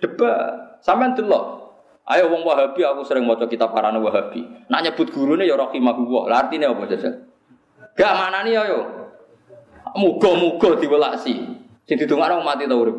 [0.00, 1.62] debat sampai delok
[2.02, 4.42] Ayo wong Wahabi aku sering maca kitab Parana Wahabi.
[4.66, 6.26] Nak nyebut gurune ya rahimahullah.
[6.26, 7.14] Lah artine apa jajal?
[7.94, 8.80] Gak mana nih ayo.
[9.94, 11.34] Muga-muga diwelasi.
[11.86, 12.98] Sing didongakno mati ta urip.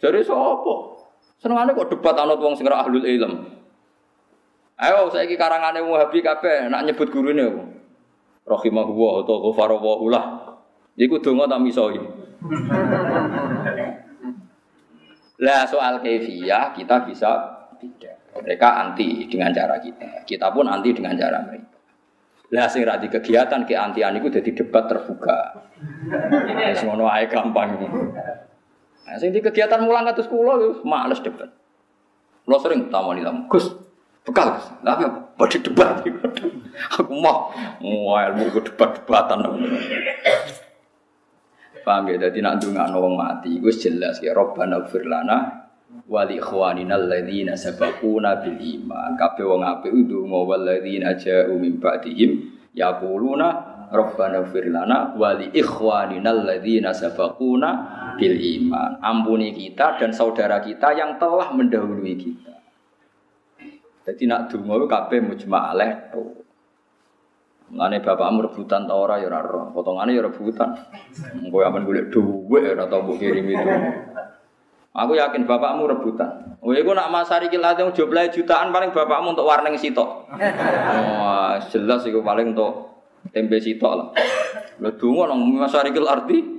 [0.00, 0.95] Jadi sapa?
[1.46, 3.46] Senengane kok debat anut wong sing ahlul ilm.
[4.82, 7.62] Ayo saiki karangane Wahabi kabeh nak nyebut gurune apa?
[8.50, 10.24] Rahimahullah atau ghafarallahu lah.
[10.98, 12.02] Iku donga tak misoi.
[15.38, 17.30] Lah soal kefiah kita bisa
[17.78, 18.42] beda.
[18.42, 20.26] Mereka anti dengan cara kita.
[20.26, 21.78] Kita pun anti dengan cara mereka.
[22.58, 25.62] Lah sing di kegiatan ke antian itu jadi debat terbuka.
[26.74, 27.78] Wis ngono ae gampang.
[29.06, 31.46] Nah, sing di kegiatan mulang kados kula males debat.
[32.50, 33.46] Lo sering tamani tamu.
[33.46, 33.70] Gus,
[34.26, 34.66] bekal Gus.
[34.82, 34.98] Lah
[35.38, 36.02] debat?
[36.98, 39.38] Aku mau mau ilmu debat-debatan.
[41.86, 42.18] Paham ya?
[42.18, 45.70] Jadi nak ndongakno wong mati gue jelas ya Robbana ighfir lana
[46.10, 49.14] wa li alladziina sabaquna bil iman.
[49.14, 52.30] Wong apik ndonga wal ladzina ja'u min ba'dihim
[52.74, 53.48] yaquluna
[53.94, 57.70] Rabbana ighfir lana wa ikhwanina alladziina sabaquna
[58.16, 58.98] bil iman.
[59.04, 62.54] Ampuni kita dan saudara kita yang telah mendahului kita.
[64.06, 66.46] Jadi nak donga kabeh mujma' alaih tuh.
[67.66, 69.74] Ngane bapakmu rebutan ta ora ya ora roh.
[69.74, 70.70] Potongane ya rebutan.
[71.42, 73.66] Engko amen golek dhuwit ora tau mbok kirim itu.
[74.94, 76.56] Aku yakin bapakmu rebutan.
[76.62, 80.30] Kowe iku nak masari ki late jumlahe jutaan paling bapakmu untuk warning sitok.
[80.30, 82.94] Wah, jelas iku paling untuk
[83.34, 84.08] tempe sitok lah.
[84.78, 86.55] Lha donga nang masari ki arti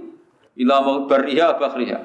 [0.58, 2.00] ila mau bariha bakhriha.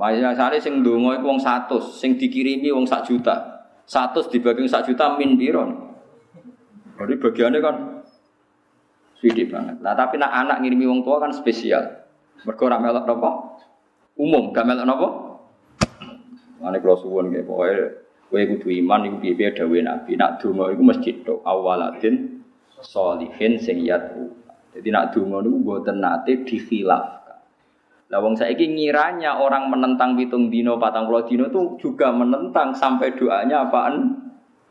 [0.00, 3.68] Maya sare sing donga iku wong 100, sing dikirimi wong 1 juta.
[3.84, 5.64] 100 dibagi 1 juta min piro?
[6.96, 7.76] Jadi bagiannya kan
[9.20, 9.76] sedih banget.
[9.84, 12.00] Nah tapi nak anak ngirimi wong tua kan spesial.
[12.48, 13.04] Mergo ora melok?
[14.16, 15.08] Umum, gak melok napa?
[16.60, 17.72] Mane kula suwun nggih pokoke
[18.30, 20.12] kowe kudu iman iku piye-piye dawuhe Nabi.
[20.16, 22.40] Nak donga iku masjid tok awaladin
[22.80, 24.32] solihin sing yatu.
[24.76, 27.19] Jadi nak donga niku mboten nate dikhilafkan.
[28.10, 33.14] Lah wong saiki ngiranya orang menentang pitung dino, patang puluh dino itu juga menentang sampai
[33.14, 34.18] doanya apaan?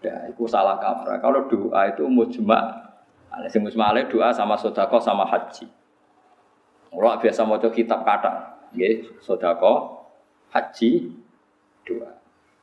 [0.04, 1.24] Ya, itu salah kaprah.
[1.24, 2.92] Kalau doa itu mujma.
[3.48, 5.72] Sing mujma doa sama sodako sama haji.
[6.92, 8.90] Mulai biasa mau kitab kata, ya
[9.24, 10.04] sodako,
[10.52, 11.14] haji,
[11.88, 12.20] doa.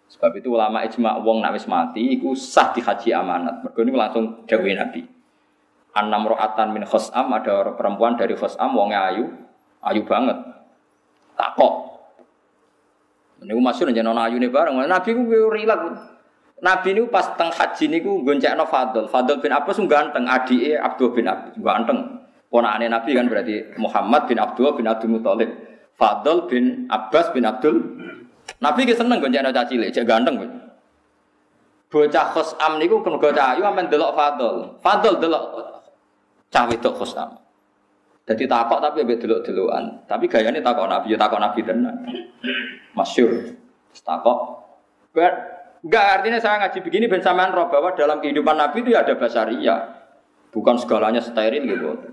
[0.06, 3.64] Sebab itu ulama ijma wong nak wis mati iku sah di haji amanat.
[3.64, 5.02] Mergo ini langsung dawuh Nabi.
[5.96, 9.24] Anam ro'atan min khosam ada perempuan dari khosam wongnya ayu,
[9.80, 10.55] ayu banget.
[11.36, 11.74] Takok.
[13.44, 14.80] Ini masuk aja nona ayu nih bareng.
[14.88, 15.22] Nabi ku
[15.52, 15.80] rilat.
[16.56, 19.04] Nabi ini pas teng haji niku goncekno Fadl.
[19.12, 22.24] Fadl bin Abbas ganteng, adike Abdul bin Abbas ganteng.
[22.48, 25.52] Ponakane Nabi kan berarti Muhammad bin Abdul bin Abdul Muthalib.
[26.00, 27.76] Fadl bin Abbas bin Abdul.
[28.64, 30.40] Nabi ki seneng goncekno cah cilik, cek ganteng.
[31.92, 34.80] Bocah Khosam niku mergo cah ayu amen delok Fadl.
[34.80, 35.44] Fadl delok
[36.48, 37.45] cah wedok Khosam.
[38.26, 40.02] Jadi takok tapi ambek delok-delokan.
[40.10, 41.94] Tapi gayane takok Nabi, ya takok Nabi tenan.
[42.98, 43.54] Masyur.
[44.02, 44.66] Takok
[45.86, 49.14] Enggak artinya saya ngaji begini ben sampean roh bahwa dalam kehidupan Nabi itu ya ada
[49.14, 50.02] basaria.
[50.50, 52.10] Bukan segalanya steril gitu.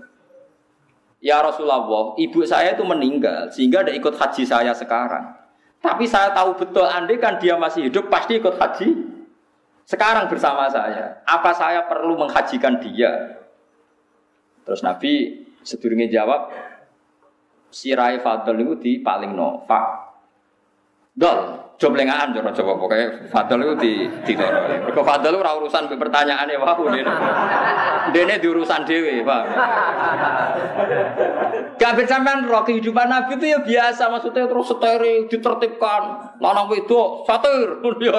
[1.18, 5.32] Ya Rasulullah, ibu saya itu meninggal sehingga ada ikut haji saya sekarang.
[5.80, 8.88] Tapi saya tahu betul andai kan dia masih hidup pasti ikut haji
[9.88, 11.24] sekarang bersama saya.
[11.26, 13.40] Apa saya perlu menghajikan dia?
[14.64, 16.52] Terus Nabi sedurunge jawab,
[17.72, 20.04] sirai fadl itu paling no, Pak.
[21.14, 23.92] Dol, joblengaan cara coba pokoknya Fadl itu di
[24.26, 24.66] di toro.
[24.66, 27.02] Mergo Fadl ora urusan pertanyaane wae
[28.10, 28.34] dene.
[28.38, 29.42] Di urusan dhewe, Pak.
[31.74, 36.02] Gak sampean roh kehidupan Nabi itu ya biasa maksudnya terus steril ditertibkan.
[36.38, 38.18] Lanang wedok satir ya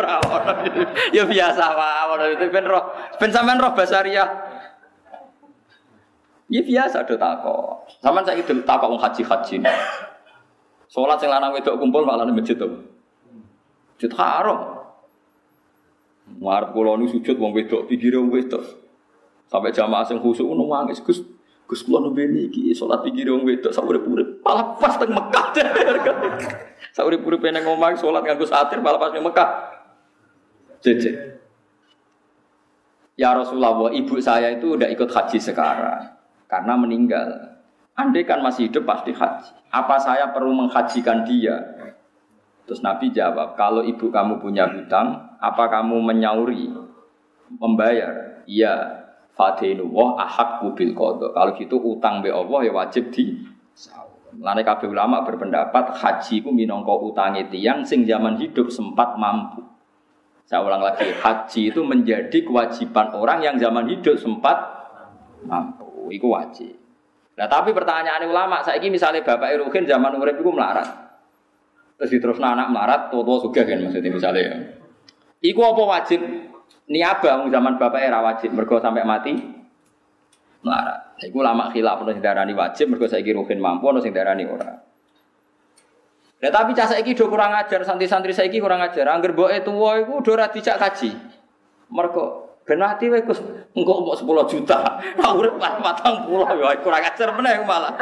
[1.12, 2.32] Ya biasa Pak.
[2.36, 2.84] Itu ben roh
[3.20, 4.45] ben sampean roh basaria.
[6.46, 7.90] Ya biasa do takok.
[8.06, 9.66] Sampeyan saiki takok wong haji-haji.
[10.86, 12.86] Salat sing lanang wedok kumpul malah di masjid tuh.
[13.98, 14.86] Masjid haram.
[16.38, 18.62] Marep kula nu sujud wong wedok, pikire wong wedok.
[19.50, 21.22] Sampai jamaah sing khusuk ngono nangis, Gus.
[21.66, 25.48] Gus kula nembe niki salat pikire wong wedok sak urip-urip malah pas teng Mekah.
[26.96, 29.50] Sak urip-urip nang omah salat nganggo satir malah pas nang Mekah.
[30.86, 31.42] Jeje.
[33.18, 36.16] Ya Rasulullah, ibu saya itu udah ikut haji sekarang
[36.56, 37.28] karena meninggal.
[38.00, 39.52] Andai kan masih hidup pasti haji.
[39.76, 41.60] Apa saya perlu menghajikan dia?
[42.64, 46.72] Terus Nabi jawab, kalau ibu kamu punya hutang, apa kamu menyauri,
[47.60, 48.44] membayar?
[48.48, 49.06] Iya,
[49.36, 51.36] fadenu wah ahak kubil kodok.
[51.36, 53.36] Kalau gitu utang be Allah ya wajib di
[54.36, 59.64] Lain kabeh ulama berpendapat haji ku minangka utangi tiang sing zaman hidup sempat mampu.
[60.44, 64.60] Saya ulang lagi, haji itu menjadi kewajiban orang yang zaman hidup sempat
[65.48, 65.85] mampu.
[66.12, 66.76] Itu wajib.
[67.36, 70.88] Nah tapi pertanyaan ulama, saya ini misalnya bapak Iruhin zaman urip itu melarat.
[72.00, 74.56] Terus terus anak melarat, tua-tua juga kan maksudnya misalnya ya.
[75.44, 76.20] Iku apa wajib?
[76.86, 79.34] Niaba zaman bapak era wajib, mergo sampai mati
[80.64, 81.20] melarat.
[81.24, 84.72] Iku lama khilaf ono sing darani wajib, mergo saiki ruhin mampu ono sing darani ora.
[86.44, 89.08] Ya tapi cah saiki do kurang ajar, santri-santri saiki kurang ajar.
[89.08, 91.16] Angger mboke tuwa iku do ora dijak kaji.
[91.90, 93.38] Mergo ben mati wae Gus,
[93.78, 94.98] engko mbok 10 juta.
[95.22, 97.94] Ora urip 40 ya kurang ajar meneh malah.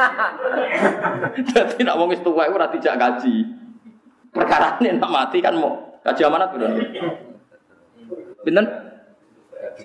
[1.51, 3.43] Dadi nek wong wis tuwa iku ora dijak kaji.
[4.31, 6.71] Perkara ini nak mati kan mau kaji amanat udah.
[8.47, 8.65] Binten?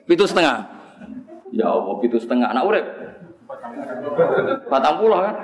[0.06, 0.62] Pitu setengah.
[1.50, 2.55] Ya Allah, pitu setengah.
[2.55, 2.86] Anak urip.
[4.70, 5.34] Batang pulau kan?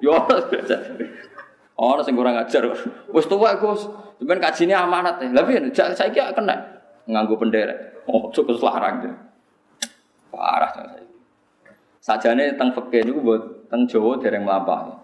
[0.00, 0.40] Ya Allah.
[1.76, 2.72] Oh, sing kurang ajar.
[3.12, 3.84] Wis tuwa Gus.
[4.16, 5.20] Sampeyan kajine amanat.
[5.28, 5.60] Lah piye?
[5.76, 6.75] Saiki kena
[7.06, 8.06] nganggo penderek.
[8.06, 9.02] Oh, cukup larang.
[10.30, 11.16] Parah saiki.
[12.02, 14.94] Sajane teng fikih niku buat teng Jawa dereng mlampah.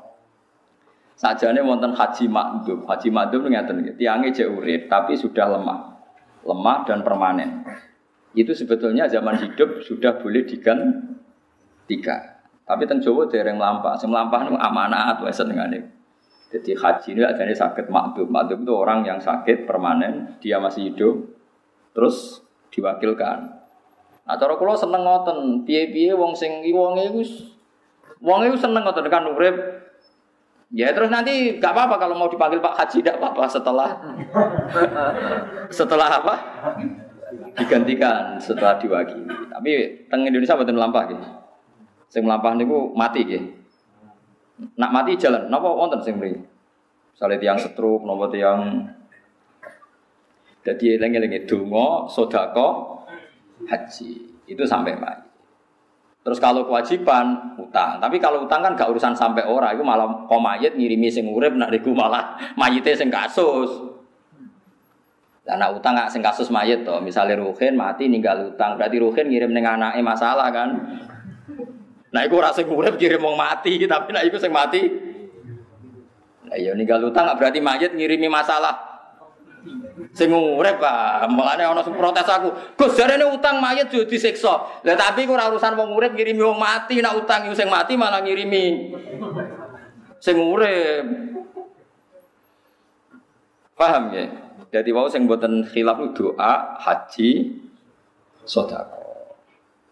[1.19, 2.87] Sajane wonten haji makdum.
[2.87, 4.47] Haji makdum ngeten iki, tiange jek
[4.87, 5.99] tapi sudah lemah.
[6.47, 7.67] Lemah dan permanen.
[8.39, 12.23] Itu sebetulnya zaman hidup sudah boleh digantikan.
[12.63, 13.99] Tapi teng Jawa dereng mlampah.
[13.99, 15.91] Sing mlampah niku amanat wis senengane.
[16.53, 18.29] Jadi haji ini adanya sakit makdum.
[18.29, 21.32] Makdum itu orang yang sakit permanen, dia masih hidup,
[21.93, 22.41] terus
[22.73, 23.39] diwakilkan.
[24.23, 27.23] Nah, cara kula seneng ngoten, piye-piye wong sing wonge iku
[28.23, 29.83] wong iku seneng ngoten kan urip
[30.73, 33.93] Ya terus nanti gak apa-apa kalau mau dipanggil Pak Haji tidak apa-apa setelah
[35.85, 36.35] setelah apa
[37.61, 39.53] digantikan setelah diwakili.
[39.53, 39.71] Tapi
[40.09, 41.25] teng Indonesia betul melampah gitu.
[42.09, 43.53] Sing melampah niku mati gitu.
[44.81, 45.53] Nak mati jalan.
[45.53, 46.41] Napa wonten sing mriki?
[47.13, 48.89] Misalnya tiang stroke, napa tiang
[50.63, 53.03] jadi lengi-lengi dungo, sodako,
[53.67, 54.11] haji
[54.47, 55.27] itu sampai mati.
[56.23, 60.79] Terus kalau kewajiban utang, tapi kalau utang kan gak urusan sampai ora, itu malah komayit
[60.79, 63.91] ngirimi sing urip nak diku malah mayite sing kasus.
[65.43, 69.51] Lah nak utang gak sing kasus mayit misalnya Ruhin mati ninggal utang, berarti Ruhin ngirim
[69.51, 70.71] ning anake masalah kan.
[72.15, 74.79] Nah iku ora sing urip kirim wong mati, tapi nak iku sing mati.
[76.47, 78.92] Lah iya ninggal utang gak berarti mayit ngirimi masalah
[80.13, 81.29] sing urip Pak.
[81.33, 82.53] Mulane ana sing protes aku.
[82.77, 84.85] Gus jarene utang mayit yo disiksa.
[84.85, 88.93] Lah tapi ora urusan wong urip ngirimi wong mati, nak utang sing mati malah ngirimi
[90.21, 91.05] sing urip.
[93.73, 94.25] Paham ya?
[94.73, 97.61] Jadi wau sing mboten khilaf doa, haji,
[98.47, 99.03] sedekah.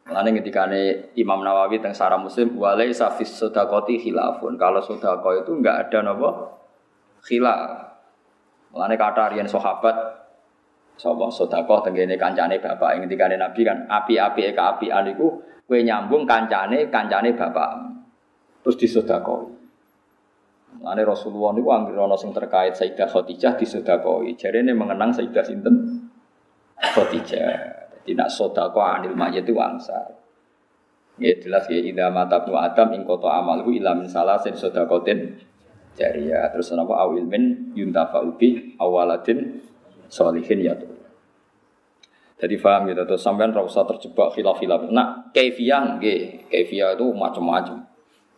[0.08, 4.56] Mulane ketikane Imam Nawawi teng Sarah Muslim walai safis sedekati khilafun.
[4.56, 6.60] Kalau sedekah itu enggak ada napa
[7.26, 7.89] khilaf.
[8.70, 9.96] Mulane kata riyen sahabat
[11.00, 16.28] sapa sedekah tenggene kancane bapak ing ngendikane Nabi kan api-api eka api iku kowe nyambung
[16.28, 17.70] kancane kancane bapak.
[18.60, 19.60] Terus disedekahi.
[20.80, 24.38] Ane Rasulullah niku anggere ana sing terkait Sayyidah Khadijah disedakoi.
[24.38, 26.06] Jarene mengenang Sayyidah sinten?
[26.78, 27.80] Khadijah.
[28.00, 30.20] Jadi nak sedekah anil mayit itu wangsa.
[31.20, 35.36] Ya jelas ya mata ibnu Adam ing qata amalhu ila min salasin sedaqatin
[36.00, 36.48] jariyah.
[36.56, 39.60] Terus napa awil min yuntafa ubi awaladin
[40.08, 40.88] solihin ya tuh.
[42.40, 44.88] Jadi paham gitu terus sampean ora usah terjebak khilaf-khilaf.
[44.88, 47.84] Nah, kaifiyah nggih, kaifiyah itu macam-macam.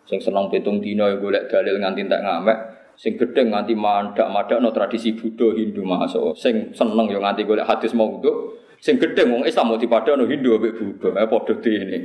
[0.03, 2.59] Sing seneng pitung dina ya golek dalil nganti tak ngamek,
[2.99, 6.35] sing gedeng nganti mandak-mandak no tradisi Buddha Hindu masuk.
[6.35, 10.75] Sing seneng yo nganti golek hadis maudhu, sing gedeng wong Islam mau dipadano Hindu ambek
[10.83, 11.23] Buddha.
[11.23, 11.99] Eh padha ini.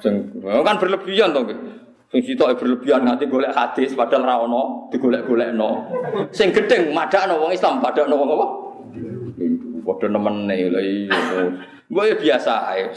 [0.00, 1.58] Sing kan berlebihan to nggih.
[2.06, 5.70] Sing sitok berlebihan nganti golek hadis padahal ra ono, digolek-golekno.
[6.30, 8.46] Sing gedeng madakno wong Islam padakno wong apa?
[9.36, 9.82] Hindu.
[9.82, 11.18] Padha nemene lha iya.
[11.86, 12.90] Gue ya biasa ae.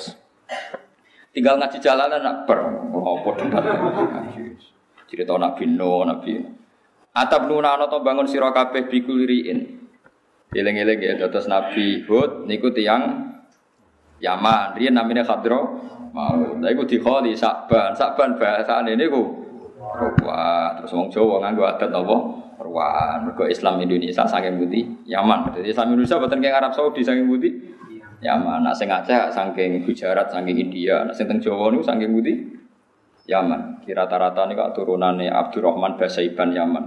[1.30, 2.58] Tinggal ngaji jalanan nak ber,
[2.90, 3.64] apa debat.
[5.10, 6.38] Cerita Nabi Nuh, Nabi
[7.14, 9.82] Atap nuna ana bangun sira kabeh bikuliriin.
[10.54, 13.30] Eling-eling ya terus Nabi Hud niku tiyang
[14.20, 15.80] Yaman, riyen namanya Khadro.
[16.10, 19.46] Mau, lha iku dikholi Sakban, Sakban bahasane niku
[19.80, 22.18] Ruwa, terus wong Jawa nganggo adat napa?
[22.60, 23.16] Ruwa.
[23.24, 25.56] Mergo Islam Indonesia saking budi Yaman.
[25.56, 27.50] Jadi Islam Indonesia boten kaya Arab Saudi saking budi
[28.20, 28.68] Yaman.
[28.68, 32.34] Nak sing Aceh saking Gujarat, saking India, nak sing teng Jawa niku saking pundi?
[33.30, 33.86] Yaman.
[33.88, 36.86] Kira rata-rata niku turunane Abdurrahman Basaiban Yaman.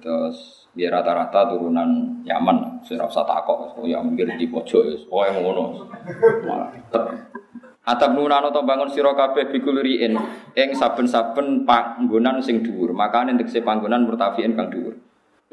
[0.00, 5.38] Terus dia rata-rata turunan Yaman, saya rasa takok, oh ya mungkin di pojok, oh yang
[5.38, 5.86] ngono.
[7.84, 10.16] Atap nunano to bangun sira kabeh bikulriin
[10.56, 12.96] ing saben-saben panggonan sing dhuwur.
[12.96, 14.96] Makane tekse panggonan murtafiin kang dhuwur.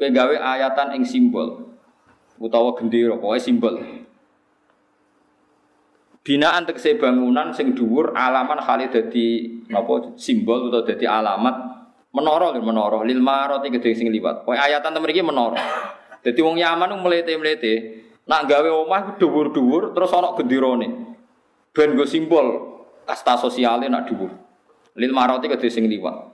[0.00, 1.76] Gawe ayatan ing simbol
[2.40, 3.76] utawa gendera, pokoke simbol.
[6.22, 9.26] Binaan tegese bangunan sing dhuwur alaman kali dadi
[9.68, 11.54] napa simbol utawa dadi alamat
[12.16, 14.48] menara lho menara lil marati gedhe sing liwat.
[14.48, 15.60] Pokoke ayatan temen iki menara.
[16.24, 17.74] Dadi wong Yaman mlete-mlete
[18.24, 21.11] nak gawe omah dhuwur-dhuwur terus ana genderane.
[21.72, 22.46] Ben simbol
[23.08, 24.30] kasta sosiale nak dhuwur.
[24.96, 26.32] Lil marati gedhe sing liwat.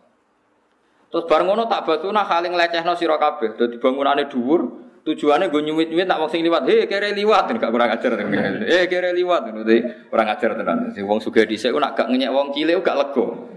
[1.08, 3.54] Terus bareng ngono tak batuna haling lecehno sira kabeh.
[3.54, 7.88] Dadi bangunane dhuwur, Tujuannya gue nyumit-nyumit nak wong sing liwat, hei kere liwat, gak kurang
[7.88, 9.80] ajar, hei kere liwat, itu
[10.12, 10.92] kurang ajar tenan.
[10.92, 13.48] Si wong suga dhisik nak gak ngenyek wong cilik gak lego.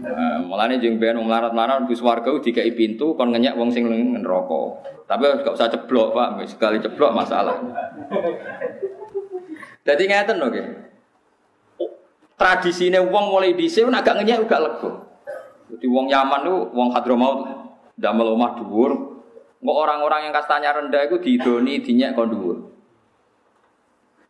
[0.00, 4.80] Nah, mulane jeung ben melarat-melarat bus warga dikai pintu kon ngenyek wong sing neraka.
[5.04, 6.48] Tapi gak usah ceblok, Pak.
[6.48, 7.60] Sekali ceblok masalah.
[9.86, 10.48] Jadi ngeten lho,
[12.36, 15.08] Tradisine wong mulai dhisik nak gak ngenyek gak lego.
[15.72, 17.48] Jadi wong Yaman tuh wong Hadramaut
[17.96, 19.16] damel omah dhuwur,
[19.64, 22.76] Nggak orang-orang yang kastanya rendah itu didoni, dinyak kondur.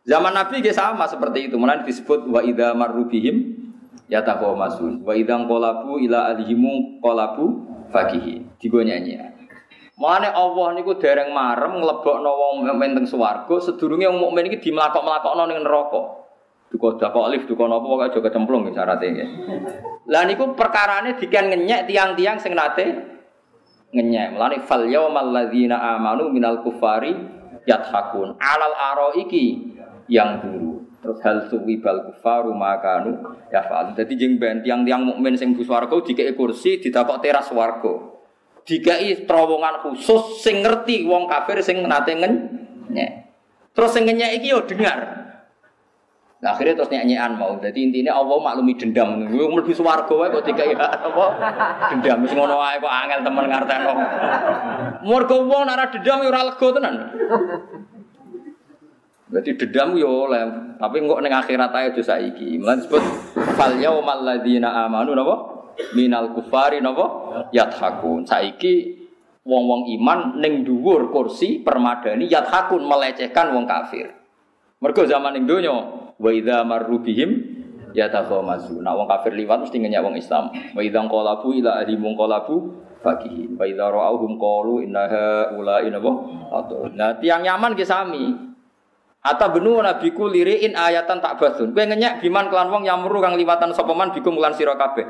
[0.07, 1.59] Zaman Nabi juga sama seperti itu.
[1.59, 3.59] Mulai disebut wa idha marrubihim
[4.07, 5.03] masun.
[5.03, 8.55] Wa idha kolabu ila alihimu kolabu fakihi.
[8.55, 9.36] Tiga nyanyi.
[9.97, 15.49] Mana Allah niku dereng marem nglebokno wong mukmin teng swarga sedurunge wong mukmin iki dimlakok-mlakokno
[15.49, 16.21] ning neraka.
[16.69, 19.29] Duka dakok alif duka napa pokoke aja kecemplung syaratnya nggih.
[20.05, 22.85] Lah niku perkarane diken ngenyek tiang-tiang sing nate
[23.89, 24.37] ngenyek.
[24.37, 27.17] Mulane fal yaumal ladzina amanu minal kufari
[27.65, 28.37] yathakun.
[28.37, 29.73] Alal iki
[30.13, 30.85] yang dulu.
[31.01, 31.49] Terus hal
[31.81, 33.97] bal kufaru makanu ya fal.
[33.97, 38.16] Jadi jeng ben tiang-tiang mukmin sing bu swarga dikeki kursi ditakok teras swarga.
[38.67, 43.31] Dikai terowongan khusus sing ngerti wong kafir sing nate ngenyek.
[43.71, 45.27] Terus sing ngenyek iki yo dengar.
[46.37, 47.57] Nah, akhirnya terus nyanyian mau.
[47.57, 49.25] Jadi intinya Allah maklumi dendam.
[49.25, 51.25] Gue lebih suwargo wae kok dikai apa?
[51.89, 53.93] Dendam wis ngono wae kok angel temen ngarteno.
[55.01, 56.95] Mergo wong ora dendam ora lega tenan.
[59.33, 62.61] Berarti dendam yo oleh, tapi kok ning akhirat ae aja saiki.
[62.61, 63.03] Mulane disebut
[63.57, 65.56] fal yaumal ladzina amanu napa?
[65.93, 67.05] Minal kufari napa?
[67.53, 68.25] Yathakun.
[68.25, 68.97] Saiki
[69.47, 74.11] wong-wong iman ning dhuwur kursi permadani yathakun melecehkan wong kafir.
[74.83, 75.71] Mergo zaman ning donya
[76.17, 77.57] wa idza marru bihim
[77.95, 80.51] wong kafir liwat mesti ngenyak wong Islam.
[80.75, 82.55] Wa idza qalabu ila ahli qalabu
[83.01, 83.55] fakihi.
[83.55, 86.91] Wa idza ra'awhum qalu inna haula atau.
[86.93, 88.25] Nah, tiang Yaman ki sami.
[89.27, 91.75] Ata benu nabiku liriin ayatan tak basun.
[91.75, 95.03] Kowe ngenyak biman kelan wong yamru kang liwatan sapa man bikum lan sira kabeh.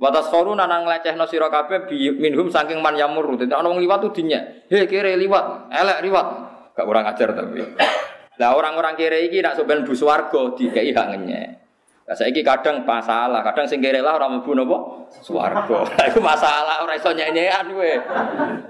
[0.00, 1.86] Watas khoru nang nglecehno sira kabeh
[2.16, 3.36] minhum saking man yamuru.
[3.36, 4.40] Dadi ana wong liwat tuh dinya.
[4.66, 6.26] He kere liwat, elek liwat.
[6.72, 7.60] Gak kurang ajar tapi.
[8.40, 11.48] Lah orang-orang kere iki nak soben bu swarga dikei hak ngenyek.
[12.02, 14.76] Lah saiki kadang masalah, kadang sing kere lah ora mlebu napa
[15.22, 15.86] swarga.
[15.94, 17.92] Lah iku masalah ora iso nyenyekan kowe.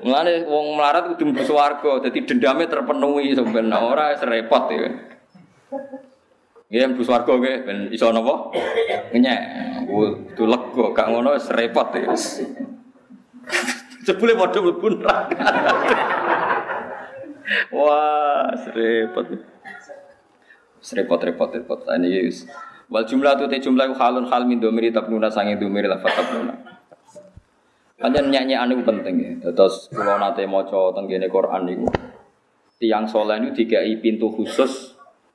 [0.05, 4.85] Mulane wong melarat kudu mlebu swarga, dadi dendame terpenuhi soben ora repot ya.
[6.73, 8.49] Nggih mlebu swarga kowe ben iso napa?
[9.13, 9.41] Ngenyek.
[9.85, 12.17] Kudu lega, gak ngono wis repot ya.
[14.09, 14.89] Jebule padha mlebu.
[17.77, 19.27] Wah, serepot.
[20.81, 21.85] Serepot repot repot.
[21.93, 22.49] Ini wis.
[22.89, 26.57] Wal jumlah tu te jumlah halun hal min domiri tabnuna sange domiri lafat tabnuna.
[28.01, 29.53] Panjen nyanyi anu penting ya.
[29.53, 31.89] Terus kalau nate maca tenggene Quran niku
[32.83, 34.92] tiang soleh itu dikai pintu khusus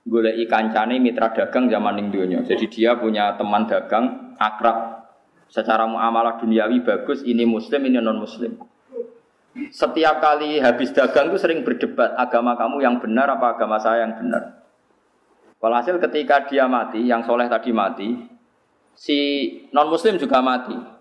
[0.08, 2.40] golek kancane mitra dagang zaman ning donya.
[2.48, 5.08] Jadi dia punya teman dagang akrab
[5.52, 8.56] secara muamalah duniawi bagus, ini muslim, ini non muslim.
[9.74, 14.16] Setiap kali habis dagang itu sering berdebat agama kamu yang benar apa agama saya yang
[14.16, 14.64] benar.
[15.58, 18.10] Walhasil ketika dia mati, yang soleh tadi mati,
[18.94, 19.18] si
[19.74, 20.98] non muslim juga mati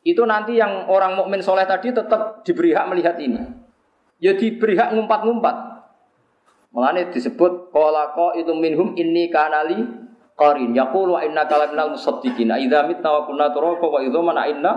[0.00, 3.40] itu nanti yang orang mukmin soleh tadi tetap diberi hak melihat ini.
[4.16, 5.56] Ya diberi hak ngumpat-ngumpat.
[6.70, 9.82] Mengenai disebut kolako itu minhum ini kanali
[10.38, 10.70] qarin.
[10.70, 14.72] Yaqulu inna kalamnal musaddiqin idza mitna wa kunna turaba wa mana inna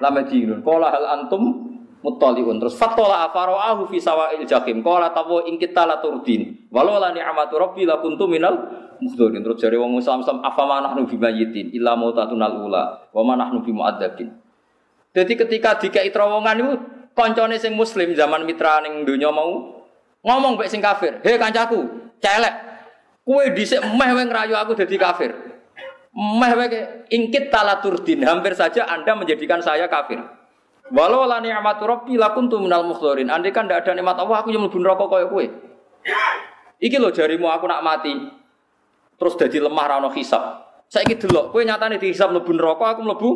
[0.00, 1.68] lamadinun qala hal antum
[2.00, 2.56] muttaliun?
[2.56, 4.80] Terus fatola afaraahu fi sawa'il jahim.
[4.80, 6.72] Qala tawu in kita la turdin.
[6.72, 7.84] Walau la ni'matu rabbi
[8.24, 13.60] minal muhdhurin terus jare wong Islam Islam afa manahnu bimayitin illa mautatunal ula wa manahnu
[13.60, 14.32] bimu'adzabin.
[15.12, 16.72] Jadi ketika dikai terowongan itu
[17.16, 19.75] koncone sing muslim zaman mitra ning dunia mau
[20.26, 22.54] ngomong baik sing kafir, "Hei kancaku, celek.
[23.22, 25.30] Kue dhisik meh wae ngrayu aku dadi kafir."
[26.16, 30.18] Meh wae ingkit talaturdin, hampir saja Anda menjadikan saya kafir.
[30.90, 33.26] Walau la ni'matu rabbi lakuntu minal mukhdorin.
[33.26, 35.46] Andai kan tidak ada nikmat Allah, aku yang mlebu neraka kaya kowe.
[36.78, 38.14] Iki lho jarimu aku nak mati.
[39.18, 40.62] Terus jadi lemah ra ono hisab.
[40.86, 43.30] Saiki delok, kowe nyatane dihisab mlebu neraka, aku mlebu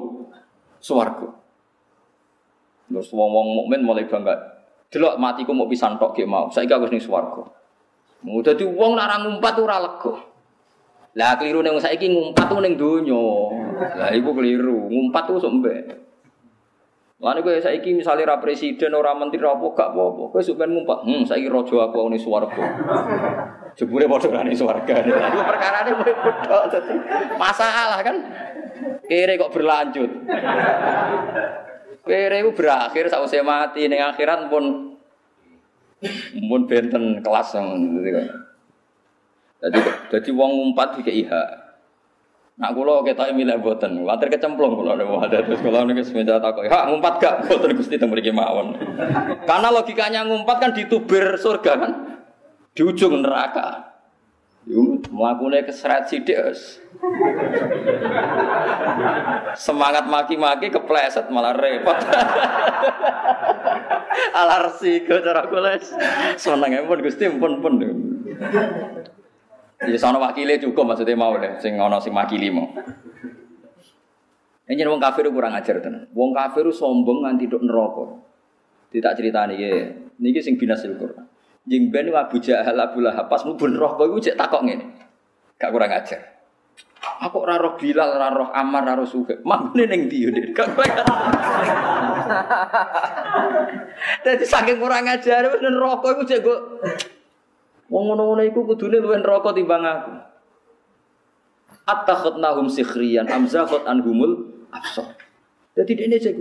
[0.78, 1.26] swarga.
[2.86, 4.59] Terus wong-wong mukmin mulai bangga.
[4.90, 6.50] Delok matiku mau pisan tok ge mau.
[6.50, 7.46] Saiki aku ning swarga.
[8.26, 10.14] Mau dadi wong nek ngumpat ora lega.
[11.14, 13.22] Lah keliru ning saiki ngumpat tuh ning donya.
[13.94, 14.90] Lah iku keliru.
[14.90, 15.94] Ngumpat tuh sok mbek.
[17.22, 20.34] Lah nek saiki misale ra presiden ora menteri apa gak apa-apa.
[20.34, 21.06] Kowe sok ngumpat.
[21.06, 22.64] Hmm saiki raja aku ning swarga.
[23.78, 24.94] Jebule padha ora ning swarga.
[25.06, 26.78] Iku perkarane padha.
[27.38, 28.16] Masalah kan.
[29.06, 30.10] Kere kok berlanjut.
[32.10, 34.98] Kere itu berakhir saat saya mati ning akhirat pun
[36.50, 37.94] pun benten kelas yang
[39.60, 39.78] jadi
[40.10, 41.44] jadi uang ngumpat di IHA.
[42.60, 46.92] Nak kula kita milih boten, water kecemplung kula ada terus kula niku semenjak takok, "Ha,
[46.92, 48.76] ngumpat gak?" Boten Gusti teng mriki mawon.
[49.48, 51.92] Karena logikanya ngumpat kan ditubir surga kan.
[52.76, 53.96] Di ujung neraka.
[54.68, 56.36] Yuk, melakukannya keseret sidik
[59.56, 61.96] Semangat maki-maki kepleset malah repot.
[64.36, 65.96] Alarsi ke cara kules.
[66.36, 67.74] Seneng pun Gusti pun pun.
[69.80, 72.68] Ya sono wakile cukup maksudnya mau deh, sing ono sing makili mau.
[74.70, 76.06] Ini wong kafir kurang ajar tenan.
[76.12, 78.06] Wong kafir sombong nganti dok neraka.
[78.92, 81.26] Tidak cerita nih, niki sing binasil Quran.
[81.64, 84.86] Jeng ben Abu Jahal Abu Lahab pas mlebu neraka iku takok ngene.
[85.60, 86.39] Gak kurang ajar.
[87.00, 89.40] Aku ora roh Bilal, ora roh Ammar, ora roh Suhaib.
[89.44, 90.76] Mangune ning ndi yo, kurang.
[94.24, 96.60] Dadi saking kurang ajar wis neraka iku cek kok
[97.90, 100.14] Wong ngono-ngono iku kudune luwih neraka timbang aku.
[101.90, 105.18] Attakhadnahum sikhriyan amzahat anhumul absar.
[105.74, 106.38] Jadi ini cek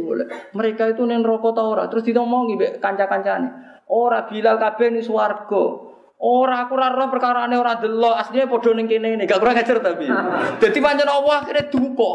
[0.54, 3.82] Mereka itu neng rokok tau ora terus ditomongi be kanca-kancane.
[3.90, 5.89] Ora Bilal kabeh ning swarga.
[6.20, 9.80] Ora aku ora roh perkarane ora delok, asline padha ning kene ini, gak kurang ajar
[9.80, 10.04] tapi.
[10.60, 12.14] Dadi pancen Allah akhirnya duka.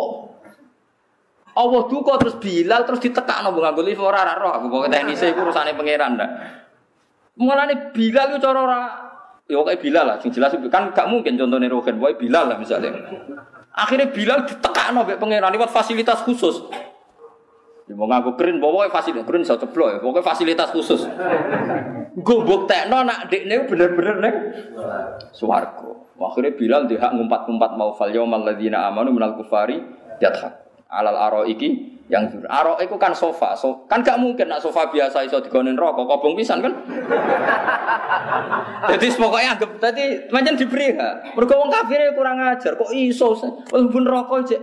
[1.54, 5.48] Allah duka terus Bilal terus ditekakno mbok nganggo lift ora ora aku pokoke teknise iku
[5.48, 6.30] urusane pangeran ndak.
[7.40, 8.80] Mulane Bilal itu cara ora
[9.48, 12.92] ya kayak Bilal lah, sing jelas kan gak mungkin contohnya Rogen, boy Bilal lah misalnya.
[13.72, 16.60] Akhirnya Bilal ditekakno mbek pangeran lewat fasilitas khusus.
[17.84, 21.04] Ya mau ngaku keren, pokoknya fasilitas keren bisa ceplok ya, pokoknya fasilitas khusus.
[22.16, 24.36] Gue tekno nak dekne bener-bener neng
[25.36, 26.08] suwargo.
[26.16, 29.84] Akhirnya Bilal dia ngumpat-ngumpat mau fal yaumal ladzina amanu minal kufari
[30.16, 30.64] yadhak.
[30.88, 32.48] Alal aro iki yang jujur.
[32.48, 36.36] Aro itu kan sofa, so, kan gak mungkin nak sofa biasa iso digonin rokok, kobong
[36.36, 36.72] pisan kan.
[38.92, 41.20] Jadi pokoknya anggap tadi macam diberi ha.
[41.36, 43.32] Mergo wong kafir kurang ajar, kok iso
[43.68, 44.56] pun rokok aja.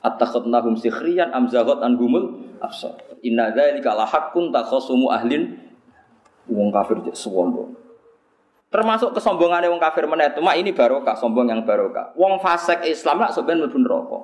[0.00, 2.96] Attakhadnahum sikhriyan amzagot anhumul absar.
[3.20, 5.60] Inna dzalika la haqqun takhasumu ahlin
[6.48, 7.76] wong kafir sombong.
[8.70, 12.14] Termasuk kesombongannya wong kafir meneh mak ini barokah, sombong yang barokah.
[12.14, 14.18] Wong fasik Islam lah sebenarnya mlebu neraka.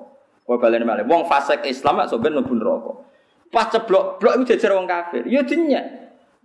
[0.47, 1.03] Kowe balen malih.
[1.03, 2.91] Wong fasik Islam lah sebenarnya mlebu neraka.
[3.51, 5.27] Pas ceblok, blok itu jajar wong kafir.
[5.27, 5.83] Ya dinya.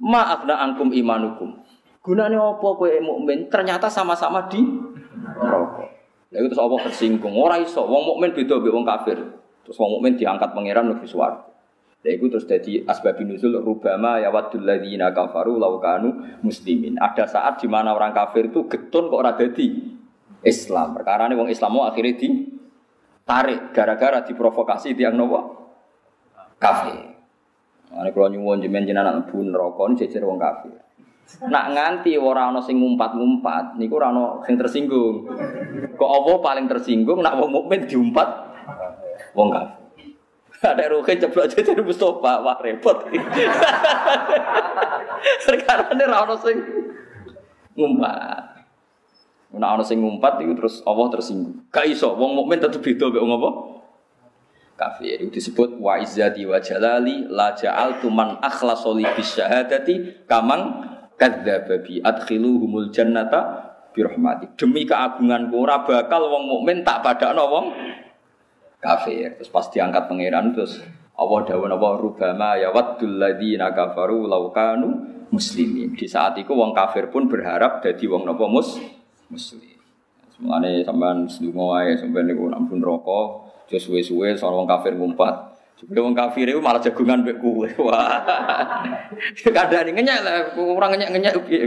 [0.02, 1.62] Maafna angkum imanukum.
[2.02, 3.46] Gunane apa kowe mukmin?
[3.46, 4.66] Ternyata sama-sama di
[5.38, 6.01] neraka.
[6.32, 7.36] Lalu terus Allah tersinggung.
[7.36, 9.18] Ora iso, wong mukmin beda mbek wong kafir.
[9.68, 11.52] Terus wong mukmin diangkat pangeran lebih suwarga.
[12.02, 16.98] Lha iku terus dadi asbabun nuzul rubama ya wadul ladzina kafaru law kanu muslimin.
[16.98, 19.70] Ada saat di mana orang kafir itu getun kok ora dadi
[20.42, 20.98] Islam.
[20.98, 22.28] Perkara ini wong Islam mau akhirnya di
[23.22, 25.40] tarik gara-gara diprovokasi tiang nopo
[26.58, 27.14] kafir.
[27.92, 30.74] Ane kalau nyuwun jemen jenengan bun rokon jejer wong kafir.
[31.42, 35.26] Nak nganti ora ana sing ngumpat-ngumpat niku ora ana sing tersinggung.
[35.96, 38.28] Kok apa paling tersinggung nak wong mukmin diumpat
[39.34, 39.80] wong kafir.
[40.62, 43.02] Ada ruhe ceplok jejer Mustafa, wah repot.
[45.46, 46.56] Sekarang ini ora ana sing
[47.74, 48.62] ngumpat.
[49.58, 51.66] Nek ana sing ngumpat itu terus Allah tersinggung.
[51.74, 53.56] Gak iso, wong mukmin tetep beda mek wong?
[54.78, 55.20] Kafir.
[55.20, 60.91] Itu disebut wa izzati wa jalali la ja'altu man akhlasa li bisyahadati kamang
[61.22, 64.58] kadzdzaba bi adkhiluhumul jannata bi rahmati.
[64.58, 67.66] Demi keagunganku ora bakal wong mukmin tak padakno wong
[68.82, 69.38] kafir.
[69.38, 70.82] Terus pas diangkat pangeran terus
[71.14, 74.98] Allah dawuh napa rubama ya waddul ladzina kafaru law kanu
[75.30, 75.94] muslimin.
[75.94, 78.82] Di saat itu wong kafir pun berharap jadi wong napa mus
[79.30, 79.78] muslim.
[80.34, 85.51] Semuanya sampean sedungo wae sampean niku ampun rokok, aja suwe-suwe soal wong kafir ngumpat.
[85.90, 87.66] Wong kafir itu malah jagungan mbek kowe.
[87.90, 88.22] Wah.
[89.42, 91.66] Kadang ngenyek lah, kurang ngenyek-ngenyek piye.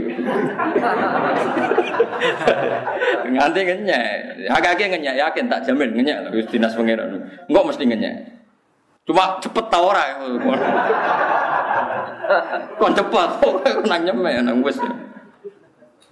[3.36, 4.08] Nganti ngenyek.
[4.48, 7.28] Agak-agak ngenyek yakin tak jamin ngenyek lah wis dinas pangeran.
[7.44, 8.14] Enggak mesti ngenyek.
[9.04, 10.04] Cuma cepet ta ora.
[12.80, 14.80] Kon cepet, kok nang nyemek nang wis.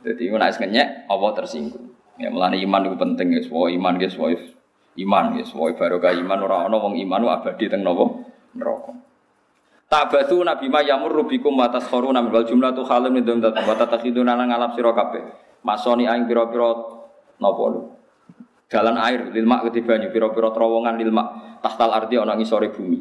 [0.05, 1.89] Jadi nek ngenyek apa tersinggung.
[2.21, 4.31] Ya mulane iman itu penting ya, semua iman ya, semua
[4.95, 8.05] iman ya, semua barokah iman ora ana wong iman abadi teng napa
[8.55, 8.93] neraka.
[9.91, 14.35] Tabatu nabi ma yamur rubikum wa taskhuruna min wal jumlatu khalim min dzat wa tatakhiduna
[14.35, 14.95] nang ngalap sira.
[15.65, 16.75] Masoni aing pira-pira
[17.41, 17.95] napa lu.
[18.69, 23.01] Jalan air lil mak banyu pira-pira terowongan lil mak tahtal ardi ana ngisore bumi.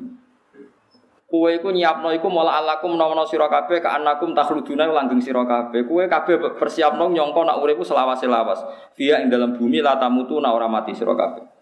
[1.33, 5.81] Kue iku nyiapno iku mola alakum menawa sira kabeh ka anakum takhluduna langgeng sira kabeh.
[5.89, 8.61] Kue kabeh persiapno nyangka nak uripku selawas-selawas.
[8.93, 11.52] Via ing dalam bumi la tamutu na ora mati sira kabeh.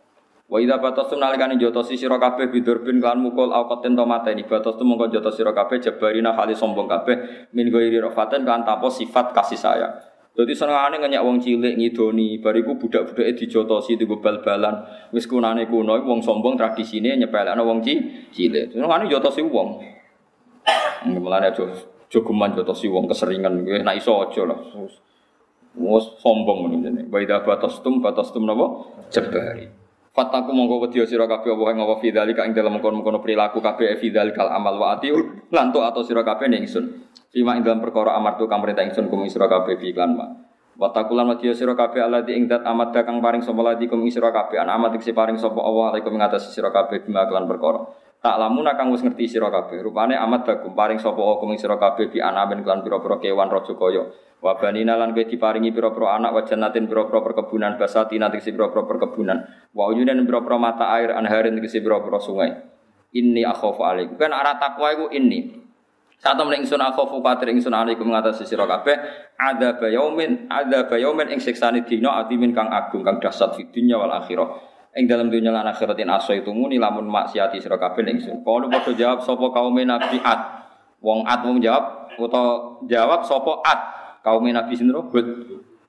[0.51, 4.83] Wa idza batastum nalikane jotosi sira kabeh bidurbin kan mukul au qaten to mateni batastum
[4.83, 9.55] mongko jotos sira kabeh jabarina kali sombong kabeh min ghairi rafaten kan tanpa sifat kasih
[9.55, 9.95] sayang.
[10.35, 14.79] Jadi senengane ngenyak wong cilik ngidoni, bariku budak-budake dijotosi di bal-balan.
[15.15, 18.75] Wis kunane kuno wong sombong tradisine nyepelekno wong cilik.
[18.75, 19.79] Senengane jotosi wong.
[21.15, 21.63] Mulane aja
[22.11, 24.59] jogeman jotosi wong keseringan kuwi nek iso aja lah.
[25.79, 27.07] Wes sombong jenenge.
[27.07, 28.67] Wa idza batastum batastum napa?
[29.11, 29.80] Jabari.
[30.11, 34.51] Fataku mongko wedi sira kabeh apa ing apa fidzalika ing dalem kono-kono perilaku kabeh fidzalikal
[34.51, 35.15] amal wa atiu
[35.55, 36.99] lan atau sira kabeh ning ingsun.
[37.31, 40.19] Fima ing dalam perkara amartu kang perintah ingsun kum sira kabeh bi iklan.
[40.75, 44.03] Wa taqulan wa diya sira kabeh alladzi ing dat amat kang paring sapa ladi kum
[44.11, 48.10] sira kabeh an amat sing paring sapa Allah alaikum ing atas sira kabeh bima perkara.
[48.21, 49.81] Tak lamun kang wis ngerti sira kabeh.
[49.81, 53.73] Rupane amat kum paring sapa Allah kum sira kabeh bi anamen kelan pira-pira kewan raja
[53.73, 54.13] kaya.
[54.37, 59.41] Wa banina lan kowe diparingi pira-pira anak wa jannatin pira-pira perkebunan basati nanti pira-pira perkebunan.
[59.73, 62.53] Wa uyunan pira-pira mata air anharin tegese pira-pira sungai.
[63.17, 64.13] Inni akhafu alaikum.
[64.21, 65.57] Kan arah takwa iku inni.
[66.21, 68.93] Saat temen ingsun akhafu kuatir ingsun alaikum ngatasi sira kabeh
[69.33, 74.13] ada bayaumin ada bayaumin ing siksane dina atimin kang agung kang dahsyat fi dunya wal
[74.13, 74.70] akhirah.
[74.91, 78.43] Ing dalam dunia lan akhiratin aso itu muni lamun maksiati sira kabeh ingsun.
[78.43, 80.67] Kalau padha jawab sapa kaum nabi at.
[80.99, 83.79] Wong at wong jawab utawa jawab sapa at
[84.19, 85.27] kaum nabi sinro hud.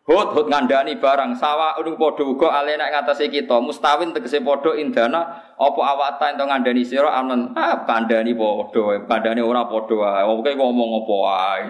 [0.06, 1.34] Hud hud ngandani barang.
[1.34, 3.58] Sawa udung padha uga ale nek ngatasi kita.
[3.58, 7.10] Mustawin tegese padha indana apa awata ento ngandani sira?
[7.10, 10.22] Amen ah kandani padha kandani ora padha wae.
[10.30, 11.62] Oke ngomong apa wae?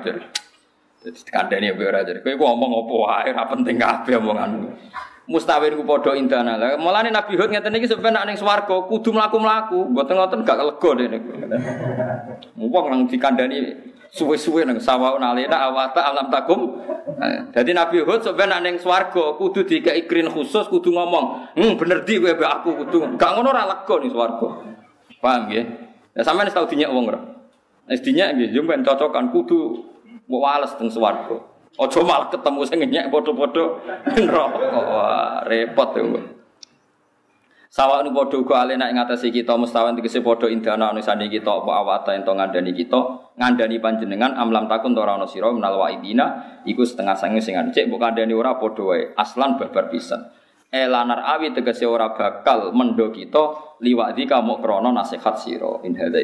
[1.01, 2.21] Jadi kandani ora jadi.
[2.21, 3.29] Kowe ngomong apa wae?
[3.33, 4.69] Ora penting kabeh omonganmu
[5.33, 10.21] mustawin ku padha indana lah Nabi Hud iki sampeyan nek ning swarga kudu mlaku-mlaku mboten
[10.21, 11.19] ngoten gak lega dene
[12.61, 16.85] wong nang dikandani suwe-suwe nang sawaun alena awata alam takum.
[17.57, 22.21] Jadi Nabi Hud sebenarnya neng swargo kudu dikai ikrin khusus kudu ngomong, "Hmm, bener di
[22.21, 24.49] kowe aku kudu." Gak ngono ora lega ning swarga.
[25.17, 25.65] Paham nggih?
[26.13, 27.21] Ya sampean tau dinyak wong ora?
[27.89, 29.89] Wis dinyak nggih, yo cocokan kudu
[30.29, 31.52] wales teng swarga.
[31.73, 33.65] Aja malah ketemu sing nyek padha-padha
[34.13, 34.61] neraka.
[35.49, 36.21] Repot ya.
[37.73, 41.49] Sawa nu padha uga alena ing atase kita mustawan tegese padha indana anu sandi kita
[41.49, 43.01] apa awata ento ngandani kita
[43.41, 47.97] ngandani panjenengan amlam takun ora ana sira menal waidina iku setengah sange sing cek mbok
[47.97, 50.21] kandhani ora padha wae aslan babar pisan
[50.69, 56.21] elanar awi tegese ora bakal mendo kita liwadi kamu krana nasihat sira in hadza